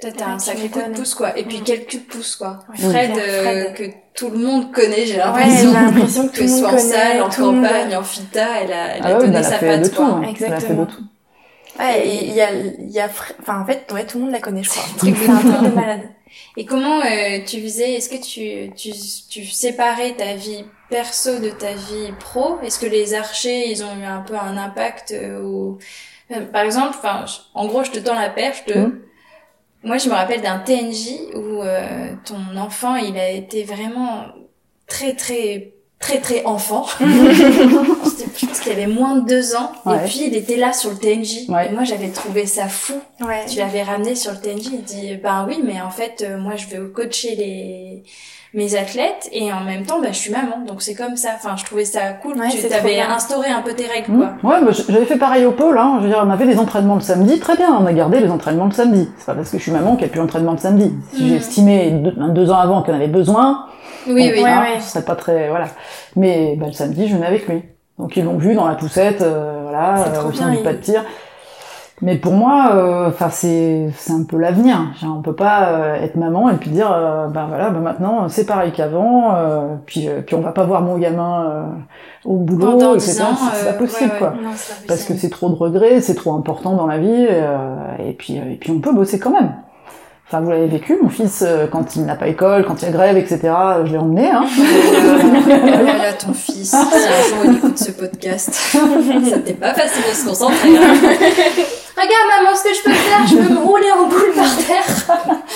T'as 0.00 0.08
Ouais, 0.08 0.32
un 0.32 0.38
sacré 0.40 0.68
coup 0.68 0.80
de 0.80 0.94
pouce, 0.96 1.14
quoi. 1.14 1.38
Et 1.38 1.44
puis, 1.44 1.58
Mm. 1.60 1.64
quel 1.64 1.80
coup 1.86 1.96
de 1.96 2.02
pouce, 2.10 2.34
quoi. 2.36 2.58
Ouais, 2.70 2.76
Fred, 2.76 3.10
Fred, 3.12 3.18
euh, 3.18 3.42
Fred. 3.42 3.74
que 3.74 3.82
tout 4.14 4.30
le 4.30 4.38
monde 4.38 4.72
connaît, 4.72 5.06
j'ai 5.06 5.14
Ouais, 5.14 5.18
l'impression. 5.24 5.68
j'ai 5.70 5.74
l'impression 5.74 6.28
que 6.28 6.32
que 6.32 6.36
tout 6.38 6.42
le 6.42 6.48
ce 6.48 6.52
monde 6.54 6.60
soit 6.60 6.68
en 6.68 6.70
connaît, 6.72 6.82
salle, 6.82 7.22
en 7.22 7.28
tout 7.28 7.40
le 7.40 7.46
monde- 7.52 7.62
campagne, 7.64 7.96
en 7.96 8.02
fita, 8.02 8.46
elle 8.62 8.72
a, 8.72 8.96
elle 8.96 9.02
a 9.02 9.06
Ah 9.06 9.12
ouais, 9.12 9.18
donné 9.20 9.32
bah, 9.32 9.38
elle 9.38 9.44
a 9.44 9.48
sa 9.48 9.56
fait 9.58 9.78
de 9.78 9.82
patte, 9.82 9.90
tout. 9.90 9.96
quoi. 9.96 10.06
hein. 10.06 10.20
Elle 10.22 10.28
a 10.28 10.34
fait 10.34 10.48
de 10.48 10.52
Exactement. 10.54 10.86
tout. 10.86 11.02
Ouais, 11.78 12.06
et 12.06 12.24
il 12.26 12.32
y 12.34 12.40
a, 12.42 12.52
il 12.52 12.90
y 12.90 13.00
a, 13.00 13.06
enfin, 13.40 13.60
en 13.60 13.64
fait, 13.64 13.90
ouais, 13.94 14.04
tout 14.04 14.18
le 14.18 14.24
monde 14.24 14.32
la 14.32 14.40
connaît, 14.40 14.62
je 14.62 14.70
crois. 14.70 14.82
C'est 14.98 15.06
un 15.08 15.12
truc 15.36 15.62
de 15.70 15.74
malade. 15.74 16.00
Et 16.56 16.64
comment 16.64 17.00
euh, 17.00 17.38
tu 17.46 17.60
faisais 17.62 17.94
Est-ce 17.94 18.08
que 18.08 18.16
tu, 18.22 18.72
tu, 18.74 18.92
tu 19.28 19.44
séparais 19.46 20.14
ta 20.16 20.34
vie 20.34 20.64
perso 20.90 21.38
de 21.40 21.50
ta 21.50 21.74
vie 21.74 22.12
pro? 22.20 22.60
Est-ce 22.62 22.78
que 22.78 22.86
les 22.86 23.14
archers, 23.14 23.70
ils 23.70 23.82
ont 23.84 23.96
eu 24.00 24.04
un 24.04 24.22
peu 24.22 24.34
un 24.36 24.56
impact 24.56 25.12
euh, 25.12 25.40
ou... 25.42 25.78
euh, 26.32 26.44
Par 26.46 26.62
exemple, 26.62 26.96
enfin, 26.98 27.24
en 27.54 27.66
gros, 27.66 27.84
je 27.84 27.90
te 27.90 27.98
tends 27.98 28.14
la 28.18 28.30
perche 28.30 28.64
de... 28.66 28.74
Mhm. 28.74 29.00
Moi, 29.84 29.98
je 29.98 30.08
me 30.08 30.14
rappelle 30.14 30.42
d'un 30.42 30.58
TNJ 30.60 31.34
où 31.34 31.62
euh, 31.62 32.14
ton 32.24 32.56
enfant, 32.56 32.94
il 32.96 33.18
a 33.18 33.30
été 33.30 33.64
vraiment 33.64 34.26
très 34.86 35.14
très 35.16 35.74
très 36.02 36.18
très 36.20 36.44
enfant. 36.44 36.84
C'était- 38.04 38.30
je 38.36 38.46
pense 38.46 38.60
qu'il 38.60 38.72
avait 38.72 38.86
moins 38.86 39.16
de 39.16 39.26
deux 39.26 39.54
ans. 39.54 39.72
Ouais. 39.86 39.96
Et 39.96 40.08
puis 40.08 40.22
il 40.26 40.36
était 40.36 40.56
là 40.56 40.72
sur 40.72 40.90
le 40.90 40.96
TNJ. 40.96 41.48
Ouais. 41.48 41.68
Et 41.68 41.72
moi 41.72 41.84
j'avais 41.84 42.08
trouvé 42.08 42.44
ça 42.46 42.68
fou. 42.68 42.94
Ouais. 43.20 43.46
Tu 43.48 43.58
l'avais 43.58 43.82
ramené 43.82 44.14
sur 44.14 44.32
le 44.32 44.38
TNJ. 44.38 44.66
Il 44.72 44.82
dit 44.82 45.16
ben 45.22 45.46
oui, 45.48 45.60
mais 45.64 45.80
en 45.80 45.90
fait 45.90 46.22
euh, 46.26 46.38
moi 46.38 46.56
je 46.56 46.66
vais 46.66 46.78
coacher 46.92 47.34
les 47.36 48.02
mes 48.54 48.74
athlètes 48.76 49.28
et 49.32 49.50
en 49.52 49.60
même 49.64 49.84
temps 49.86 49.98
bah, 50.00 50.08
je 50.12 50.18
suis 50.18 50.30
maman 50.30 50.58
donc 50.66 50.82
c'est 50.82 50.94
comme 50.94 51.16
ça 51.16 51.30
enfin 51.36 51.56
je 51.56 51.64
trouvais 51.64 51.84
ça 51.86 52.12
cool 52.20 52.38
Ouais, 52.38 52.48
tu 52.50 52.58
bien. 52.58 53.10
instauré 53.10 53.48
un 53.48 53.62
peu 53.62 53.72
tes 53.72 53.86
règles 53.86 54.12
Mmh. 54.12 54.18
quoi 54.42 54.50
Ouais, 54.50 54.64
bah, 54.64 54.70
j'avais 54.88 55.06
fait 55.06 55.16
pareil 55.16 55.46
au 55.46 55.52
pôle. 55.52 55.78
Hein. 55.78 55.96
Je 56.00 56.04
veux 56.04 56.08
dire, 56.12 56.22
on 56.26 56.30
avait 56.30 56.44
les 56.44 56.58
entraînements 56.58 56.96
le 56.96 57.00
samedi, 57.00 57.38
très 57.40 57.56
bien. 57.56 57.68
On 57.80 57.86
a 57.86 57.92
gardé 57.92 58.20
les 58.20 58.28
entraînements 58.30 58.66
le 58.66 58.72
samedi. 58.72 59.08
C'est 59.16 59.26
pas 59.26 59.34
parce 59.34 59.48
que 59.50 59.56
je 59.58 59.62
suis 59.62 59.72
maman 59.72 59.92
qu'il 59.92 60.00
n'y 60.00 60.04
a 60.06 60.08
plus 60.08 60.20
d'entraînement 60.20 60.52
le 60.52 60.58
samedi. 60.58 60.92
Si 61.12 61.22
Mhm. 61.22 61.28
j'ai 61.28 61.36
estimé 61.36 61.90
deux, 61.92 62.12
deux 62.30 62.50
ans 62.50 62.58
avant 62.58 62.82
qu'on 62.82 62.92
avait 62.94 63.06
besoin, 63.06 63.66
oui 64.06 64.12
bon, 64.28 64.34
oui 64.36 64.42
Ouais, 64.42 64.50
hein, 64.50 64.60
ouais. 64.74 64.80
ce 64.80 64.90
serait 64.90 65.04
pas 65.04 65.14
très 65.16 65.48
voilà. 65.48 65.66
Mais 66.16 66.56
bah, 66.58 66.66
le 66.66 66.72
samedi, 66.72 67.08
je 67.08 67.14
venais 67.14 67.26
avec 67.26 67.46
lui. 67.48 67.62
Donc 67.98 68.16
ils 68.16 68.24
l'ont 68.24 68.36
vu 68.38 68.54
dans 68.54 68.66
la 68.66 68.74
poussette, 68.74 69.22
euh, 69.22 69.60
voilà, 69.62 70.04
trop 70.14 70.28
au 70.28 70.32
sein 70.32 70.48
bien, 70.50 70.56
du 70.58 70.62
pas 70.64 70.72
de 70.72 70.78
tir. 70.78 71.04
Mais 72.04 72.16
pour 72.16 72.32
moi, 72.32 72.70
euh, 72.74 73.08
enfin 73.08 73.28
c'est 73.30 73.88
c'est 73.96 74.12
un 74.12 74.24
peu 74.24 74.36
l'avenir. 74.36 74.76
On 75.04 75.22
peut 75.22 75.36
pas 75.36 75.68
euh, 75.68 75.94
être 76.02 76.16
maman 76.16 76.50
et 76.50 76.54
puis 76.54 76.70
dire 76.70 76.90
euh, 76.92 77.28
bah 77.28 77.46
voilà, 77.48 77.70
bah 77.70 77.78
maintenant 77.78 78.28
c'est 78.28 78.44
pareil 78.44 78.72
qu'avant. 78.72 79.34
euh, 79.36 79.76
puis 79.86 80.08
euh, 80.08 80.20
puis 80.20 80.34
on 80.34 80.40
va 80.40 80.50
pas 80.50 80.64
voir 80.64 80.82
mon 80.82 80.98
gamin 80.98 81.44
euh, 81.44 81.62
au 82.24 82.38
boulot, 82.38 82.72
Pendant 82.72 82.94
etc. 82.96 83.12
10 83.12 83.22
ans, 83.22 83.26
C'est- 83.54 83.66
pas 83.66 83.72
possible 83.74 84.04
ouais, 84.06 84.12
ouais. 84.14 84.18
quoi 84.18 84.30
Non, 84.42 84.50
c'est 84.56 84.74
pas 84.80 84.82
parce 84.88 85.04
que 85.04 85.14
c'est 85.16 85.30
trop 85.30 85.48
de 85.48 85.54
regrets, 85.54 86.00
c'est 86.00 86.16
trop 86.16 86.34
important 86.34 86.74
dans 86.74 86.88
la 86.88 86.98
vie, 86.98 87.26
euh, 87.30 87.76
et 88.04 88.14
puis 88.14 88.34
et 88.36 88.56
puis 88.60 88.72
on 88.72 88.80
peut 88.80 88.92
bosser 88.92 89.20
quand 89.20 89.30
même. 89.30 89.52
Enfin, 90.26 90.40
vous 90.40 90.50
l'avez 90.50 90.66
vécu, 90.66 90.98
mon 91.02 91.10
fils, 91.10 91.44
quand 91.70 91.94
il 91.94 92.04
n'a 92.06 92.14
pas 92.16 92.26
école, 92.26 92.64
quand 92.64 92.80
il 92.80 92.86
y 92.86 92.88
a 92.88 92.90
grève, 92.90 93.18
etc., 93.18 93.38
je 93.84 93.92
l'ai 93.92 93.98
emmené, 93.98 94.30
hein. 94.30 94.44
Voilà 95.44 96.12
ton 96.18 96.32
fils, 96.32 96.70
si 96.70 96.74
un 96.76 96.80
jour 96.80 97.44
il 97.44 97.56
écoute 97.58 97.76
ce 97.78 97.92
podcast, 97.92 98.50
ça 99.30 99.38
t'est 99.44 99.52
pas 99.52 99.74
facile 99.74 100.02
de 100.10 100.16
se 100.16 100.26
concentrer. 100.26 100.76
hein. 100.78 101.62
Regarde 101.94 102.44
maman, 102.44 102.56
ce 102.56 102.62
que 102.64 102.74
je 102.74 102.82
peux 102.82 102.90
faire, 102.92 103.26
je 103.26 103.36
peux 103.36 103.52
me 103.54 103.58
rouler 103.60 103.90
en 103.92 104.06
boule 104.08 104.32
par 104.34 104.56
terre. 104.56 105.16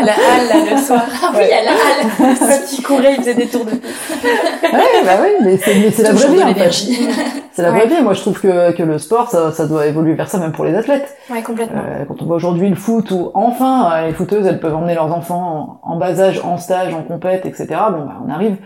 À 0.00 0.02
la 0.04 0.12
halle, 0.12 0.46
là, 0.48 0.74
le 0.74 0.80
soir. 0.80 1.02
Ah 1.22 1.32
oui, 1.34 1.42
à 1.52 1.62
la 1.64 1.70
halle. 1.72 2.36
Quand 2.38 2.72
il 2.72 2.82
courait, 2.84 3.14
il 3.14 3.20
faisait 3.20 3.34
des 3.34 3.46
tours 3.48 3.64
de 3.64 3.72
Ouais, 3.72 5.02
bah 5.04 5.16
oui, 5.22 5.28
mais 5.42 5.56
c'est, 5.56 5.74
mais 5.74 5.90
c'est 5.90 6.02
la 6.04 6.12
vraie 6.12 6.28
vie, 6.28 6.42
en 6.44 6.54
fait. 6.54 6.70
C'est 7.52 7.62
la 7.62 7.72
Ouais. 7.72 7.78
vraie 7.80 7.88
vie. 7.88 8.02
Moi, 8.02 8.12
je 8.14 8.20
trouve 8.20 8.40
que, 8.40 8.70
que 8.72 8.82
le 8.84 8.98
sport, 8.98 9.28
ça, 9.28 9.50
ça 9.50 9.66
doit 9.66 9.86
évoluer 9.86 10.14
vers 10.14 10.28
ça, 10.28 10.38
même 10.38 10.52
pour 10.52 10.64
les 10.64 10.74
athlètes. 10.76 11.16
Ouais, 11.30 11.42
complètement. 11.42 11.82
Euh, 11.84 12.04
quand 12.06 12.22
on 12.22 12.26
voit 12.26 12.36
aujourd'hui 12.36 12.68
le 12.68 12.76
foot, 12.76 13.10
où 13.10 13.32
enfin, 13.34 13.90
euh, 13.92 14.06
les 14.06 14.12
footeuses, 14.12 14.46
elles 14.46 14.60
peuvent 14.60 14.76
emmener 14.76 14.94
leurs 14.94 15.12
enfants 15.12 15.80
en, 15.82 15.94
en 15.94 15.96
bas 15.96 16.20
âge, 16.20 16.40
en 16.44 16.58
stage, 16.58 16.94
en 16.94 17.02
compète, 17.02 17.44
etc., 17.44 17.66
bon, 17.90 18.04
bah, 18.04 18.14
on 18.24 18.30
arrive 18.32 18.56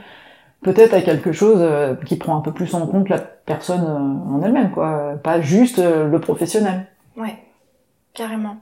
peut-être 0.63 0.95
à 0.95 1.03
quelque 1.03 1.33
chose 1.33 1.59
euh, 1.61 1.95
qui 2.07 2.17
prend 2.17 2.37
un 2.37 2.41
peu 2.41 2.53
plus 2.53 2.75
en 2.75 2.87
compte 2.87 3.09
la 3.09 3.19
personne 3.19 3.83
euh, 3.85 4.35
en 4.35 4.43
elle-même, 4.43 4.71
quoi. 4.71 5.15
Pas 5.23 5.41
juste 5.41 5.79
euh, 5.79 6.09
le 6.09 6.21
professionnel. 6.21 6.87
Ouais. 7.17 7.37
Carrément. 8.15 8.57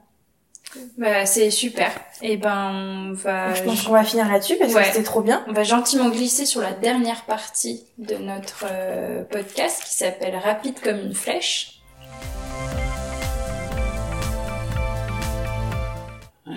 Bah, 0.99 1.27
c'est 1.27 1.51
super. 1.51 1.91
Et 2.23 2.37
ben, 2.37 3.11
on 3.11 3.13
va, 3.13 3.55
je 3.55 3.63
pense 3.65 3.83
qu'on 3.83 3.93
va 3.93 4.05
finir 4.05 4.29
là-dessus 4.29 4.55
parce 4.59 4.73
Ouais. 4.73 4.83
que 4.83 4.87
c'était 4.89 5.03
trop 5.03 5.21
bien. 5.21 5.43
on 5.49 5.53
va 5.53 5.65
gentiment 5.65 6.09
glisser 6.11 6.47
sur 6.47 6.61
la 6.61 6.73
dernière 6.73 7.23
partie 7.25 7.85
de 7.99 8.15
notre 8.17 8.67
euh, 8.71 9.25
podcast 9.25 9.83
qui 9.85 9.95
s'appelle 9.95 10.37
Rapide 10.37 10.79
comme 10.81 10.99
une 10.99 11.15
flèche. 11.15 11.80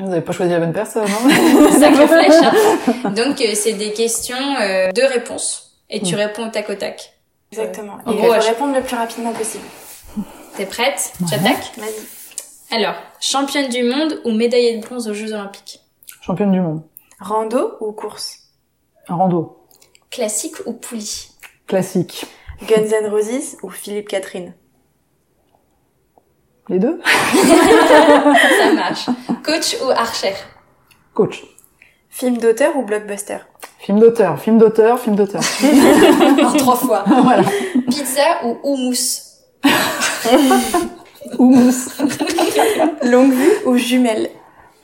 Vous 0.02 0.12
avez 0.12 0.22
pas 0.22 0.32
choisi 0.32 0.52
la 0.52 0.60
bonne 0.60 0.74
personne, 0.74 1.06
hein 1.06 1.30
flèche. 2.08 2.44
hein. 2.44 3.10
Donc, 3.16 3.42
euh, 3.42 3.54
c'est 3.56 3.74
des 3.74 3.94
questions 3.94 4.36
euh, 4.62 4.92
de 4.92 5.02
réponses. 5.04 5.78
Et 5.90 6.02
tu 6.02 6.16
Mm. 6.16 6.20
réponds 6.20 6.48
au 6.48 6.50
tac 6.50 6.70
au 6.70 6.76
tac. 6.76 7.14
Exactement. 7.52 7.98
En 8.06 8.12
Et 8.12 8.16
gros, 8.16 8.34
il 8.34 8.42
faut 8.42 8.48
répondre 8.48 8.76
le 8.76 8.82
plus 8.82 8.96
rapidement 8.96 9.32
possible. 9.34 9.64
T'es 10.58 10.66
prête? 10.66 11.14
Ouais. 11.22 11.28
J'attaque 11.30 11.72
Vas-y. 11.78 12.76
Alors, 12.76 12.96
championne 13.20 13.70
du 13.70 13.84
monde 13.84 14.20
ou 14.26 14.32
médaillée 14.32 14.78
de 14.78 14.86
bronze 14.86 15.08
aux 15.08 15.14
Jeux 15.14 15.34
Olympiques? 15.34 15.80
Championne 16.22 16.52
du 16.52 16.60
monde. 16.62 16.82
Rando 17.20 17.74
ou 17.82 17.92
course? 17.92 18.40
Rando. 19.08 19.58
Classique 20.10 20.56
ou 20.66 20.74
poulie? 20.74 21.30
Classique. 21.68 22.26
Guns 22.68 22.90
N' 23.04 23.08
Roses 23.10 23.58
ou 23.62 23.70
Philippe 23.70 24.08
Catherine? 24.08 24.54
Les 26.70 26.80
deux 26.80 27.00
Ça 27.34 28.74
marche. 28.76 29.06
Coach 29.44 29.76
ou 29.86 29.90
archer 29.92 30.34
Coach. 31.14 31.44
Film 32.10 32.38
d'auteur 32.38 32.76
ou 32.78 32.84
blockbuster 32.84 33.38
Film 33.80 34.00
d'auteur, 34.00 34.40
film 34.40 34.58
d'auteur, 34.58 34.98
film 35.00 35.16
d'auteur. 35.16 35.42
Trois 36.58 36.76
fois. 36.76 37.04
voilà. 37.06 37.44
Pizza 37.90 38.46
ou 38.46 38.58
houmous 38.64 39.20
Houmous. 41.38 41.90
Longue 43.04 43.34
vue 43.34 43.52
ou 43.66 43.78
jumelle 43.78 44.30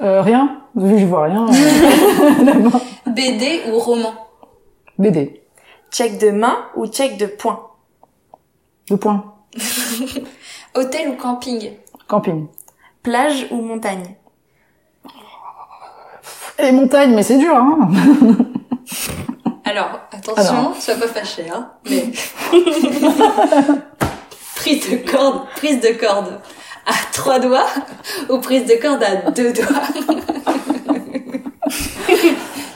Euh, 0.02 0.22
rien. 0.22 0.62
Vu 0.76 0.94
que 0.96 1.00
je 1.00 1.06
vois 1.06 1.24
rien. 1.26 1.48
euh. 1.48 2.80
BD 3.12 3.62
ou 3.72 3.80
roman 3.80 4.14
BD. 4.98 5.42
Check 5.92 6.18
de 6.20 6.32
main 6.32 6.58
ou 6.76 6.88
check 6.88 7.18
de 7.18 7.26
poing 7.26 7.60
Deux 8.90 8.98
points. 8.98 9.34
Hôtel 10.76 11.10
ou 11.10 11.16
camping 11.16 11.72
Camping. 12.08 12.48
Plage 13.04 13.48
ou 13.52 13.62
montagne 13.62 14.16
Et 16.58 16.72
montagne, 16.72 17.14
mais 17.16 17.24
c'est 17.24 17.38
dur, 17.38 17.56
hein 17.56 17.90
Alors, 19.66 20.00
attention, 20.12 20.58
Alors. 20.58 20.76
sois 20.80 20.96
pas 20.96 21.08
fâché, 21.08 21.46
hein. 21.54 21.70
Mais... 21.90 22.12
prise 24.56 24.90
de 24.90 24.98
corde, 25.10 25.48
prise 25.56 25.80
de 25.80 25.90
corde 26.00 26.42
à 26.86 26.94
trois 27.14 27.40
doigts 27.40 27.68
ou 28.30 28.40
prise 28.40 28.66
de 28.66 28.76
corde 28.82 29.04
à 29.04 29.32
deux 29.32 29.54
doigts 29.54 29.68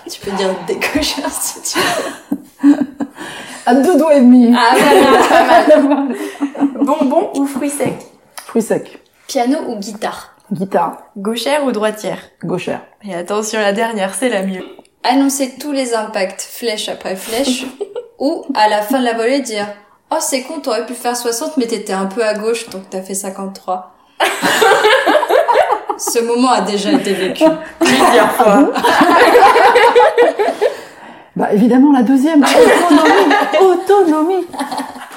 Tu 0.10 0.20
peux 0.22 0.32
dire 0.32 0.50
décocheur 0.68 1.30
si 1.32 1.62
tu 1.74 1.80
veux. 1.80 2.78
À 3.66 3.76
deux 3.76 3.98
doigts 3.98 4.16
et 4.16 4.22
demi. 4.22 4.54
Ah 4.56 4.76
voilà 4.76 6.08
Bonbon 6.84 7.32
ou 7.36 7.46
fruits 7.46 7.70
secs 7.70 7.94
Fruits 8.46 8.62
secs. 8.62 9.00
Piano 9.28 9.58
ou 9.68 9.78
guitare 9.78 10.36
Guitare. 10.52 10.98
Gauchère 11.18 11.64
ou 11.64 11.72
droitière 11.72 12.20
Gauchère. 12.44 12.82
Et 13.04 13.16
attention, 13.16 13.60
la 13.60 13.72
dernière, 13.72 14.14
c'est 14.14 14.30
la 14.30 14.44
mieux. 14.44 14.64
Annoncer 15.04 15.56
tous 15.60 15.72
les 15.72 15.96
impacts 15.96 16.42
flèche 16.42 16.90
après 16.90 17.16
flèche 17.16 17.66
ou 18.20 18.46
à 18.54 18.68
la 18.68 18.82
fin 18.82 19.00
de 19.00 19.06
la 19.06 19.14
volée 19.14 19.40
dire 19.40 19.68
Oh 20.12 20.18
c'est 20.20 20.44
con, 20.44 20.60
t'aurais 20.60 20.86
pu 20.86 20.94
faire 20.94 21.16
60 21.16 21.58
mais 21.58 21.66
t'étais 21.68 21.94
un 21.94 22.06
peu 22.06 22.24
à 22.24 22.34
gauche 22.34 22.70
donc 22.70 22.84
t'as 22.90 23.02
fait 23.02 23.16
53. 23.16 23.96
Ce 25.98 26.20
moment 26.20 26.52
a 26.52 26.62
déjà 26.62 26.92
été 26.92 27.14
vécu. 27.14 27.46
Plusieurs 27.80 28.32
fois. 28.34 28.72
Bah 31.36 31.52
évidemment 31.52 31.92
la 31.92 32.04
deuxième. 32.04 32.44
Autonomie. 33.60 34.46
Autonomie. 34.46 34.48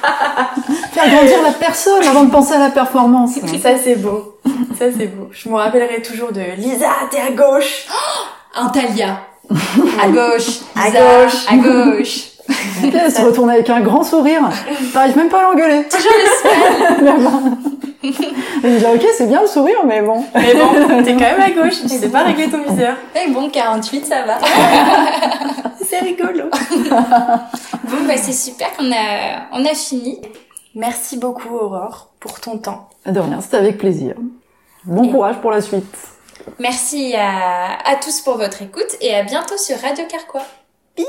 Faire 0.93 1.11
grandir 1.11 1.43
la 1.43 1.53
personne 1.53 2.03
avant 2.07 2.25
de 2.25 2.31
penser 2.31 2.55
à 2.55 2.59
la 2.59 2.71
performance. 2.71 3.35
Ça, 3.63 3.71
c'est 3.83 3.97
beau. 3.97 4.39
Ça, 4.79 4.87
c'est 4.97 5.07
beau. 5.07 5.29
Je 5.33 5.49
me 5.49 5.55
rappellerai 5.57 6.03
toujours 6.03 6.33
de 6.33 6.43
Lisa, 6.57 6.91
t'es 7.11 7.21
à 7.21 7.31
gauche 7.31 7.87
Antalya. 8.55 9.21
À 10.03 10.09
gauche. 10.09 10.61
À 10.75 10.91
gauche. 10.91 11.47
À 11.49 11.57
gauche. 11.57 12.36
Et 12.85 12.89
elle 12.95 13.11
se 13.13 13.21
retourne 13.23 13.51
avec 13.51 13.69
un 13.71 13.81
grand 13.81 14.03
sourire. 14.05 14.43
T'arrives 14.93 15.17
même 15.17 15.29
pas 15.29 15.41
à 15.41 15.43
l'engueuler. 15.43 15.85
Toujours 15.91 16.13
le 16.13 16.27
smile. 17.01 17.57
Et 18.63 18.69
je 18.73 18.79
dis 18.79 18.85
ok 18.85 19.07
c'est 19.17 19.27
bien 19.27 19.41
le 19.43 19.47
sourire 19.49 19.85
mais 19.85 20.01
bon. 20.03 20.25
Mais 20.35 20.55
bon, 20.55 21.03
t'es 21.05 21.13
quand 21.15 21.21
même 21.21 21.41
à 21.41 21.51
gauche, 21.51 21.81
tu 21.83 21.89
sais 21.89 22.09
pas 22.09 22.23
régler 22.23 22.49
ton 22.49 22.63
viseur. 22.63 22.97
Mais 23.15 23.29
bon, 23.29 23.49
48, 23.51 24.07
ça 24.07 24.23
va. 24.23 24.39
C'est 25.85 25.99
rigolo. 26.01 26.45
Bon, 27.85 27.97
bah 28.07 28.15
c'est 28.17 28.33
super 28.33 28.73
qu'on 28.77 28.91
a, 28.93 29.47
on 29.53 29.65
a 29.65 29.75
fini. 29.75 30.21
Merci 30.75 31.17
beaucoup, 31.17 31.55
Aurore, 31.55 32.11
pour 32.21 32.39
ton 32.41 32.59
temps. 32.59 32.89
De 33.07 33.19
rien, 33.19 33.41
c'était 33.41 33.57
avec 33.57 33.79
plaisir. 33.79 34.15
Bon 34.85 35.05
Et- 35.05 35.11
courage 35.11 35.37
pour 35.41 35.51
la 35.51 35.61
suite. 35.61 35.85
Merci 36.61 37.15
à, 37.17 37.79
à 37.85 37.97
tous 37.97 38.21
pour 38.21 38.37
votre 38.37 38.63
écoute 38.63 38.97
et 39.01 39.15
à 39.15 39.23
bientôt 39.25 39.57
sur 39.57 39.77
Radio 39.81 40.05
Carquois. 40.09 40.43
Bisous 40.97 41.09